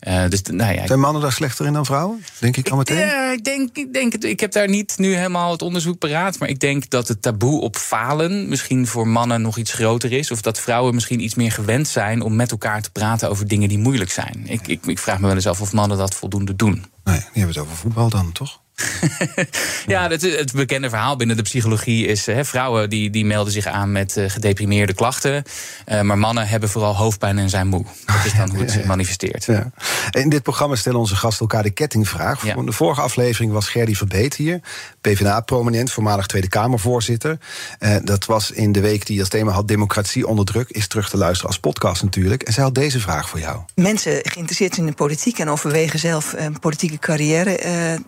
Uh, 0.06 0.28
dus, 0.28 0.42
nou 0.42 0.74
ja, 0.74 0.86
Zijn 0.86 1.00
mannen 1.00 1.22
daar 1.22 1.32
slechter 1.32 1.66
in 1.66 1.72
dan 1.72 1.84
vrouwen? 1.84 2.24
Denk 2.38 2.56
ik 2.56 2.68
al 2.68 2.76
meteen? 2.76 2.96
Ja, 2.96 3.32
ik 3.32 3.44
denk, 3.44 3.76
ik 3.76 3.92
denk 3.92 4.14
ik 4.14 4.40
heb 4.40 4.52
daar 4.52 4.68
niet 4.68 4.98
nu 4.98 5.14
helemaal 5.14 5.52
het 5.52 5.62
onderzoek 5.62 5.98
paraat. 5.98 6.38
Maar 6.38 6.48
ik 6.48 6.60
denk 6.60 6.90
dat 6.90 7.08
het 7.08 7.22
taboe 7.22 7.60
op 7.60 7.76
falen 7.76 8.48
misschien 8.48 8.86
voor 8.86 9.08
mannen 9.08 9.42
nog 9.42 9.56
iets 9.56 9.72
groter 9.72 10.12
is. 10.12 10.30
Of 10.30 10.40
dat 10.40 10.60
vrouwen 10.60 10.94
misschien 10.94 11.20
iets 11.20 11.34
meer 11.34 11.52
gewend 11.52 11.88
zijn 11.88 12.22
om 12.22 12.36
met 12.36 12.50
elkaar 12.50 12.82
te 12.82 12.90
praten 12.90 13.30
over 13.30 13.48
dingen 13.48 13.68
die 13.68 13.78
moeilijk 13.78 14.10
zijn. 14.10 14.44
Ik, 14.66 14.86
ik, 14.86 14.98
vraag 14.98 15.18
me 15.18 15.26
wel 15.26 15.34
eens 15.34 15.46
af 15.46 15.60
of 15.60 15.72
mannen 15.72 15.98
dat 15.98 16.14
voldoende 16.14 16.56
doen. 16.56 16.84
Nee, 17.04 17.18
die 17.18 17.28
hebben 17.32 17.48
het 17.48 17.58
over 17.58 17.76
voetbal 17.76 18.08
dan, 18.08 18.32
toch? 18.32 18.60
ja, 19.86 20.08
het, 20.08 20.22
het, 20.22 20.52
bekende 20.52 20.88
verhaal 20.88 21.16
binnen 21.16 21.36
de 21.36 21.42
psychologie 21.42 22.06
is... 22.06 22.26
Hè, 22.26 22.44
vrouwen 22.44 22.90
die, 22.90 23.10
die 23.10 23.24
melden 23.24 23.52
zich 23.52 23.66
aan 23.66 23.92
met 23.92 24.16
uh, 24.16 24.30
gedeprimeerde 24.30 24.94
klachten. 24.94 25.42
Uh, 25.86 26.00
maar 26.00 26.18
mannen 26.18 26.48
hebben 26.48 26.68
vooral 26.68 26.96
hoofdpijn 26.96 27.38
en 27.38 27.50
zijn 27.50 27.66
moe. 27.66 27.84
Dat 28.06 28.24
is 28.24 28.34
dan 28.34 28.50
hoe 28.50 28.60
het 28.60 28.70
zich 28.78 28.84
manifesteert. 28.84 29.44
Ja. 29.44 29.70
In 30.10 30.28
dit 30.28 30.42
programma 30.42 30.74
stellen 30.74 30.98
onze 30.98 31.16
gasten 31.16 31.40
elkaar 31.40 31.62
de 31.62 31.70
kettingvraag. 31.70 32.44
Ja. 32.44 32.54
De 32.54 32.72
vorige 32.72 33.00
aflevering 33.00 33.52
was 33.52 33.68
Gerdy 33.68 33.94
Verbeet 33.94 34.34
hier. 34.34 34.60
PvdA-prominent, 35.00 35.92
voormalig 35.92 36.26
Tweede 36.26 36.48
Kamervoorzitter. 36.48 37.38
Uh, 37.78 37.96
dat 38.02 38.24
was 38.24 38.50
in 38.50 38.72
de 38.72 38.80
week 38.80 39.06
die 39.06 39.20
als 39.20 39.28
thema 39.28 39.52
had... 39.52 39.68
democratie 39.68 40.26
onder 40.26 40.44
druk, 40.44 40.70
is 40.70 40.86
terug 40.86 41.08
te 41.10 41.16
luisteren 41.16 41.46
als 41.46 41.58
podcast 41.58 42.02
natuurlijk. 42.02 42.42
En 42.42 42.52
zij 42.52 42.62
had 42.62 42.74
deze 42.74 43.00
vraag 43.00 43.28
voor 43.28 43.40
jou. 43.40 43.60
Mensen 43.74 44.20
geïnteresseerd 44.22 44.74
zijn 44.74 44.86
in 44.86 44.92
de 44.92 44.98
politiek... 44.98 45.38
en 45.38 45.48
overwegen 45.48 45.98
zelf 45.98 46.34
een 46.36 46.58
politieke 46.58 46.98
carrière 46.98 47.56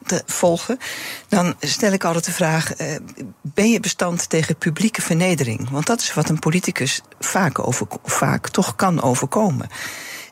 te 0.07 0.23
volgen 0.27 0.60
dan 1.29 1.55
stel 1.61 1.93
ik 1.93 2.05
altijd 2.05 2.25
de 2.25 2.33
vraag: 2.33 2.73
ben 3.43 3.71
je 3.71 3.81
bestand 3.81 4.29
tegen 4.29 4.57
publieke 4.57 5.03
vernedering? 5.03 5.71
Want 5.71 5.87
dat 5.87 6.01
is 6.01 6.15
wat 6.15 6.29
een 6.29 6.39
politicus 6.39 7.01
vaak, 7.19 7.59
over, 7.59 7.87
vaak 8.05 8.49
toch 8.49 8.77
kan 8.77 9.03
overkomen. 9.03 9.69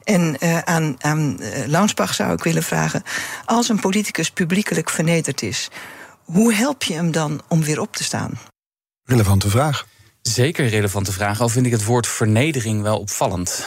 En 0.04 0.36
uh, 0.40 0.58
aan, 0.58 0.94
aan 0.98 1.36
uh, 1.40 1.66
Launsbach 1.66 2.14
zou 2.14 2.32
ik 2.32 2.42
willen 2.42 2.62
vragen: 2.62 3.02
als 3.44 3.68
een 3.68 3.80
politicus 3.80 4.30
publiekelijk 4.30 4.90
vernederd 4.90 5.42
is, 5.42 5.68
hoe 6.24 6.54
help 6.54 6.82
je 6.82 6.94
hem 6.94 7.10
dan 7.10 7.40
om 7.48 7.62
weer 7.62 7.80
op 7.80 7.96
te 7.96 8.04
staan? 8.04 8.38
Relevante 9.04 9.50
vraag. 9.50 9.86
Zeker 10.22 10.68
relevante 10.68 11.12
vraag. 11.12 11.40
Al 11.40 11.48
vind 11.48 11.66
ik 11.66 11.72
het 11.72 11.84
woord 11.84 12.06
vernedering 12.06 12.82
wel 12.82 12.98
opvallend. 12.98 13.66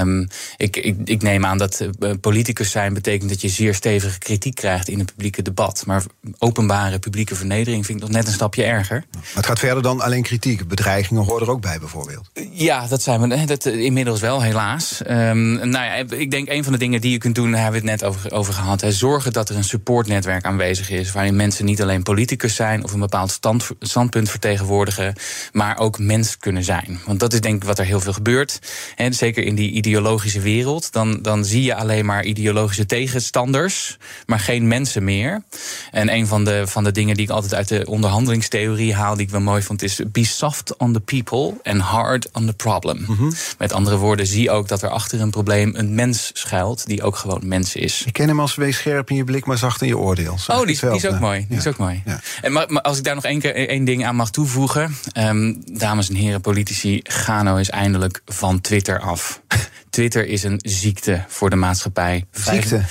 Um, 0.00 0.28
ik, 0.56 0.76
ik, 0.76 0.96
ik, 1.04 1.22
neem 1.22 1.44
aan 1.44 1.58
dat 1.58 1.80
uh, 2.00 2.10
politicus 2.20 2.70
zijn 2.70 2.94
betekent 2.94 3.30
dat 3.30 3.40
je 3.40 3.48
zeer 3.48 3.74
stevige 3.74 4.18
kritiek 4.18 4.54
krijgt 4.54 4.88
in 4.88 4.98
het 4.98 5.06
publieke 5.06 5.42
debat. 5.42 5.82
Maar 5.86 6.02
openbare 6.38 6.98
publieke 6.98 7.34
vernedering 7.34 7.86
vind 7.86 7.98
ik 7.98 8.04
nog 8.04 8.14
net 8.14 8.26
een 8.26 8.32
stapje 8.32 8.64
erger. 8.64 9.04
Maar 9.10 9.22
het 9.34 9.46
gaat 9.46 9.58
verder 9.58 9.82
dan 9.82 10.00
alleen 10.00 10.22
kritiek. 10.22 10.68
Bedreigingen 10.68 11.24
horen 11.24 11.46
er 11.46 11.52
ook 11.52 11.60
bij, 11.60 11.78
bijvoorbeeld. 11.78 12.30
Ja, 12.50 12.86
dat 12.86 13.02
zijn 13.02 13.20
we 13.20 13.44
dat, 13.44 13.66
inmiddels 13.66 14.20
wel, 14.20 14.42
helaas. 14.42 15.00
Um, 15.10 15.52
nou 15.52 15.84
ja, 15.84 15.94
ik 15.94 16.30
denk 16.30 16.48
een 16.48 16.64
van 16.64 16.72
de 16.72 16.78
dingen 16.78 17.00
die 17.00 17.10
je 17.10 17.18
kunt 17.18 17.34
doen, 17.34 17.50
daar 17.50 17.62
hebben 17.62 17.82
we 17.82 17.90
het 17.90 18.00
net 18.00 18.10
over, 18.10 18.32
over 18.32 18.54
gehad. 18.54 18.80
Hè, 18.80 18.92
zorgen 18.92 19.32
dat 19.32 19.48
er 19.48 19.56
een 19.56 19.64
supportnetwerk 19.64 20.44
aanwezig 20.44 20.90
is. 20.90 21.12
Waarin 21.12 21.36
mensen 21.36 21.64
niet 21.64 21.82
alleen 21.82 22.02
politicus 22.02 22.54
zijn 22.54 22.84
of 22.84 22.92
een 22.92 23.00
bepaald 23.00 23.30
stand, 23.30 23.68
standpunt 23.80 24.30
vertegenwoordigen. 24.30 25.14
Maar 25.52 25.78
ook 25.78 25.98
mens 25.98 26.38
kunnen 26.38 26.64
zijn. 26.64 27.00
Want 27.06 27.20
dat 27.20 27.32
is 27.32 27.40
denk 27.40 27.56
ik 27.56 27.64
wat 27.64 27.78
er 27.78 27.84
heel 27.84 28.00
veel 28.00 28.12
gebeurt. 28.12 28.58
En 28.96 29.14
zeker 29.14 29.44
in 29.46 29.54
die 29.54 29.70
ideologische 29.70 30.40
wereld, 30.40 30.92
dan, 30.92 31.18
dan 31.22 31.44
zie 31.44 31.62
je 31.62 31.74
alleen 31.74 32.04
maar 32.06 32.24
ideologische 32.24 32.86
tegenstanders, 32.86 33.98
maar 34.26 34.40
geen 34.40 34.68
mensen 34.68 35.04
meer. 35.04 35.42
En 35.90 36.12
een 36.12 36.26
van 36.26 36.44
de, 36.44 36.66
van 36.66 36.84
de 36.84 36.92
dingen 36.92 37.14
die 37.14 37.24
ik 37.24 37.30
altijd 37.30 37.54
uit 37.54 37.68
de 37.68 37.86
onderhandelingstheorie 37.86 38.94
haal, 38.94 39.14
die 39.14 39.26
ik 39.26 39.30
wel 39.30 39.40
mooi 39.40 39.62
vond, 39.62 39.82
is 39.82 40.00
be 40.12 40.24
soft 40.24 40.76
on 40.76 40.92
the 40.92 41.00
people 41.00 41.54
and 41.62 41.80
hard 41.80 42.28
on 42.32 42.46
the 42.46 42.52
problem. 42.52 42.98
Mm 42.98 43.16
-hmm. 43.16 43.32
Met 43.58 43.72
andere 43.72 43.96
woorden, 43.96 44.26
zie 44.26 44.50
ook 44.50 44.68
dat 44.68 44.82
er 44.82 44.88
achter 44.88 45.20
een 45.20 45.30
probleem 45.30 45.72
een 45.74 45.94
mens 45.94 46.30
schuilt, 46.32 46.86
die 46.86 47.02
ook 47.02 47.16
gewoon 47.16 47.40
mens 47.44 47.74
is. 47.74 48.02
Ik 48.06 48.12
ken 48.12 48.28
hem 48.28 48.40
als 48.40 48.54
wees 48.54 48.76
scherp 48.76 49.10
in 49.10 49.16
je 49.16 49.24
blik, 49.24 49.46
maar 49.46 49.58
zacht 49.58 49.82
in 49.82 49.88
je 49.88 49.98
oordeel. 49.98 50.38
Zeg 50.38 50.56
oh, 50.56 50.66
die, 50.66 50.78
die, 50.80 50.90
is 50.90 51.06
ook 51.06 51.20
mooi. 51.20 51.38
Die 51.38 51.46
ja. 51.50 51.56
is 51.56 51.66
ook 51.66 51.76
mooi. 51.76 52.02
Ja. 52.04 52.20
En 52.42 52.52
maar, 52.52 52.66
maar, 52.68 52.82
als 52.82 52.98
ik 52.98 53.04
daar 53.04 53.14
nog 53.14 53.24
één, 53.24 53.40
keer, 53.40 53.68
één 53.68 53.84
ding 53.84 54.06
aan 54.06 54.16
mag 54.16 54.30
toevoegen. 54.30 54.96
Um, 55.18 55.62
dames 55.72 56.08
en 56.08 56.14
heren 56.14 56.40
politici, 56.40 57.00
ga 57.02 57.42
nou 57.42 57.58
eens 57.58 57.70
eindelijk 57.70 58.20
van 58.24 58.60
Twitter 58.60 59.00
af. 59.00 59.35
off 59.36 59.70
Twitter 59.96 60.26
is 60.26 60.42
een 60.42 60.60
ziekte 60.62 61.24
voor 61.28 61.50
de 61.50 61.56
maatschappij. 61.56 62.24
Ziekte? 62.32 62.82
95% 62.82 62.86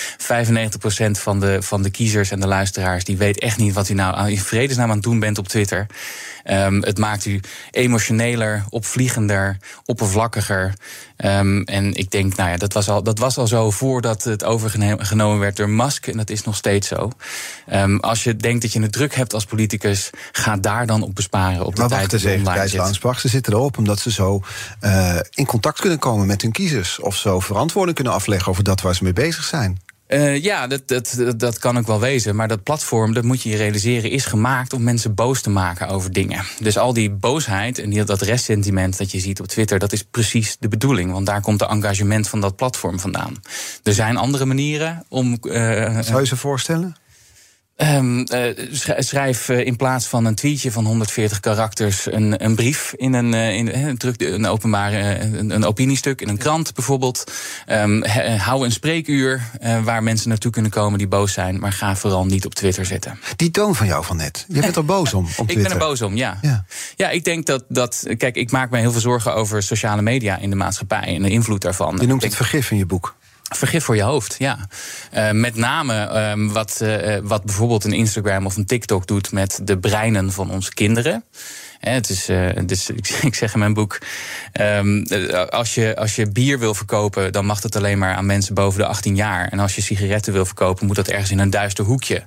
van 1.12 1.40
de, 1.40 1.62
van 1.62 1.82
de 1.82 1.90
kiezers 1.90 2.32
en 2.32 2.40
de 2.40 2.48
luisteraars... 2.48 3.04
die 3.04 3.18
weet 3.18 3.40
echt 3.40 3.58
niet 3.58 3.74
wat 3.74 3.90
u 3.90 3.94
nou 3.94 4.32
in 4.32 4.40
vredesnaam 4.40 4.90
aan 4.90 4.96
het 4.96 5.04
doen 5.04 5.20
bent 5.20 5.38
op 5.38 5.48
Twitter. 5.48 5.88
Um, 6.50 6.84
het 6.84 6.98
maakt 6.98 7.26
u 7.26 7.40
emotioneler, 7.72 8.64
opvliegender, 8.70 9.58
oppervlakkiger. 9.86 10.74
Um, 11.18 11.64
en 11.64 11.94
ik 11.94 12.12
denk, 12.12 12.36
nou 12.36 12.50
ja, 12.50 12.58
dat 12.58 12.74
was, 12.74 12.90
al, 12.90 13.04
dat 13.04 13.20
was 13.20 13.38
al 13.38 13.48
zo 13.48 13.72
voordat 13.72 14.24
het 14.24 14.44
overgenomen 14.44 15.40
werd 15.40 15.56
door 15.56 15.70
Musk. 15.70 16.08
En 16.08 16.18
dat 16.18 16.30
is 16.30 16.44
nog 16.44 16.56
steeds 16.56 16.88
zo. 16.88 17.12
Um, 17.74 18.00
als 18.00 18.24
je 18.24 18.36
denkt 18.36 18.62
dat 18.62 18.74
je 18.74 18.82
het 18.82 18.92
druk 18.92 19.16
hebt 19.16 19.34
als 19.34 19.46
politicus, 19.46 20.10
ga 20.32 20.58
daar 20.58 20.86
dan 20.86 21.02
op 21.02 21.16
besparen. 21.16 21.66
Op 21.66 21.76
de 21.76 21.82
maar 21.82 21.90
tijd 21.90 22.02
wacht 22.02 22.14
eens 22.14 22.24
even, 22.24 22.44
Thijs 22.44 23.22
ze 23.22 23.28
zitten 23.28 23.54
erop 23.54 23.78
omdat 23.78 24.00
ze 24.00 24.12
zo 24.12 24.42
uh, 24.82 25.20
in 25.30 25.46
contact 25.46 25.80
kunnen 25.80 26.00
komen 26.00 26.28
met 26.28 26.42
hun 26.42 26.52
kiezers. 26.52 26.95
Of 27.00 27.16
zo 27.16 27.40
verantwoording 27.40 27.96
kunnen 27.96 28.14
afleggen 28.14 28.52
over 28.52 28.64
dat 28.64 28.82
waar 28.82 28.96
ze 28.96 29.04
mee 29.04 29.14
bezig 29.14 29.44
zijn. 29.44 29.80
Uh, 30.08 30.44
ja, 30.44 30.68
dat, 30.68 30.88
dat, 30.88 31.34
dat 31.38 31.60
kan 31.60 31.78
ook 31.78 31.88
wel 31.88 32.00
wezen. 32.00 32.36
Maar 32.36 32.48
dat 32.48 32.64
platform, 32.64 33.14
dat 33.14 33.24
moet 33.24 33.42
je 33.42 33.50
je 33.50 33.58
realiseren, 33.58 34.10
is 34.10 34.26
gemaakt 34.26 34.74
om 34.74 34.84
mensen 34.84 35.14
boos 35.14 35.42
te 35.42 35.50
maken 35.50 35.88
over 35.88 36.12
dingen. 36.12 36.44
Dus 36.60 36.78
al 36.78 36.94
die 36.94 37.12
boosheid 37.12 37.80
en 37.80 37.90
die, 37.90 38.04
dat 38.04 38.22
restsentiment 38.22 38.98
dat 38.98 39.12
je 39.12 39.20
ziet 39.20 39.40
op 39.40 39.48
Twitter, 39.48 39.80
dat 39.80 39.92
is 39.92 40.04
precies 40.04 40.58
de 40.60 40.68
bedoeling. 40.68 41.12
Want 41.12 41.26
daar 41.26 41.42
komt 41.42 41.60
de 41.60 41.68
engagement 41.68 42.28
van 42.30 42.42
dat 42.42 42.56
platform 42.56 43.00
vandaan. 43.00 43.42
Er 43.84 43.94
zijn 43.94 44.18
andere 44.18 44.46
manieren 44.46 45.06
om. 45.10 45.38
Uh, 45.42 46.00
Zou 46.00 46.20
je 46.20 46.26
ze 46.26 46.36
voorstellen? 46.36 46.96
Um, 47.78 48.20
uh, 48.20 48.70
schrijf 49.00 49.50
uh, 49.50 49.66
in 49.66 49.76
plaats 49.76 50.08
van 50.08 50.26
een 50.26 50.36
tweetje 50.36 50.72
van 50.72 50.86
140 50.86 51.40
karakters 51.40 52.06
een, 52.12 52.44
een 52.44 52.56
brief 52.56 52.94
in 52.98 53.14
een, 53.14 53.34
uh, 53.34 53.56
in, 53.56 53.98
druk, 53.98 54.22
een 54.22 54.46
openbare 54.46 55.20
een, 55.20 55.50
een, 55.50 55.66
opiniestuk 55.66 56.22
in 56.22 56.30
een 56.30 56.38
krant 56.38 56.74
bijvoorbeeld. 56.74 57.32
Um, 57.68 58.06
hou 58.38 58.66
een 58.66 58.72
spreekuur 58.72 59.42
waar 59.84 60.04
mensen 60.04 60.30
naartoe 60.30 60.52
kunnen 60.52 60.72
komen 60.72 60.98
die 60.98 61.08
boos 61.08 61.34
zijn, 61.34 61.60
maar 61.60 61.72
ga 61.72 61.96
vooral 61.96 62.26
niet 62.26 62.46
op 62.46 62.56
Twitter 62.56 62.86
zitten. 62.86 63.20
Die 63.36 63.52
toon 63.52 63.76
van 63.76 63.88
jou 63.88 64.06
van 64.06 64.18
net, 64.18 64.46
je 64.48 64.62
bent 64.62 64.76
er 64.76 64.86
boos 64.86 65.14
om. 65.14 65.28
Op 65.38 65.50
ik 65.52 65.64
ben 65.64 65.72
er 65.72 65.78
boos 65.78 66.02
om, 66.02 66.16
ja. 66.16 66.38
ja. 66.42 66.66
Ja, 66.96 67.10
ik 67.10 67.24
denk 67.24 67.46
dat, 67.46 67.66
dat. 67.70 68.06
Kijk, 68.18 68.36
ik 68.36 68.52
maak 68.52 68.70
me 68.70 68.78
heel 68.78 68.92
veel 68.92 69.02
zorgen 69.02 69.36
over 69.36 69.64
sociale 69.64 70.02
media 70.02 70.38
in 70.38 70.50
de 70.50 70.56
maatschappij 70.56 71.16
en 71.16 71.22
de 71.22 71.30
invloed 71.30 71.62
daarvan. 71.62 71.98
Je 72.02 72.08
noemt 72.08 72.24
het 72.24 72.36
vergif 72.36 72.72
in 72.72 72.78
je 72.78 72.86
boek. 72.86 73.16
Vergif 73.54 73.84
voor 73.84 73.96
je 73.96 74.02
hoofd, 74.02 74.36
ja. 74.38 74.58
Uh, 75.14 75.32
met 75.32 75.56
name 75.56 75.94
uh, 76.38 76.52
wat, 76.52 76.80
uh, 76.84 77.18
wat 77.24 77.44
bijvoorbeeld 77.44 77.84
een 77.84 77.92
Instagram 77.92 78.46
of 78.46 78.56
een 78.56 78.66
TikTok 78.66 79.08
doet 79.08 79.32
met 79.32 79.60
de 79.64 79.78
breinen 79.78 80.32
van 80.32 80.52
onze 80.52 80.74
kinderen. 80.74 81.24
Het 81.80 82.10
is, 82.10 82.26
dus 82.66 82.90
ik 83.22 83.36
zeg 83.36 83.54
in 83.54 83.60
mijn 83.60 83.74
boek: 83.74 83.98
um, 84.62 85.06
als, 85.50 85.74
je, 85.74 85.96
als 85.96 86.16
je 86.16 86.32
bier 86.32 86.60
wil 86.60 86.74
verkopen, 86.74 87.32
dan 87.32 87.46
mag 87.46 87.62
dat 87.62 87.76
alleen 87.76 87.98
maar 87.98 88.16
aan 88.16 88.26
mensen 88.26 88.54
boven 88.54 88.80
de 88.80 88.86
18 88.86 89.16
jaar. 89.16 89.48
En 89.48 89.60
als 89.60 89.76
je 89.76 89.82
sigaretten 89.82 90.34
wil 90.34 90.46
verkopen, 90.46 90.86
moet 90.86 90.96
dat 90.96 91.08
ergens 91.08 91.32
in 91.32 91.40
een 91.40 91.50
duister 91.50 91.86
hoekje. 91.86 92.26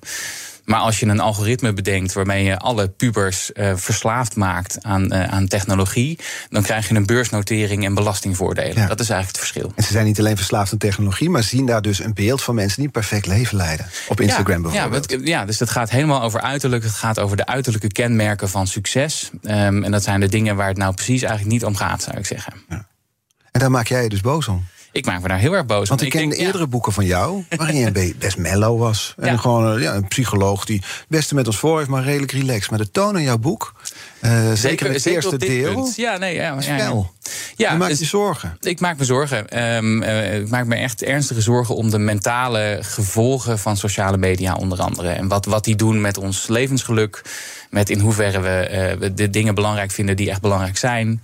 Maar 0.69 0.81
als 0.81 1.01
je 1.01 1.07
een 1.07 1.21
algoritme 1.21 1.73
bedenkt 1.73 2.13
waarmee 2.13 2.45
je 2.45 2.59
alle 2.59 2.89
pubers 2.89 3.51
uh, 3.55 3.73
verslaafd 3.77 4.37
maakt 4.37 4.79
aan, 4.83 5.15
uh, 5.15 5.25
aan 5.25 5.47
technologie, 5.47 6.19
dan 6.49 6.63
krijg 6.63 6.89
je 6.89 6.95
een 6.95 7.07
beursnotering 7.07 7.85
en 7.85 7.95
belastingvoordelen. 7.95 8.83
Ja. 8.83 8.87
Dat 8.87 9.01
is 9.01 9.11
eigenlijk 9.11 9.29
het 9.29 9.39
verschil. 9.39 9.73
En 9.75 9.83
ze 9.83 9.93
zijn 9.93 10.05
niet 10.05 10.19
alleen 10.19 10.37
verslaafd 10.37 10.73
aan 10.73 10.79
technologie, 10.79 11.31
maar 11.31 11.43
zien 11.43 11.67
daar 11.67 11.83
dus 11.83 11.99
een 11.99 12.15
beeld 12.15 12.43
van 12.43 12.55
mensen 12.55 12.77
die 12.77 12.87
een 12.87 12.91
perfect 12.91 13.27
leven 13.27 13.57
leiden. 13.57 13.87
Op 14.09 14.21
Instagram 14.21 14.63
ja, 14.63 14.71
bijvoorbeeld. 14.71 15.11
Ja, 15.11 15.19
ja, 15.23 15.45
dus 15.45 15.59
het 15.59 15.71
gaat 15.71 15.91
helemaal 15.91 16.23
over 16.23 16.41
uiterlijk. 16.41 16.83
Het 16.83 16.93
gaat 16.93 17.19
over 17.19 17.37
de 17.37 17.47
uiterlijke 17.47 17.89
kenmerken 17.89 18.49
van 18.49 18.67
succes. 18.67 19.31
Um, 19.43 19.85
en 19.85 19.91
dat 19.91 20.03
zijn 20.03 20.21
de 20.21 20.29
dingen 20.29 20.57
waar 20.57 20.69
het 20.69 20.77
nou 20.77 20.95
precies 20.95 21.23
eigenlijk 21.23 21.53
niet 21.53 21.65
om 21.65 21.77
gaat, 21.77 22.03
zou 22.03 22.19
ik 22.19 22.27
zeggen. 22.27 22.53
Ja. 22.69 22.87
En 23.51 23.61
daar 23.61 23.71
maak 23.71 23.87
jij 23.87 24.03
je 24.03 24.09
dus 24.09 24.21
boos 24.21 24.49
om? 24.49 24.67
Ik 24.93 25.07
maak 25.07 25.23
me 25.23 25.29
daar 25.29 25.39
heel 25.39 25.53
erg 25.53 25.67
boos 25.67 25.89
Want 25.89 26.03
ik 26.03 26.11
ken 26.11 26.33
eerdere 26.33 26.67
boeken 26.67 26.93
van 26.93 27.07
jou, 27.07 27.45
waarin 27.57 27.77
je 27.77 28.15
best 28.19 28.37
mellow 28.37 28.79
was. 28.79 29.15
En 29.17 29.33
ja. 29.33 29.37
gewoon 29.37 29.81
ja, 29.81 29.95
een 29.95 30.09
psycholoog 30.09 30.65
die 30.65 30.77
het 30.77 31.07
beste 31.09 31.35
met 31.35 31.47
ons 31.47 31.59
voor 31.59 31.79
heeft, 31.79 31.91
maar 31.91 32.05
redelijk 32.05 32.33
relaxed. 32.33 32.71
Maar 32.71 32.79
de 32.79 32.91
toon 32.91 33.17
in 33.17 33.23
jouw 33.23 33.39
boek, 33.39 33.75
uh, 34.21 34.31
zeker, 34.31 34.57
zeker 34.59 34.93
het 34.93 35.07
eerste 35.07 35.37
deel, 35.37 35.75
punt. 35.75 35.97
ja, 35.97 36.17
nee, 36.17 36.35
ja, 36.35 36.57
ja, 36.61 36.77
ja. 36.77 37.05
Ja, 37.57 37.73
je 37.73 37.79
maakt 37.79 37.91
dus, 37.91 37.99
je 37.99 38.05
zorgen. 38.05 38.57
Ik 38.61 38.81
maak 38.81 38.99
me 38.99 39.05
zorgen. 39.05 39.65
Um, 39.77 40.03
uh, 40.03 40.39
ik 40.39 40.49
maak 40.49 40.67
me 40.67 40.75
echt 40.75 41.03
ernstige 41.03 41.41
zorgen 41.41 41.75
om 41.75 41.91
de 41.91 41.99
mentale 41.99 42.79
gevolgen 42.81 43.59
van 43.59 43.77
sociale 43.77 44.17
media, 44.17 44.55
onder 44.55 44.81
andere. 44.81 45.09
En 45.09 45.29
wat, 45.29 45.45
wat 45.45 45.65
die 45.65 45.77
doen 45.77 46.01
met 46.01 46.19
ons 46.19 46.47
levensgeluk. 46.47 47.23
Met 47.71 47.91
in 47.91 47.99
hoeverre 47.99 48.41
we 48.41 48.97
uh, 49.01 49.09
de 49.15 49.31
dingen 49.31 49.55
belangrijk 49.55 49.91
vinden 49.91 50.17
die 50.17 50.31
echt 50.31 50.41
belangrijk 50.41 50.77
zijn. 50.77 51.23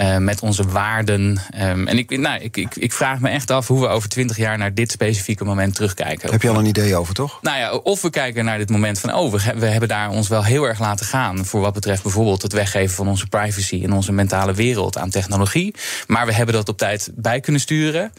Uh, 0.00 0.16
met 0.16 0.40
onze 0.40 0.68
waarden. 0.68 1.38
Um, 1.60 1.86
en 1.86 1.98
ik, 1.98 2.18
nou, 2.18 2.40
ik, 2.40 2.56
ik, 2.56 2.76
ik, 2.76 2.92
vraag 2.92 3.20
me 3.20 3.28
echt 3.28 3.50
af 3.50 3.66
hoe 3.66 3.80
we 3.80 3.86
over 3.86 4.08
twintig 4.08 4.36
jaar 4.36 4.58
naar 4.58 4.74
dit 4.74 4.90
specifieke 4.90 5.44
moment 5.44 5.74
terugkijken. 5.74 6.30
Heb 6.30 6.42
je 6.42 6.48
al 6.48 6.58
een 6.58 6.66
idee 6.66 6.96
over, 6.96 7.14
toch? 7.14 7.38
Nou 7.42 7.58
ja, 7.58 7.72
of 7.72 8.02
we 8.02 8.10
kijken 8.10 8.44
naar 8.44 8.58
dit 8.58 8.70
moment 8.70 8.98
van, 8.98 9.14
oh, 9.14 9.32
we, 9.32 9.54
we 9.58 9.66
hebben 9.66 9.88
daar 9.88 10.10
ons 10.10 10.28
wel 10.28 10.44
heel 10.44 10.64
erg 10.64 10.78
laten 10.78 11.06
gaan. 11.06 11.44
Voor 11.44 11.60
wat 11.60 11.72
betreft 11.72 12.02
bijvoorbeeld 12.02 12.42
het 12.42 12.52
weggeven 12.52 12.96
van 12.96 13.08
onze 13.08 13.26
privacy 13.26 13.80
en 13.84 13.92
onze 13.92 14.12
mentale 14.12 14.54
wereld 14.54 14.98
aan 14.98 15.10
technologie. 15.10 15.74
Maar 16.06 16.26
we 16.26 16.32
hebben 16.32 16.54
dat 16.54 16.68
op 16.68 16.78
tijd 16.78 17.10
bij 17.14 17.40
kunnen 17.40 17.60
sturen. 17.60 18.12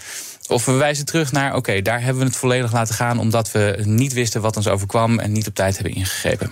Of 0.47 0.65
we 0.65 0.71
wijzen 0.71 1.05
terug 1.05 1.31
naar, 1.31 1.47
oké, 1.47 1.57
okay, 1.57 1.81
daar 1.81 2.01
hebben 2.01 2.21
we 2.21 2.27
het 2.27 2.37
volledig 2.37 2.71
laten 2.71 2.95
gaan 2.95 3.19
omdat 3.19 3.51
we 3.51 3.81
niet 3.83 4.13
wisten 4.13 4.41
wat 4.41 4.55
ons 4.55 4.67
overkwam 4.67 5.19
en 5.19 5.31
niet 5.31 5.47
op 5.47 5.55
tijd 5.55 5.75
hebben 5.75 5.95
ingegrepen. 5.95 6.51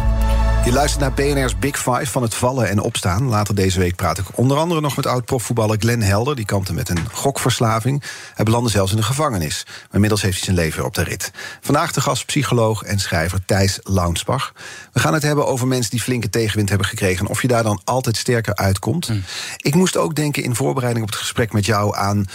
Je 0.65 0.71
luistert 0.71 1.01
naar 1.01 1.13
BNR's 1.13 1.59
Big 1.59 1.77
Five 1.77 2.05
van 2.05 2.21
het 2.21 2.33
vallen 2.33 2.69
en 2.69 2.79
opstaan. 2.79 3.27
Later 3.27 3.55
deze 3.55 3.79
week 3.79 3.95
praat 3.95 4.17
ik 4.17 4.25
onder 4.33 4.57
andere 4.57 4.81
nog 4.81 4.95
met 4.95 5.05
oud-profvoetballer 5.05 5.77
Glenn 5.79 6.01
Helder. 6.01 6.35
Die 6.35 6.45
kampte 6.45 6.73
met 6.73 6.89
een 6.89 7.09
gokverslaving. 7.11 8.03
Hij 8.33 8.45
belandde 8.45 8.69
zelfs 8.69 8.91
in 8.91 8.97
de 8.97 9.03
gevangenis. 9.03 9.63
Maar 9.65 9.87
inmiddels 9.91 10.21
heeft 10.21 10.35
hij 10.35 10.43
zijn 10.43 10.55
leven 10.55 10.77
weer 10.77 10.87
op 10.87 10.95
de 10.95 11.03
rit. 11.03 11.31
Vandaag 11.61 11.91
de 11.91 12.01
gast 12.01 12.25
psycholoog 12.25 12.83
en 12.83 12.99
schrijver 12.99 13.45
Thijs 13.45 13.79
Launsbach. 13.83 14.53
We 14.93 14.99
gaan 14.99 15.13
het 15.13 15.23
hebben 15.23 15.47
over 15.47 15.67
mensen 15.67 15.91
die 15.91 16.01
flinke 16.01 16.29
tegenwind 16.29 16.69
hebben 16.69 16.87
gekregen... 16.87 17.25
en 17.25 17.31
of 17.31 17.41
je 17.41 17.47
daar 17.47 17.63
dan 17.63 17.81
altijd 17.83 18.17
sterker 18.17 18.55
uitkomt. 18.55 19.09
Mm. 19.09 19.23
Ik 19.57 19.75
moest 19.75 19.97
ook 19.97 20.15
denken 20.15 20.43
in 20.43 20.55
voorbereiding 20.55 21.05
op 21.05 21.11
het 21.11 21.19
gesprek 21.19 21.53
met 21.53 21.65
jou... 21.65 21.95
aan 21.95 22.25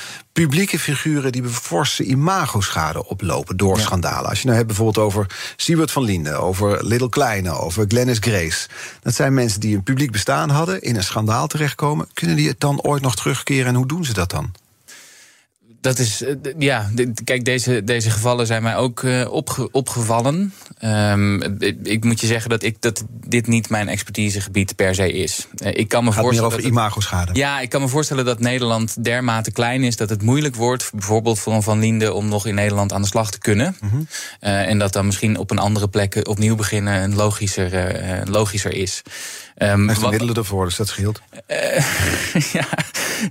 publieke 0.42 0.78
figuren 0.78 1.32
die 1.32 1.44
forse 1.44 2.04
imagoschade 2.04 3.06
oplopen 3.06 3.56
door 3.56 3.76
ja. 3.76 3.82
schandalen. 3.82 4.28
Als 4.28 4.38
je 4.38 4.44
nou 4.44 4.56
hebt 4.56 4.66
bijvoorbeeld 4.66 5.06
over 5.06 5.26
Siebert 5.56 5.90
van 5.90 6.02
Linden, 6.02 6.40
over 6.40 6.86
Little 6.86 7.08
Kleine, 7.08 7.50
over 7.50 7.84
Glennis 7.88 8.18
Grace. 8.18 8.68
Dat 9.02 9.14
zijn 9.14 9.34
mensen 9.34 9.60
die 9.60 9.76
een 9.76 9.82
publiek 9.82 10.12
bestaan 10.12 10.50
hadden, 10.50 10.82
in 10.82 10.96
een 10.96 11.04
schandaal 11.04 11.46
terechtkomen. 11.46 12.08
Kunnen 12.12 12.36
die 12.36 12.48
het 12.48 12.60
dan 12.60 12.82
ooit 12.82 13.02
nog 13.02 13.16
terugkeren 13.16 13.66
en 13.66 13.74
hoe 13.74 13.86
doen 13.86 14.04
ze 14.04 14.12
dat 14.12 14.30
dan? 14.30 14.52
Dat 15.86 15.98
is, 15.98 16.22
ja, 16.58 16.90
kijk, 17.24 17.44
deze, 17.44 17.84
deze 17.84 18.10
gevallen 18.10 18.46
zijn 18.46 18.62
mij 18.62 18.76
ook 18.76 19.02
uh, 19.02 19.32
opge, 19.32 19.68
opgevallen. 19.70 20.52
Um, 20.84 21.42
ik, 21.58 21.76
ik, 21.82 22.04
moet 22.04 22.20
je 22.20 22.26
zeggen 22.26 22.50
dat, 22.50 22.62
ik, 22.62 22.76
dat 22.80 23.04
dit 23.26 23.46
niet 23.46 23.68
mijn 23.68 23.88
expertisegebied 23.88 24.76
per 24.76 24.94
se 24.94 25.12
is. 25.12 25.46
Uh, 25.56 25.68
ik 25.74 25.88
kan 25.88 26.04
me 26.04 26.12
Gaat 26.12 26.22
voorstellen. 26.22 26.50
meer 26.50 26.58
over 26.58 26.70
imagoschade. 26.70 27.34
Ja, 27.34 27.60
ik 27.60 27.68
kan 27.68 27.80
me 27.80 27.88
voorstellen 27.88 28.24
dat 28.24 28.40
Nederland 28.40 29.04
dermate 29.04 29.50
klein 29.50 29.84
is 29.84 29.96
dat 29.96 30.08
het 30.08 30.22
moeilijk 30.22 30.54
wordt, 30.54 30.90
bijvoorbeeld 30.92 31.38
voor 31.38 31.52
een 31.52 31.62
Van 31.62 31.78
Linde, 31.78 32.12
om 32.12 32.28
nog 32.28 32.46
in 32.46 32.54
Nederland 32.54 32.92
aan 32.92 33.02
de 33.02 33.08
slag 33.08 33.30
te 33.30 33.38
kunnen. 33.38 33.76
Mm 33.80 33.88
-hmm. 33.88 34.06
uh, 34.40 34.68
en 34.68 34.78
dat 34.78 34.92
dan 34.92 35.06
misschien 35.06 35.38
op 35.38 35.50
een 35.50 35.58
andere 35.58 35.88
plek 35.88 36.20
opnieuw 36.28 36.56
beginnen 36.56 37.02
een 37.02 37.14
logischer, 37.14 37.70
logischer 38.30 38.72
is. 38.72 39.02
Um, 39.58 39.88
Heeft 39.88 40.00
wat, 40.00 40.10
middelen 40.10 40.34
ervoor, 40.34 40.64
dus 40.64 40.76
dat 40.76 40.88
scheelt. 40.88 41.20
Ja, 42.52 42.68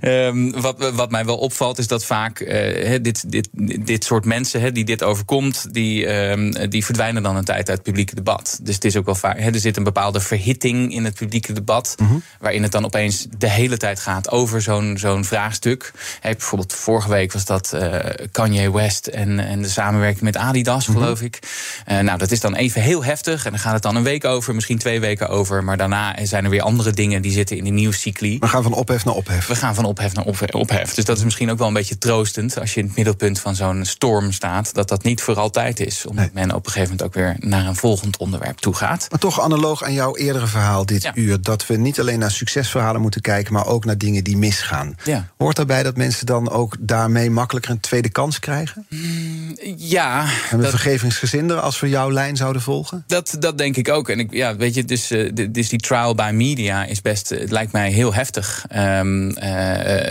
um, 0.02 0.60
wat, 0.60 0.90
wat 0.94 1.10
mij 1.10 1.24
wel 1.24 1.36
opvalt 1.36 1.78
is 1.78 1.86
dat 1.86 2.04
vaak 2.04 2.40
uh, 2.40 2.98
dit, 3.02 3.30
dit, 3.30 3.48
dit 3.86 4.04
soort 4.04 4.24
mensen 4.24 4.74
die 4.74 4.84
dit 4.84 5.02
overkomt, 5.02 5.74
die, 5.74 6.06
um, 6.06 6.68
die 6.70 6.84
verdwijnen 6.84 7.22
dan 7.22 7.36
een 7.36 7.44
tijd 7.44 7.68
uit 7.68 7.68
het 7.68 7.82
publieke 7.82 8.14
debat. 8.14 8.58
Dus 8.62 8.74
het 8.74 8.84
is 8.84 8.96
ook 8.96 9.04
wel 9.04 9.14
vaak, 9.14 9.38
er 9.38 9.58
zit 9.58 9.76
een 9.76 9.84
bepaalde 9.84 10.20
verhitting 10.20 10.92
in 10.92 11.04
het 11.04 11.14
publieke 11.14 11.52
debat, 11.52 11.94
mm 11.98 12.06
-hmm. 12.06 12.22
waarin 12.40 12.62
het 12.62 12.72
dan 12.72 12.84
opeens 12.84 13.26
de 13.38 13.50
hele 13.50 13.76
tijd 13.76 14.00
gaat 14.00 14.30
over 14.30 14.62
zo'n 14.62 14.98
zo'n 14.98 15.24
vraagstuk. 15.24 15.92
Hey, 16.20 16.32
bijvoorbeeld 16.32 16.72
vorige 16.72 17.08
week 17.08 17.32
was 17.32 17.44
dat 17.44 17.72
uh, 17.74 17.98
Kanye 18.30 18.72
West 18.72 19.06
en, 19.06 19.38
en 19.38 19.62
de 19.62 19.68
samenwerking 19.68 20.22
met 20.22 20.36
Adidas, 20.36 20.86
mm 20.86 20.94
-hmm. 20.94 21.02
geloof 21.02 21.22
ik. 21.22 21.38
nou, 21.86 22.18
dat 22.18 22.30
is 22.30 22.40
dan 22.40 22.54
even 22.54 22.82
heel 22.82 23.04
heftig 23.04 23.44
en 23.44 23.50
dan 23.50 23.60
gaat 23.60 23.72
het 23.72 23.82
dan 23.82 23.96
een 23.96 24.02
week 24.02 24.24
over, 24.24 24.54
misschien 24.54 24.78
twee 24.78 25.00
weken 25.00 25.28
over, 25.28 25.64
maar 25.64 25.76
daarna 25.76 26.16
zijn 26.22 26.44
er 26.44 26.50
weer 26.50 26.62
andere 26.62 26.90
dingen 26.90 27.22
die 27.22 27.32
zitten 27.32 27.56
in 27.56 27.64
de 27.64 27.70
nieuwscycli. 27.70 28.38
We 28.38 28.48
gaan 28.48 28.62
van 28.62 28.72
ophef 28.72 29.04
naar 29.04 29.14
ophef. 29.14 29.46
We 29.46 29.54
gaan 29.54 29.74
van 29.76 29.84
ophef 29.84 30.14
naar 30.14 30.24
ophef. 30.50 30.94
Dus 30.94 31.04
dat 31.04 31.16
is 31.16 31.24
misschien 31.24 31.50
ook 31.50 31.58
wel 31.58 31.66
een 31.66 31.72
beetje 31.72 31.98
troostend 31.98 32.58
als 32.60 32.74
je 32.74 32.80
in 32.80 32.86
het 32.86 32.96
middelpunt 32.96 33.40
van 33.40 33.54
zo'n 33.54 33.84
storm 33.84 34.32
staat, 34.32 34.74
dat 34.74 34.88
dat 34.88 35.02
niet 35.02 35.20
voor 35.20 35.38
altijd 35.38 35.80
is. 35.80 36.06
Omdat 36.06 36.32
nee. 36.32 36.46
men 36.46 36.54
op 36.54 36.66
een 36.66 36.72
gegeven 36.72 36.96
moment 36.96 37.02
ook 37.02 37.14
weer 37.14 37.36
naar 37.38 37.66
een 37.66 37.76
volgend 37.76 38.16
onderwerp 38.16 38.58
toe 38.58 38.74
gaat. 38.74 39.06
Maar 39.10 39.18
toch 39.18 39.40
analoog 39.40 39.82
aan 39.82 39.92
jouw 39.92 40.16
eerdere 40.16 40.46
verhaal 40.46 40.86
dit 40.86 41.02
ja. 41.02 41.12
uur, 41.14 41.42
dat 41.42 41.66
we 41.66 41.76
niet 41.76 42.00
alleen 42.00 42.18
naar 42.18 42.30
succesverhalen 42.30 43.00
moeten 43.00 43.20
kijken, 43.20 43.52
maar 43.52 43.66
ook 43.66 43.84
naar 43.84 43.98
dingen 43.98 44.24
die 44.24 44.36
misgaan. 44.36 44.96
Ja. 45.04 45.28
Hoort 45.36 45.56
daarbij 45.56 45.82
dat 45.82 45.96
mensen 45.96 46.26
dan 46.26 46.50
ook 46.50 46.76
daarmee 46.80 47.30
makkelijker 47.30 47.70
een 47.70 47.80
tweede 47.80 48.08
kans 48.08 48.38
krijgen? 48.38 48.86
Mm, 48.88 49.56
ja. 49.76 50.20
En 50.50 50.56
we 50.56 50.62
dat, 50.62 50.70
vergevingsgezinder 50.70 51.60
als 51.60 51.80
we 51.80 51.88
jouw 51.88 52.10
lijn 52.10 52.36
zouden 52.36 52.62
volgen? 52.62 53.04
Dat, 53.06 53.36
dat 53.38 53.58
denk 53.58 53.76
ik 53.76 53.88
ook. 53.88 54.08
En 54.08 54.18
ik, 54.18 54.32
ja, 54.32 54.56
weet 54.56 54.74
je, 54.74 54.84
dus, 54.84 55.12
uh, 55.12 55.30
dus 55.50 55.68
die 55.68 55.78
trial 55.78 56.14
by 56.14 56.30
media 56.34 56.84
is 56.84 57.02
best, 57.02 57.28
het 57.28 57.50
lijkt 57.50 57.72
mij 57.72 57.90
heel 57.90 58.14
heftig. 58.14 58.64
Um, 58.76 59.28
uh, 59.28 59.65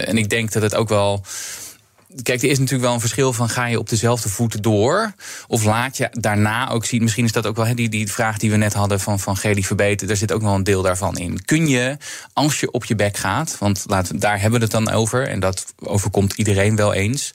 en 0.07 0.17
ik 0.17 0.29
denk 0.29 0.51
dat 0.51 0.61
het 0.61 0.75
ook 0.75 0.89
wel. 0.89 1.23
Kijk, 2.23 2.41
er 2.41 2.49
is 2.49 2.57
natuurlijk 2.57 2.83
wel 2.85 2.93
een 2.93 2.99
verschil 2.99 3.33
van 3.33 3.49
ga 3.49 3.65
je 3.65 3.79
op 3.79 3.89
dezelfde 3.89 4.29
voet 4.29 4.63
door? 4.63 5.13
Of 5.47 5.63
laat 5.63 5.97
je 5.97 6.07
daarna 6.11 6.69
ook 6.69 6.85
zien, 6.85 7.03
misschien 7.03 7.25
is 7.25 7.31
dat 7.31 7.45
ook 7.45 7.55
wel 7.55 7.75
die, 7.75 7.89
die 7.89 8.11
vraag 8.11 8.37
die 8.37 8.51
we 8.51 8.57
net 8.57 8.73
hadden 8.73 8.99
van, 8.99 9.19
van 9.19 9.37
Geli 9.37 9.63
Verbeten, 9.63 10.07
daar 10.07 10.15
zit 10.15 10.31
ook 10.31 10.41
wel 10.41 10.55
een 10.55 10.63
deel 10.63 10.81
daarvan 10.81 11.17
in. 11.17 11.45
Kun 11.45 11.67
je, 11.67 11.97
als 12.33 12.59
je 12.59 12.71
op 12.71 12.85
je 12.85 12.95
bek 12.95 13.17
gaat, 13.17 13.57
want 13.59 13.83
laat, 13.87 14.21
daar 14.21 14.41
hebben 14.41 14.59
we 14.59 14.65
het 14.65 14.85
dan 14.85 14.89
over, 14.89 15.27
en 15.27 15.39
dat 15.39 15.73
overkomt 15.79 16.33
iedereen 16.33 16.75
wel 16.75 16.93
eens, 16.93 17.31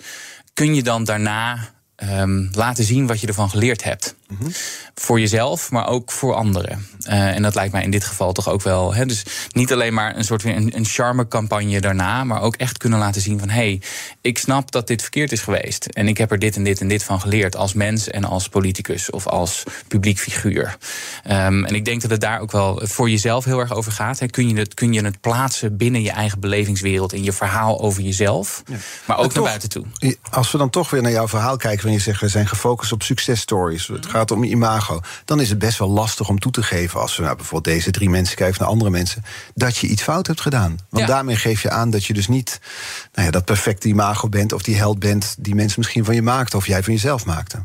kun 0.54 0.74
je 0.74 0.83
dan 0.83 1.04
daarna 1.04 1.70
um, 1.96 2.50
laten 2.52 2.85
zien 2.85 3.06
wat 3.06 3.20
je 3.20 3.26
ervan 3.26 3.50
geleerd 3.50 3.85
hebt? 3.85 4.14
Mm 4.30 4.36
-hmm. 4.40 4.52
Voor 4.94 5.20
jezelf, 5.20 5.70
maar 5.70 5.86
ook 5.86 6.12
voor 6.12 6.34
anderen. 6.34 6.86
Uh, 7.08 7.34
en 7.34 7.42
dat 7.42 7.54
lijkt 7.54 7.72
mij 7.72 7.82
in 7.82 7.90
dit 7.90 8.04
geval 8.04 8.32
toch 8.32 8.48
ook 8.48 8.62
wel. 8.62 8.94
Hè, 8.94 9.06
dus 9.06 9.24
niet 9.52 9.72
alleen 9.72 9.94
maar 9.94 10.16
een 10.16 10.24
soort 10.24 10.44
een, 10.44 10.76
een 10.76 10.84
charme-campagne 10.84 11.80
daarna, 11.80 12.24
maar 12.24 12.42
ook 12.42 12.57
echt 12.57 12.78
kunnen 12.78 12.98
laten 12.98 13.20
zien 13.20 13.38
van 13.38 13.48
hé, 13.48 13.55
hey, 13.55 13.82
ik 14.20 14.38
snap 14.38 14.70
dat 14.70 14.86
dit 14.86 15.02
verkeerd 15.02 15.32
is 15.32 15.40
geweest. 15.40 15.86
En 15.86 16.09
ik 16.09 16.18
heb 16.18 16.30
er 16.30 16.38
dit 16.38 16.57
en 16.57 16.64
dit 16.64 16.80
en 16.80 16.88
dit 16.88 17.05
van 17.05 17.20
geleerd 17.20 17.57
als 17.57 17.72
mens 17.72 18.09
en 18.09 18.24
als 18.24 18.48
politicus 18.48 19.11
of 19.11 19.26
als 19.26 19.62
publiek 19.88 20.18
figuur. 20.18 20.76
Um, 21.30 21.64
en 21.64 21.74
ik 21.74 21.84
denk 21.84 22.00
dat 22.00 22.11
het 22.11 22.20
daar 22.20 22.40
ook 22.40 22.52
wel 22.52 22.80
voor 22.82 23.11
jezelf 23.11 23.44
heel 23.44 23.59
erg 23.59 23.74
over 23.74 23.92
gaat. 23.92 24.18
Hè. 24.18 24.26
Kun, 24.26 24.48
je 24.48 24.55
het, 24.55 24.74
kun 24.74 24.92
je 24.92 25.05
het 25.05 25.20
plaatsen 25.20 25.76
binnen 25.76 26.02
je 26.02 26.11
eigen 26.11 26.40
belevingswereld 26.40 27.12
in 27.12 27.24
je 27.24 27.32
verhaal 27.32 27.80
over 27.80 28.02
jezelf, 28.02 28.62
ja. 28.66 28.74
maar 29.05 29.16
ook 29.16 29.22
maar 29.22 29.34
toch, 29.34 29.34
naar 29.34 29.42
buiten 29.42 29.68
toe. 29.68 30.16
Als 30.30 30.52
we 30.52 30.59
dan 30.59 30.70
toch 30.70 30.90
weer 30.90 31.02
naar 31.02 31.11
jouw 31.11 31.28
verhaal 31.28 31.57
kijken, 31.57 31.80
wanneer 31.80 31.98
je 31.98 32.05
zegt 32.05 32.20
we 32.20 32.28
zijn 32.28 32.48
gefocust 32.48 32.92
op 32.92 33.02
successtories, 33.02 33.86
het 33.86 34.07
gaat 34.07 34.19
om 34.28 34.44
imago, 34.44 35.00
dan 35.24 35.40
is 35.40 35.48
het 35.48 35.58
best 35.58 35.78
wel 35.78 35.88
lastig 35.88 36.28
om 36.28 36.38
toe 36.38 36.52
te 36.52 36.62
geven 36.62 37.00
als 37.00 37.16
we 37.16 37.22
nou 37.22 37.36
bijvoorbeeld 37.36 37.74
deze 37.76 37.90
drie 37.90 38.10
mensen 38.10 38.36
kijken 38.36 38.60
naar 38.60 38.68
andere 38.68 38.90
mensen, 38.90 39.22
dat 39.54 39.76
je 39.76 39.86
iets 39.86 40.02
fout 40.02 40.26
hebt 40.26 40.40
gedaan. 40.40 40.78
Want 40.88 41.06
ja. 41.06 41.12
daarmee 41.12 41.36
geef 41.36 41.62
je 41.62 41.70
aan 41.70 41.90
dat 41.90 42.04
je 42.04 42.12
dus 42.12 42.28
niet 42.28 42.60
nou 43.12 43.26
ja, 43.26 43.32
dat 43.32 43.44
perfecte 43.44 43.88
imago 43.88 44.28
bent 44.28 44.52
of 44.52 44.62
die 44.62 44.76
held 44.76 44.98
bent 44.98 45.34
die 45.38 45.54
mensen 45.54 45.78
misschien 45.78 46.04
van 46.04 46.14
je 46.14 46.22
maakten 46.22 46.58
of 46.58 46.66
jij 46.66 46.82
van 46.82 46.92
jezelf 46.92 47.24
maakte. 47.24 47.64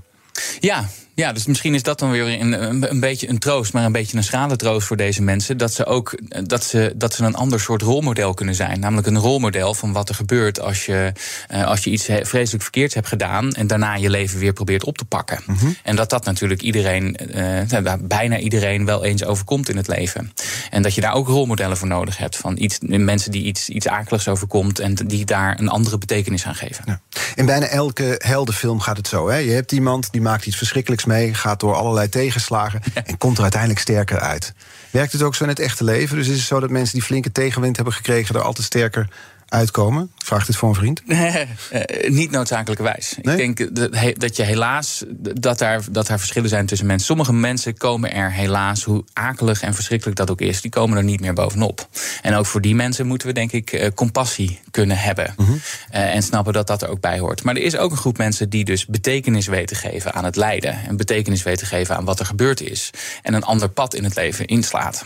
Ja, 0.59 0.85
Ja, 1.15 1.33
dus 1.33 1.45
misschien 1.45 1.73
is 1.73 1.83
dat 1.83 1.99
dan 1.99 2.11
weer 2.11 2.41
een, 2.41 2.91
een, 2.91 2.99
beetje 2.99 3.29
een 3.29 3.39
troost, 3.39 3.73
maar 3.73 3.85
een 3.85 3.91
beetje 3.91 4.17
een 4.17 4.23
schrale 4.23 4.55
troost 4.55 4.87
voor 4.87 4.97
deze 4.97 5.21
mensen. 5.21 5.57
Dat 5.57 5.73
ze 5.73 5.85
ook 5.85 6.17
dat 6.43 6.63
ze, 6.63 6.93
dat 6.95 7.13
ze 7.13 7.23
een 7.23 7.35
ander 7.35 7.59
soort 7.59 7.81
rolmodel 7.81 8.33
kunnen 8.33 8.55
zijn. 8.55 8.79
Namelijk 8.79 9.07
een 9.07 9.17
rolmodel 9.17 9.73
van 9.73 9.93
wat 9.93 10.09
er 10.09 10.15
gebeurt 10.15 10.59
als 10.59 10.85
je, 10.85 11.11
uh, 11.51 11.65
als 11.65 11.83
je 11.83 11.89
iets 11.89 12.03
vreselijk 12.03 12.63
verkeerds 12.63 12.93
hebt 12.93 13.07
gedaan 13.07 13.51
en 13.51 13.67
daarna 13.67 13.95
je 13.95 14.09
leven 14.09 14.39
weer 14.39 14.53
probeert 14.53 14.83
op 14.83 14.97
te 14.97 15.05
pakken. 15.05 15.39
Mhm. 15.45 15.67
En 15.83 15.95
dat 15.95 16.09
dat 16.09 16.25
natuurlijk 16.25 16.61
iedereen, 16.61 17.17
uh, 17.35 17.93
bijna 18.01 18.37
iedereen 18.37 18.85
wel 18.85 19.05
eens 19.05 19.23
overkomt 19.23 19.69
in 19.69 19.77
het 19.77 19.87
leven. 19.87 20.33
En 20.69 20.81
dat 20.81 20.95
je 20.95 21.01
daar 21.01 21.13
ook 21.13 21.27
rolmodellen 21.27 21.77
voor 21.77 21.87
nodig 21.87 22.17
hebt. 22.17 22.37
Van 22.37 22.57
iets, 22.57 22.77
mensen 22.81 23.31
die 23.31 23.43
iets, 23.43 23.69
iets 23.69 23.87
akeligs 23.87 24.27
overkomt 24.27 24.79
en 24.79 24.93
die 24.93 25.25
daar 25.25 25.59
een 25.59 25.69
andere 25.69 25.97
betekenis 25.97 26.45
aan 26.45 26.55
geven. 26.55 26.83
Ja. 26.87 27.01
In 27.35 27.45
bijna 27.45 27.65
elke 27.65 28.15
heldenfilm 28.17 28.79
gaat 28.79 28.97
het 28.97 29.07
zo. 29.07 29.29
Hè? 29.29 29.37
Je 29.37 29.51
hebt 29.51 29.71
iemand 29.71 30.11
die 30.11 30.21
maakt 30.21 30.45
iets 30.45 30.57
verschrikkelijks 30.57 31.05
mee, 31.05 31.33
gaat 31.33 31.59
door 31.59 31.75
allerlei 31.75 32.09
tegenslagen 32.09 32.81
en 33.05 33.17
komt 33.17 33.35
er 33.35 33.43
uiteindelijk 33.43 33.81
sterker 33.81 34.19
uit. 34.19 34.53
Werkt 34.91 35.11
het 35.11 35.21
ook 35.21 35.35
zo 35.35 35.43
in 35.43 35.49
het 35.49 35.59
echte 35.59 35.83
leven? 35.83 36.17
Dus 36.17 36.27
is 36.27 36.37
het 36.37 36.47
zo 36.47 36.59
dat 36.59 36.69
mensen 36.69 36.93
die 36.93 37.03
flinke 37.03 37.31
tegenwind 37.31 37.75
hebben 37.75 37.93
gekregen 37.93 38.35
er 38.35 38.41
altijd 38.41 38.65
sterker 38.65 39.07
uitkomen? 39.55 40.11
Vraagt 40.17 40.47
dit 40.47 40.55
voor 40.55 40.69
een 40.69 40.75
vriend? 40.75 41.01
Eh, 41.69 42.09
niet 42.09 42.31
noodzakelijkerwijs. 42.31 43.15
Ik 43.21 43.23
denk 43.23 43.75
dat 44.19 44.35
je 44.35 44.43
helaas 44.43 45.03
dat 45.17 45.59
daar, 45.59 45.81
dat 45.91 46.07
daar 46.07 46.19
verschillen 46.19 46.49
zijn 46.49 46.65
tussen 46.65 46.87
mensen. 46.87 47.05
Sommige 47.05 47.33
mensen 47.33 47.77
komen 47.77 48.13
er 48.13 48.31
helaas, 48.31 48.83
hoe 48.83 49.03
akelig 49.13 49.61
en 49.61 49.73
verschrikkelijk 49.73 50.17
dat 50.17 50.31
ook 50.31 50.41
is, 50.41 50.61
die 50.61 50.71
komen 50.71 50.97
er 50.97 51.03
niet 51.03 51.19
meer 51.19 51.33
bovenop. 51.33 51.87
En 52.21 52.35
ook 52.35 52.45
voor 52.45 52.61
die 52.61 52.75
mensen 52.75 53.07
moeten 53.07 53.27
we 53.27 53.33
denk 53.33 53.51
ik 53.51 53.71
eh, 53.71 53.91
compassie 53.95 54.59
kunnen 54.71 54.97
hebben. 54.97 55.33
Mhm. 55.37 55.51
Eh, 55.89 56.15
en 56.15 56.23
snappen 56.23 56.53
dat 56.53 56.67
dat 56.67 56.81
er 56.81 56.89
ook 56.89 56.99
bij 56.99 57.19
hoort. 57.19 57.43
Maar 57.43 57.55
er 57.55 57.61
is 57.61 57.77
ook 57.77 57.91
een 57.91 57.97
groep 57.97 58.17
mensen 58.17 58.49
die 58.49 58.65
dus 58.65 58.85
betekenis 58.85 59.47
weten 59.47 59.75
geven 59.75 60.13
aan 60.13 60.25
het 60.25 60.35
lijden. 60.35 60.77
En 60.87 60.97
betekenis 60.97 61.43
weten 61.43 61.67
geven 61.67 61.95
aan 61.95 62.05
wat 62.05 62.19
er 62.19 62.25
gebeurd 62.25 62.61
is. 62.61 62.89
En 63.21 63.33
een 63.33 63.43
ander 63.43 63.69
pad 63.69 63.93
in 63.93 64.03
het 64.03 64.15
leven 64.15 64.45
inslaat. 64.45 65.05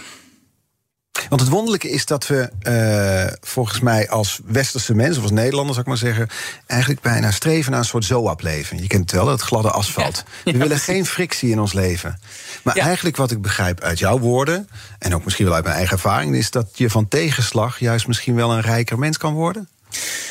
Want 1.29 1.41
het 1.41 1.49
wonderlijke 1.49 1.89
is 1.89 2.05
dat 2.05 2.27
we 2.27 2.49
uh, 2.63 3.37
volgens 3.41 3.79
mij 3.79 4.09
als 4.09 4.39
westerse 4.45 4.95
mensen, 4.95 5.17
of 5.17 5.23
als 5.23 5.31
Nederlanders 5.31 5.77
zou 5.77 5.81
ik 5.81 5.87
maar 5.87 6.13
zeggen, 6.13 6.27
eigenlijk 6.67 7.01
bijna 7.01 7.31
streven 7.31 7.71
naar 7.71 7.79
een 7.79 7.85
soort 7.85 8.05
zoap-leven. 8.05 8.81
Je 8.81 8.87
kent 8.87 9.01
het 9.01 9.11
wel, 9.11 9.27
het 9.27 9.41
gladde 9.41 9.71
asfalt. 9.71 10.23
we 10.43 10.57
willen 10.57 10.79
geen 10.79 11.05
frictie 11.05 11.51
in 11.51 11.59
ons 11.59 11.73
leven. 11.73 12.19
Maar 12.63 12.75
eigenlijk 12.75 13.17
wat 13.17 13.31
ik 13.31 13.41
begrijp 13.41 13.81
uit 13.81 13.99
jouw 13.99 14.19
woorden, 14.19 14.69
en 14.99 15.15
ook 15.15 15.23
misschien 15.23 15.45
wel 15.45 15.53
uit 15.53 15.63
mijn 15.63 15.75
eigen 15.75 15.93
ervaring, 15.93 16.35
is 16.35 16.51
dat 16.51 16.69
je 16.73 16.89
van 16.89 17.07
tegenslag 17.07 17.79
juist 17.79 18.07
misschien 18.07 18.35
wel 18.35 18.51
een 18.51 18.61
rijker 18.61 18.99
mens 18.99 19.17
kan 19.17 19.33
worden. 19.33 19.67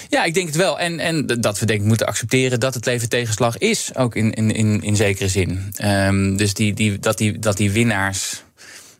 Ja, 0.08 0.24
ik 0.24 0.34
denk 0.34 0.46
het 0.46 0.56
wel. 0.56 0.78
En, 0.78 0.98
en 1.00 1.26
dat 1.26 1.58
we 1.58 1.66
denk 1.66 1.80
ik 1.80 1.86
moeten 1.86 2.06
accepteren 2.06 2.60
dat 2.60 2.74
het 2.74 2.86
leven 2.86 3.08
tegenslag 3.08 3.58
is, 3.58 3.90
ook 3.94 4.14
in, 4.14 4.32
in, 4.32 4.50
in, 4.50 4.82
in 4.82 4.96
zekere 4.96 5.28
zin. 5.28 5.72
Um, 5.82 6.36
dus 6.36 6.54
die, 6.54 6.74
die, 6.74 6.98
dat, 6.98 7.18
die, 7.18 7.38
dat 7.38 7.56
die 7.56 7.70
winnaars 7.70 8.42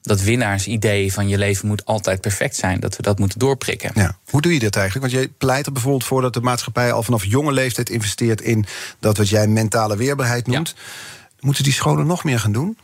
dat 0.08 0.22
winnaarsidee 0.22 1.12
van 1.12 1.28
je 1.28 1.38
leven 1.38 1.68
moet 1.68 1.84
altijd 1.84 2.20
perfect 2.20 2.56
zijn. 2.56 2.80
Dat 2.80 2.96
we 2.96 3.02
dat 3.02 3.18
moeten 3.18 3.38
doorprikken. 3.38 3.90
Ja. 3.94 4.18
Hoe 4.30 4.40
doe 4.40 4.52
je 4.52 4.58
dat 4.58 4.76
eigenlijk? 4.76 5.12
Want 5.12 5.22
jij 5.22 5.32
pleit 5.38 5.66
er 5.66 5.72
bijvoorbeeld 5.72 6.04
voor 6.04 6.22
dat 6.22 6.34
de 6.34 6.40
maatschappij 6.40 6.92
al 6.92 7.02
vanaf 7.02 7.24
jonge 7.24 7.52
leeftijd 7.52 7.90
investeert 7.90 8.40
in 8.40 8.64
dat 8.98 9.16
wat 9.16 9.28
jij 9.28 9.46
mentale 9.46 9.96
weerbaarheid 9.96 10.46
noemt. 10.46 10.74
Moeten 11.40 11.64
die 11.64 11.72
scholen 11.72 12.06
nog 12.06 12.24
meer 12.24 12.38
gaan 12.38 12.52
doen? 12.52 12.78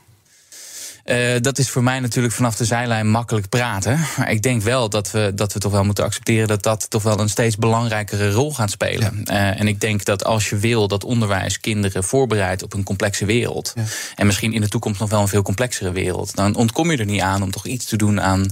Uh, 1.04 1.34
dat 1.40 1.58
is 1.58 1.70
voor 1.70 1.82
mij 1.82 2.00
natuurlijk 2.00 2.34
vanaf 2.34 2.56
de 2.56 2.64
zijlijn 2.64 3.10
makkelijk 3.10 3.48
praten. 3.48 4.00
Maar 4.16 4.30
ik 4.30 4.42
denk 4.42 4.62
wel 4.62 4.88
dat 4.88 5.10
we, 5.10 5.32
dat 5.34 5.52
we 5.52 5.58
toch 5.58 5.72
wel 5.72 5.84
moeten 5.84 6.04
accepteren 6.04 6.48
dat 6.48 6.62
dat 6.62 6.90
toch 6.90 7.02
wel 7.02 7.20
een 7.20 7.28
steeds 7.28 7.56
belangrijkere 7.56 8.30
rol 8.30 8.54
gaat 8.54 8.70
spelen. 8.70 9.22
Ja. 9.24 9.52
Uh, 9.52 9.60
en 9.60 9.68
ik 9.68 9.80
denk 9.80 10.04
dat 10.04 10.24
als 10.24 10.48
je 10.48 10.56
wil 10.56 10.88
dat 10.88 11.04
onderwijs 11.04 11.60
kinderen 11.60 12.04
voorbereidt 12.04 12.62
op 12.62 12.74
een 12.74 12.82
complexe 12.82 13.24
wereld. 13.24 13.72
Ja. 13.74 13.82
En 14.14 14.26
misschien 14.26 14.52
in 14.52 14.60
de 14.60 14.68
toekomst 14.68 15.00
nog 15.00 15.10
wel 15.10 15.20
een 15.20 15.28
veel 15.28 15.42
complexere 15.42 15.92
wereld. 15.92 16.34
Dan 16.34 16.56
ontkom 16.56 16.90
je 16.90 16.96
er 16.96 17.04
niet 17.04 17.20
aan 17.20 17.42
om 17.42 17.50
toch 17.50 17.66
iets 17.66 17.84
te 17.84 17.96
doen 17.96 18.20
aan 18.20 18.50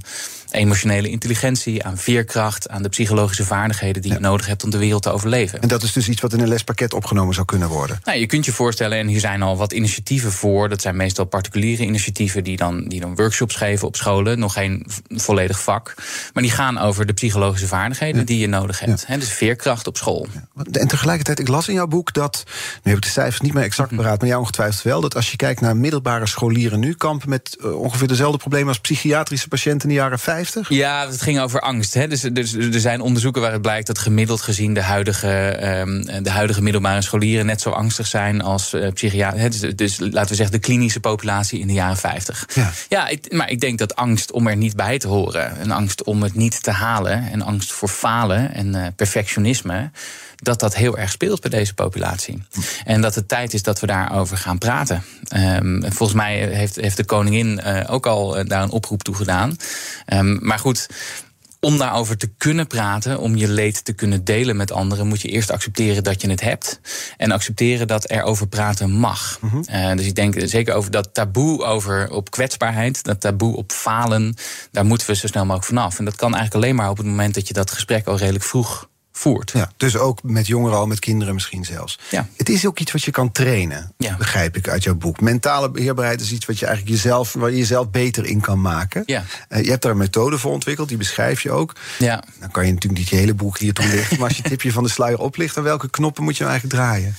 emotionele 0.52 1.08
intelligentie, 1.08 1.84
aan 1.84 1.98
veerkracht, 1.98 2.68
aan 2.68 2.82
de 2.82 2.88
psychologische 2.88 3.44
vaardigheden 3.44 4.02
die 4.02 4.12
je 4.12 4.18
nodig 4.18 4.46
hebt 4.46 4.64
om 4.64 4.70
de 4.70 4.78
wereld 4.78 5.02
te 5.02 5.10
overleven. 5.10 5.60
En 5.60 5.68
dat 5.68 5.82
is 5.82 5.92
dus 5.92 6.08
iets 6.08 6.20
wat 6.20 6.32
in 6.32 6.40
een 6.40 6.48
lespakket 6.48 6.94
opgenomen 6.94 7.34
zou 7.34 7.46
kunnen 7.46 7.68
worden? 7.68 8.00
Nou, 8.04 8.18
je 8.18 8.26
kunt 8.26 8.44
je 8.44 8.52
voorstellen, 8.52 8.98
en 8.98 9.06
hier 9.06 9.20
zijn 9.20 9.42
al 9.42 9.56
wat 9.56 9.72
initiatieven 9.72 10.32
voor. 10.32 10.68
Dat 10.68 10.80
zijn 10.82 10.96
meestal 10.96 11.24
particuliere 11.24 11.82
initiatieven 11.82 12.44
die 12.44 12.56
dan, 12.56 12.88
die 12.88 13.00
dan 13.00 13.14
workshops 13.14 13.54
geven 13.54 13.86
op 13.86 13.96
scholen. 13.96 14.38
Nog 14.38 14.52
geen 14.52 14.86
volledig 15.08 15.62
vak. 15.62 15.94
Maar 16.32 16.42
die 16.42 16.52
gaan 16.52 16.78
over 16.78 17.06
de 17.06 17.12
psychologische 17.12 17.66
vaardigheden 17.66 18.26
die 18.26 18.38
je 18.38 18.46
nodig 18.46 18.80
hebt. 18.80 19.04
Ja. 19.08 19.16
dus 19.16 19.32
veerkracht 19.32 19.86
op 19.86 19.96
school. 19.96 20.26
En 20.72 20.88
tegelijkertijd, 20.88 21.38
ik 21.38 21.48
las 21.48 21.68
in 21.68 21.74
jouw 21.74 21.86
boek 21.86 22.12
dat. 22.12 22.44
Nu 22.82 22.90
heb 22.90 22.96
ik 22.96 23.02
de 23.02 23.10
cijfers 23.10 23.40
niet 23.40 23.54
meer 23.54 23.62
exact 23.62 23.96
paraat, 23.96 24.18
maar 24.20 24.28
jou 24.28 24.40
ongetwijfeld 24.40 24.82
wel. 24.82 25.00
Dat 25.00 25.14
als 25.14 25.30
je 25.30 25.36
kijkt 25.36 25.60
naar 25.60 25.76
middelbare 25.76 26.26
scholieren 26.26 26.80
nu, 26.80 26.94
kampen 26.94 27.28
met 27.28 27.56
uh, 27.60 27.80
ongeveer 27.80 28.08
dezelfde 28.08 28.38
problemen 28.38 28.68
als 28.68 28.80
psychiatrische 28.80 29.48
patiënten 29.48 29.88
in 29.88 29.94
de 29.94 30.00
jaren 30.00 30.18
50. 30.18 30.41
Ja, 30.68 31.08
het 31.08 31.22
ging 31.22 31.40
over 31.40 31.60
angst. 31.60 31.94
Hè. 31.94 32.08
Dus, 32.08 32.20
dus, 32.20 32.52
er 32.52 32.80
zijn 32.80 33.00
onderzoeken 33.00 33.40
waaruit 33.40 33.62
blijkt 33.62 33.86
dat 33.86 33.98
gemiddeld 33.98 34.40
gezien 34.40 34.74
de 34.74 34.82
huidige, 34.82 35.58
um, 35.80 36.22
de 36.22 36.30
huidige 36.30 36.62
middelbare 36.62 37.02
scholieren 37.02 37.46
net 37.46 37.60
zo 37.60 37.70
angstig 37.70 38.06
zijn 38.06 38.42
als 38.42 38.74
uh, 38.74 38.88
psychiaters. 38.92 39.60
Dus, 39.60 39.74
dus, 39.76 39.98
laten 39.98 40.28
we 40.28 40.34
zeggen 40.34 40.54
de 40.54 40.66
klinische 40.66 41.00
populatie 41.00 41.60
in 41.60 41.66
de 41.66 41.72
jaren 41.72 41.96
50. 41.96 42.48
Ja, 42.54 42.70
ja 42.88 43.08
ik, 43.08 43.32
maar 43.32 43.50
ik 43.50 43.60
denk 43.60 43.78
dat 43.78 43.96
angst 43.96 44.32
om 44.32 44.46
er 44.46 44.56
niet 44.56 44.76
bij 44.76 44.98
te 44.98 45.08
horen, 45.08 45.60
een 45.60 45.70
angst 45.70 46.02
om 46.04 46.22
het 46.22 46.34
niet 46.34 46.62
te 46.62 46.70
halen, 46.70 47.30
en 47.32 47.42
angst 47.42 47.72
voor 47.72 47.88
falen 47.88 48.54
en 48.54 48.74
uh, 48.74 48.86
perfectionisme 48.96 49.90
dat 50.42 50.60
dat 50.60 50.74
heel 50.74 50.98
erg 50.98 51.10
speelt 51.10 51.40
bij 51.40 51.50
deze 51.50 51.74
populatie. 51.74 52.42
En 52.84 53.00
dat 53.00 53.14
het 53.14 53.28
tijd 53.28 53.54
is 53.54 53.62
dat 53.62 53.80
we 53.80 53.86
daarover 53.86 54.36
gaan 54.36 54.58
praten. 54.58 55.02
Um, 55.36 55.82
volgens 55.82 56.18
mij 56.18 56.48
heeft, 56.48 56.76
heeft 56.76 56.96
de 56.96 57.04
koningin 57.04 57.60
uh, 57.66 57.80
ook 57.86 58.06
al 58.06 58.38
uh, 58.38 58.44
daar 58.46 58.62
een 58.62 58.70
oproep 58.70 59.02
toe 59.02 59.14
gedaan. 59.14 59.56
Um, 60.06 60.38
maar 60.40 60.58
goed 60.58 60.88
om 61.64 61.78
daarover 61.78 62.16
te 62.16 62.30
kunnen 62.38 62.66
praten, 62.66 63.18
om 63.18 63.36
je 63.36 63.48
leed 63.48 63.84
te 63.84 63.92
kunnen 63.92 64.24
delen 64.24 64.56
met 64.56 64.72
anderen, 64.72 65.06
moet 65.06 65.20
je 65.20 65.28
eerst 65.28 65.50
accepteren 65.50 66.04
dat 66.04 66.20
je 66.20 66.30
het 66.30 66.40
hebt. 66.40 66.80
En 67.16 67.30
accepteren 67.30 67.86
dat 67.86 68.10
er 68.10 68.22
over 68.22 68.46
praten 68.48 68.90
mag. 68.90 69.38
Mm 69.40 69.48
-hmm. 69.48 69.64
uh, 69.70 69.96
dus 69.96 70.06
ik 70.06 70.14
denk 70.14 70.34
zeker 70.44 70.74
over 70.74 70.90
dat 70.90 71.14
taboe 71.14 71.64
over 71.64 72.10
op 72.10 72.30
kwetsbaarheid, 72.30 73.04
dat 73.04 73.20
taboe 73.20 73.56
op 73.56 73.72
falen, 73.72 74.34
daar 74.70 74.84
moeten 74.84 75.06
we 75.06 75.14
zo 75.14 75.26
snel 75.26 75.44
mogelijk 75.44 75.68
vanaf. 75.68 75.98
En 75.98 76.04
dat 76.04 76.16
kan 76.16 76.34
eigenlijk 76.34 76.64
alleen 76.64 76.76
maar 76.76 76.90
op 76.90 76.96
het 76.96 77.06
moment 77.06 77.34
dat 77.34 77.48
je 77.48 77.54
dat 77.54 77.70
gesprek 77.70 78.06
al 78.06 78.16
redelijk 78.16 78.44
vroeg 78.44 78.88
voert. 79.22 79.50
Ja, 79.54 79.72
dus 79.76 79.96
ook 79.96 80.22
met 80.22 80.46
jongeren 80.46 80.78
al, 80.78 80.86
met 80.86 80.98
kinderen 80.98 81.34
misschien 81.34 81.64
zelfs. 81.64 81.98
Ja. 82.10 82.28
Het 82.36 82.48
is 82.48 82.66
ook 82.66 82.78
iets 82.78 82.92
wat 82.92 83.02
je 83.02 83.10
kan 83.10 83.32
trainen, 83.32 83.92
ja. 83.98 84.16
begrijp 84.16 84.56
ik 84.56 84.68
uit 84.68 84.82
jouw 84.82 84.94
boek. 84.94 85.20
Mentale 85.20 85.70
beheerbaarheid 85.70 86.20
is 86.20 86.32
iets 86.32 86.46
wat 86.46 86.58
je 86.58 86.66
eigenlijk 86.66 86.96
jezelf, 86.96 87.32
waar 87.32 87.50
je 87.50 87.56
jezelf 87.56 87.90
beter 87.90 88.24
in 88.24 88.40
kan 88.40 88.60
maken. 88.60 89.02
Ja. 89.06 89.24
Uh, 89.48 89.62
je 89.62 89.70
hebt 89.70 89.82
daar 89.82 89.92
een 89.92 89.98
methode 89.98 90.38
voor 90.38 90.52
ontwikkeld, 90.52 90.88
die 90.88 90.96
beschrijf 90.96 91.42
je 91.42 91.50
ook. 91.50 91.74
Ja. 91.98 92.22
Dan 92.40 92.50
kan 92.50 92.66
je 92.66 92.72
natuurlijk 92.72 93.00
niet 93.00 93.10
je 93.10 93.16
hele 93.16 93.34
boek 93.34 93.58
hier 93.58 93.72
toelichten, 93.72 94.18
maar 94.18 94.28
als 94.28 94.36
je 94.36 94.42
het 94.42 94.50
tipje 94.50 94.72
van 94.72 94.82
de 94.82 94.90
sluier 94.90 95.18
oplicht, 95.18 95.54
dan 95.54 95.64
welke 95.64 95.90
knoppen 95.90 96.24
moet 96.24 96.36
je 96.36 96.44
nou 96.44 96.52
eigenlijk 96.52 96.82
draaien? 96.82 97.14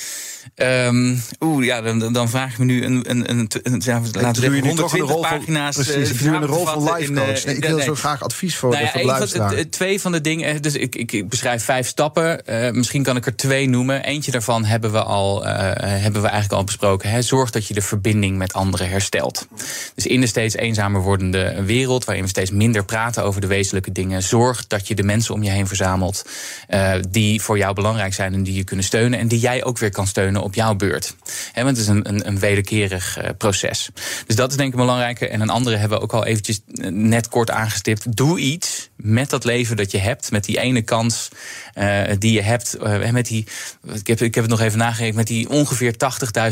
Um, 0.56 1.22
Oeh, 1.40 1.66
ja, 1.66 1.82
dan, 1.82 2.14
dan 2.14 2.30
vraag 2.30 2.52
ik 2.52 2.58
me 2.58 2.66
nu 2.66 2.84
een, 2.84 3.10
een, 3.10 3.30
een, 3.30 3.50
een 3.64 3.82
ja, 3.86 4.02
laten 4.12 4.42
we 4.42 4.50
zeggen, 4.52 4.68
120 4.68 5.20
pagina's. 5.20 5.76
Van, 5.76 5.84
precies, 5.84 6.10
ik 6.12 6.22
nu 6.22 6.36
een 6.36 6.46
rol 6.46 6.66
van 6.66 6.94
life 6.94 7.14
coach. 7.14 7.28
Eh, 7.28 7.46
nee, 7.46 7.56
ik 7.56 7.66
wil 7.66 7.80
zo 7.80 7.96
graag 7.96 8.24
advies 8.24 8.56
voor, 8.56 8.72
nou 8.72 9.06
ja, 9.06 9.28
van, 9.28 9.70
Twee 9.70 10.02
van 10.02 10.12
de 10.12 10.22
dingen, 10.22 10.62
dus 10.62 10.76
ik, 10.76 10.96
ik, 10.96 11.12
ik 11.12 11.30
beschrijf 11.30 11.64
vijf 11.64 11.88
stappen. 11.88 12.42
Uh, 12.50 12.72
misschien 12.72 13.04
kan 13.04 13.16
ik 13.16 13.26
er 13.26 13.36
twee 13.36 13.70
noemen. 13.70 14.04
Eentje 14.04 14.32
daarvan 14.32 14.66
hebben 14.66 14.92
we, 14.92 15.04
al, 15.04 15.46
uh, 15.46 15.50
hebben 15.84 16.22
we 16.22 16.28
eigenlijk 16.28 16.54
al 16.54 16.64
besproken. 16.64 17.10
Hè. 17.10 17.22
Zorg 17.22 17.50
dat 17.50 17.68
je 17.68 17.74
de 17.74 17.82
verbinding 17.82 18.38
met 18.38 18.54
anderen 18.54 18.90
herstelt. 18.90 19.48
Dus 19.96 20.08
in 20.08 20.22
de 20.22 20.28
steeds 20.28 20.56
eenzamer 20.56 21.02
wordende 21.02 21.64
wereld, 21.66 22.06
waarin 22.06 22.24
we 22.24 22.30
steeds 22.30 22.52
minder 22.52 22.86
praten 22.86 23.24
over 23.24 23.42
de 23.42 23.48
wezenlijke 23.48 23.92
dingen, 23.92 24.24
zorg 24.24 24.68
dat 24.68 24.88
je 24.88 24.96
de 24.96 25.04
mensen 25.04 25.34
om 25.34 25.44
je 25.44 25.50
heen 25.50 25.68
verzamelt 25.68 26.26
uh, 26.70 26.94
die 27.10 27.42
voor 27.42 27.58
jou 27.58 27.74
belangrijk 27.74 28.14
zijn 28.14 28.34
en 28.34 28.44
die 28.44 28.54
je 28.54 28.64
kunnen 28.64 28.86
steunen 28.86 29.20
en 29.20 29.28
die 29.28 29.40
jij 29.40 29.64
ook 29.64 29.78
weer 29.78 29.92
kan 29.92 30.08
steunen 30.08 30.33
op 30.42 30.54
jouw 30.54 30.76
beurt. 30.76 31.16
want 31.54 31.68
het 31.68 31.78
is 31.78 31.88
een, 31.88 32.10
een, 32.10 32.28
een 32.28 32.40
wederkerig 32.40 33.18
uh, 33.18 33.30
proces. 33.38 33.90
Dus 34.26 34.36
dat 34.36 34.52
is 34.52 34.58
denk 34.58 34.74
ik 34.74 34.80
een 34.80 34.86
belangrijke. 34.86 35.28
En 35.28 35.42
een 35.42 35.50
andere 35.50 35.76
hebben 35.76 35.98
we 35.98 36.04
ook 36.04 36.14
al 36.14 36.26
eventjes 36.26 36.60
eh, 36.68 36.90
net 36.90 37.28
kort 37.30 37.52
aangestipt. 37.52 38.18
Doe 38.18 38.40
iets 38.40 38.90
met 38.96 39.30
dat 39.30 39.44
leven 39.44 39.78
dat 39.78 39.92
je 39.92 39.98
hebt, 39.98 40.32
met 40.32 40.44
die 40.44 40.60
ene 40.60 40.82
kans 40.82 41.30
uh, 41.76 42.02
die 42.20 42.34
je 42.34 42.42
hebt. 42.42 42.78
Met 43.12 43.26
die, 43.26 43.48
ik, 43.94 44.08
heb, 44.08 44.22
ik 44.22 44.36
heb 44.36 44.44
het 44.44 44.54
nog 44.54 44.62
even 44.62 44.78
nagerekend, 44.78 45.16
met 45.16 45.28
die 45.28 45.50
ongeveer 45.50 45.96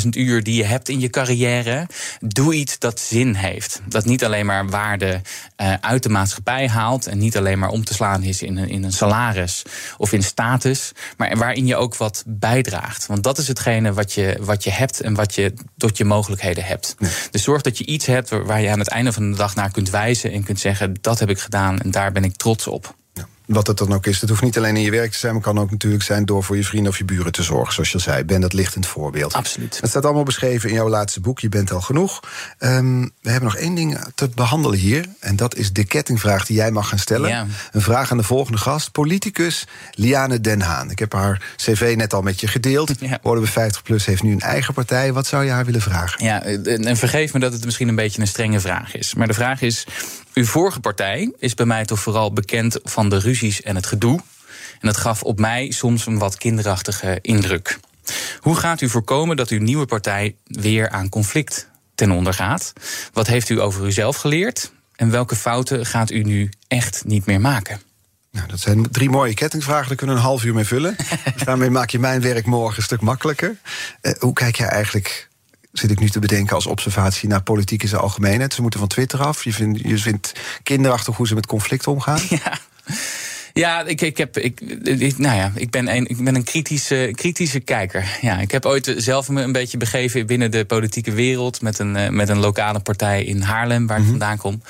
80.000 0.04 0.10
uur 0.10 0.44
die 0.44 0.56
je 0.56 0.64
hebt 0.64 0.90
in 0.90 1.00
je 1.00 1.10
carrière. 1.10 1.88
Doe 2.20 2.54
iets 2.54 2.80
dat 2.80 3.00
zin 3.00 3.34
heeft. 3.34 3.82
Dat 3.86 4.06
niet 4.06 4.26
alleen 4.26 4.46
maar 4.46 4.70
waarde 4.70 5.22
uit 5.82 6.04
de 6.04 6.10
maatschappij 6.10 6.68
haalt 6.68 7.08
en 7.08 7.18
niet 7.18 7.38
alleen 7.38 7.60
maar 7.60 7.70
om 7.70 7.84
te 7.84 7.94
slaan 7.94 8.24
is 8.24 8.42
in 8.42 8.58
een, 8.58 8.70
in 8.70 8.84
een 8.84 8.92
salaris 8.92 9.62
of 9.98 10.12
in 10.12 10.24
status, 10.24 10.92
maar 11.18 11.38
waarin 11.38 11.66
je 11.66 11.76
ook 11.76 11.96
wat 11.96 12.24
bijdraagt. 12.28 13.06
Want 13.06 13.24
dat 13.24 13.38
is 13.38 13.48
wat 13.94 14.14
je, 14.14 14.38
wat 14.40 14.64
je 14.64 14.72
hebt 14.72 15.02
en 15.02 15.14
wat 15.14 15.36
je 15.36 15.54
tot 15.78 15.98
je 15.98 16.06
mogelijkheden 16.06 16.64
hebt. 16.64 16.96
Dus 17.32 17.44
zorg 17.44 17.62
dat 17.62 17.78
je 17.78 17.86
iets 17.86 18.06
hebt 18.06 18.30
waar 18.30 18.62
je 18.62 18.70
aan 18.70 18.80
het 18.80 18.88
einde 18.88 19.14
van 19.14 19.32
de 19.32 19.38
dag 19.38 19.56
naar 19.56 19.72
kunt 19.72 19.90
wijzen 19.90 20.32
en 20.32 20.44
kunt 20.44 20.60
zeggen: 20.60 20.94
dat 21.02 21.20
heb 21.20 21.30
ik 21.30 21.40
gedaan 21.40 21.80
en 21.80 21.92
daar 21.92 22.12
ben 22.12 22.24
ik 22.24 22.36
trots 22.36 22.68
op. 22.68 22.96
wat 23.54 23.68
het 23.68 23.78
dan 23.78 23.94
ook 23.94 24.06
is. 24.06 24.20
Dat 24.20 24.30
hoeft 24.30 24.42
niet 24.42 24.58
alleen 24.58 24.76
in 24.76 24.82
je 24.82 24.92
werk 24.92 25.12
te 25.12 25.18
zijn, 25.18 25.34
maar 25.34 25.42
kan 25.42 25.60
ook 25.60 25.72
natuurlijk 25.72 26.04
zijn 26.04 26.26
door 26.26 26.44
voor 26.44 26.56
je 26.56 26.64
vrienden 26.64 26.92
of 26.92 26.98
je 26.98 27.06
buren 27.06 27.32
te 27.32 27.44
zorgen. 27.44 27.74
Zoals 27.74 27.90
je 27.90 27.96
al 27.96 28.04
zei, 28.04 28.24
ben 28.24 28.42
dat 28.42 28.54
lichtend 28.54 28.88
voorbeeld. 28.88 29.34
Absoluut. 29.34 29.78
Het 29.82 29.90
staat 29.90 30.06
allemaal 30.06 30.24
beschreven 30.24 30.70
in 30.70 30.76
jouw 30.76 30.90
laatste 30.90 31.20
boek. 31.20 31.40
Je 31.40 31.50
bent 31.50 31.72
al 31.72 31.82
genoeg. 31.82 32.20
Ehm, 32.58 33.02
we 33.02 33.30
hebben 33.30 33.50
nog 33.50 33.58
één 33.58 33.76
ding 33.76 33.98
te 34.16 34.30
behandelen 34.36 34.80
hier. 34.80 35.06
En 35.20 35.36
dat 35.36 35.56
is 35.56 35.74
de 35.74 35.84
kettingvraag 35.84 36.46
die 36.46 36.56
jij 36.56 36.72
mag 36.72 36.90
gaan 36.90 37.00
stellen. 37.00 37.30
Ja. 37.30 37.46
Een 37.72 37.82
vraag 37.82 38.12
aan 38.12 38.18
de 38.18 38.24
volgende 38.24 38.58
gast. 38.58 38.92
Politicus 38.92 39.68
Liane 39.92 40.42
Den 40.42 40.62
Haan. 40.62 40.92
Ik 40.92 41.00
heb 41.00 41.14
haar 41.14 41.54
cv 41.56 41.94
net 41.98 42.14
al 42.14 42.22
met 42.22 42.40
je 42.40 42.48
gedeeld. 42.48 42.92
Ja. 43.02 43.20
Worden 43.22 43.44
we 43.44 43.50
50 43.50 43.84
plus 43.84 44.06
heeft 44.06 44.24
nu 44.24 44.32
een 44.32 44.40
eigen 44.40 44.74
partij. 44.74 45.14
Wat 45.14 45.28
zou 45.28 45.44
je 45.44 45.52
haar 45.52 45.66
willen 45.66 45.82
vragen? 45.82 46.26
Ja, 46.26 46.44
en 46.44 46.86
en 46.86 46.98
vergeef 46.98 47.34
me 47.34 47.40
dat 47.40 47.54
het 47.54 47.66
misschien 47.66 47.88
een 47.88 47.96
beetje 47.96 48.22
een 48.22 48.28
strenge 48.28 48.60
vraag 48.60 48.96
is. 48.96 49.14
Maar 49.14 49.28
de 49.28 49.34
vraag 49.34 49.62
is: 49.62 49.88
uw 50.34 50.46
vorige 50.46 50.80
partij 50.80 51.34
is 51.38 51.54
bij 51.54 51.66
mij 51.66 51.86
toch 51.86 52.00
vooral 52.00 52.34
bekend 52.34 52.80
van 52.84 53.10
de 53.10 53.20
ruzies 53.20 53.62
en 53.62 53.76
het 53.76 53.86
gedoe. 53.86 54.20
En 54.80 54.88
dat 54.88 54.98
gaf 54.98 55.24
op 55.24 55.40
mij 55.40 55.72
soms 55.72 56.06
een 56.06 56.18
wat 56.18 56.38
kinderachtige 56.38 57.20
indruk. 57.22 57.80
Hoe 58.40 58.56
gaat 58.56 58.82
u 58.82 58.90
voorkomen 58.90 59.36
dat 59.36 59.50
uw 59.50 59.60
nieuwe 59.60 59.86
partij 59.86 60.36
weer 60.44 60.90
aan 60.90 61.10
conflict 61.10 61.70
ten 61.96 62.12
onder 62.12 62.34
gaat? 62.34 62.74
Wat 63.14 63.28
heeft 63.28 63.50
u 63.50 63.62
over 63.62 63.86
uzelf 63.86 64.16
geleerd? 64.16 64.72
En 64.96 65.12
welke 65.12 65.36
fouten 65.36 65.86
gaat 65.86 66.12
u 66.12 66.24
nu 66.24 66.50
echt 66.68 67.04
niet 67.06 67.26
meer 67.26 67.42
maken? 67.42 67.82
Nou, 68.32 68.48
dat 68.48 68.60
zijn 68.60 68.92
drie 68.92 69.10
mooie 69.10 69.34
kettingvragen, 69.34 69.88
daar 69.88 69.98
kunnen 69.98 70.16
we 70.16 70.22
een 70.22 70.28
half 70.28 70.44
uur 70.44 70.54
mee 70.54 70.64
vullen. 70.64 70.96
Daarmee 71.46 71.70
maak 71.70 71.90
je 71.90 72.00
mijn 72.00 72.22
werk 72.22 72.46
morgen 72.46 72.78
een 72.78 72.84
stuk 72.84 73.02
makkelijker. 73.02 73.58
Eh, 74.02 74.14
hoe 74.20 74.34
kijk 74.34 74.56
jij 74.56 74.68
eigenlijk, 74.68 75.30
zit 75.72 75.92
ik 75.92 76.00
nu 76.00 76.10
te 76.10 76.20
bedenken 76.20 76.56
als 76.56 76.66
observatie... 76.66 77.30
naar 77.30 77.44
politiek 77.44 77.82
in 77.84 77.88
zijn 77.90 78.02
algemeenheid? 78.02 78.54
Ze 78.54 78.62
moeten 78.62 78.80
van 78.80 78.88
Twitter 78.90 79.20
af. 79.20 79.44
Je 79.44 79.54
vindt, 79.54 79.80
je 79.80 79.98
vindt 79.98 80.32
kinderachtig 80.64 81.16
hoe 81.16 81.28
ze 81.28 81.34
met 81.36 81.46
conflict 81.46 81.88
omgaan. 81.88 82.22
Ja. 82.30 82.60
Ja, 83.54 83.84
ik, 83.86 84.02
ik, 84.02 84.18
heb, 84.18 84.38
ik, 84.38 84.62
ik- 84.84 85.18
nou 85.18 85.36
ja, 85.36 85.52
ik 85.56 85.70
ben 85.70 85.96
een, 85.96 86.08
ik 86.08 86.24
ben 86.24 86.36
een 86.36 86.44
kritische, 86.44 87.12
kritische 87.16 87.60
kijker. 87.60 88.18
Ja, 88.22 88.40
ik 88.40 88.52
heb 88.52 88.66
ooit 88.66 88.94
zelf 88.98 89.30
me 89.30 89.42
een 89.42 89.52
beetje 89.52 89.78
begeven 89.78 90.26
binnen 90.26 90.52
de 90.52 90.66
politieke 90.66 91.12
wereld... 91.12 91.62
met 91.62 91.80
een, 91.80 91.96
eh, 91.96 92.10
met 92.10 92.30
een 92.30 92.38
lokale 92.40 92.80
partij 92.80 93.24
in 93.24 93.42
Haarlem, 93.42 93.88
waar 93.88 94.00
ik 94.00 94.06
vandaan 94.06 94.38
kom. 94.38 94.62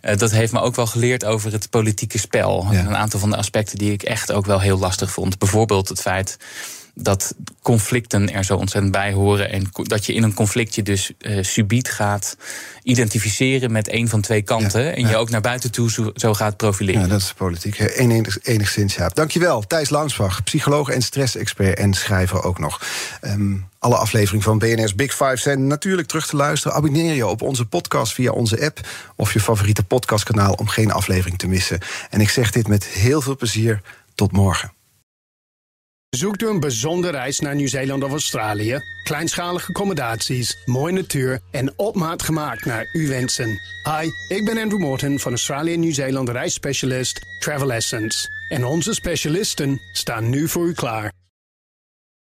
Eh, 0.00 0.16
dat 0.16 0.30
heeft 0.30 0.52
me 0.52 0.60
ook 0.60 0.76
wel 0.76 0.86
geleerd 0.86 1.24
over 1.24 1.52
het 1.52 1.70
politieke 1.70 2.18
spel. 2.18 2.66
Ja. 2.70 2.78
Een 2.86 2.96
aantal 2.96 3.20
van 3.20 3.30
de 3.30 3.36
aspecten 3.36 3.78
die 3.78 3.92
ik 3.92 4.02
echt 4.02 4.32
ook 4.32 4.46
wel 4.46 4.60
heel 4.60 4.78
lastig 4.78 5.10
vond. 5.10 5.38
Bijvoorbeeld 5.38 5.88
het 5.88 6.00
feit 6.00 6.36
dat 7.02 7.34
conflicten 7.62 8.32
er 8.32 8.44
zo 8.44 8.56
ontzettend 8.56 8.92
bij 8.92 9.12
horen. 9.12 9.50
En 9.50 9.70
dat 9.72 10.06
je 10.06 10.14
in 10.14 10.22
een 10.22 10.34
conflictje 10.34 10.82
dus 10.82 11.12
eh 11.18 11.42
subiet 11.42 11.90
gaat 11.90 12.36
identificeren 12.82 13.72
met 13.72 13.92
een 13.92 14.08
van 14.08 14.20
twee 14.20 14.42
kanten. 14.42 14.84
Ja, 14.84 14.90
en 14.90 15.08
je 15.08 15.16
ook 15.16 15.30
naar 15.30 15.40
buiten 15.40 15.70
toe 15.70 15.90
zo, 15.90 16.10
zo 16.14 16.34
gaat 16.34 16.56
profileren. 16.56 17.00
Ja, 17.00 17.06
dat 17.06 17.20
is 17.20 17.32
politiek. 17.32 17.78
Enig, 17.78 18.38
enigszins, 18.42 18.94
ja. 18.94 19.08
Dankjewel, 19.08 19.66
Thijs 19.66 19.90
Launsbach, 19.90 20.42
psycholoog 20.42 20.88
en 20.88 21.02
stressexpert 21.02 21.78
en 21.78 21.94
schrijver 21.94 22.42
ook 22.42 22.58
nog. 22.58 22.80
Ehm, 23.20 23.56
alle 23.78 23.96
afleveringen 23.96 24.44
van 24.44 24.58
BNR's 24.58 24.94
Big 24.94 25.10
Five 25.10 25.36
zijn 25.36 25.66
natuurlijk 25.66 26.08
terug 26.08 26.26
te 26.26 26.36
luisteren. 26.36 26.76
Abonneer 26.76 27.14
je 27.14 27.26
op 27.26 27.42
onze 27.42 27.64
podcast 27.64 28.12
via 28.12 28.30
onze 28.30 28.64
app 28.64 28.80
of 29.16 29.32
je 29.32 29.40
favoriete 29.40 29.84
podcastkanaal 29.84 30.52
om 30.52 30.68
geen 30.68 30.92
aflevering 30.92 31.38
te 31.38 31.48
missen. 31.48 31.78
En 32.10 32.20
ik 32.20 32.30
zeg 32.30 32.50
dit 32.50 32.68
met 32.68 32.84
heel 32.84 33.20
veel 33.20 33.36
plezier. 33.36 33.80
Tot 34.14 34.32
morgen. 34.32 34.77
Zoekt 36.16 36.42
u 36.42 36.48
een 36.48 36.60
bijzondere 36.60 37.12
reis 37.12 37.40
naar 37.40 37.54
Nieuw-Zeeland 37.54 38.04
of 38.04 38.10
Australië? 38.10 38.78
Kleinschalige 39.02 39.68
accommodaties, 39.68 40.62
mooie 40.64 40.92
natuur 40.92 41.40
en 41.50 41.78
op 41.78 41.94
maat 41.94 42.22
gemaakt 42.22 42.64
naar 42.64 42.88
uw 42.92 43.08
wensen. 43.08 43.60
Hi, 43.84 44.34
ik 44.36 44.44
ben 44.44 44.58
Andrew 44.58 44.80
Morton 44.80 45.18
van 45.18 45.32
Australië 45.32 45.76
Nieuw-Zeeland 45.76 46.28
reisspecialist 46.28 47.20
Travel 47.38 47.72
Essence. 47.72 48.28
En 48.48 48.64
onze 48.64 48.94
specialisten 48.94 49.80
staan 49.92 50.30
nu 50.30 50.48
voor 50.48 50.66
u 50.66 50.72
klaar. 50.72 51.12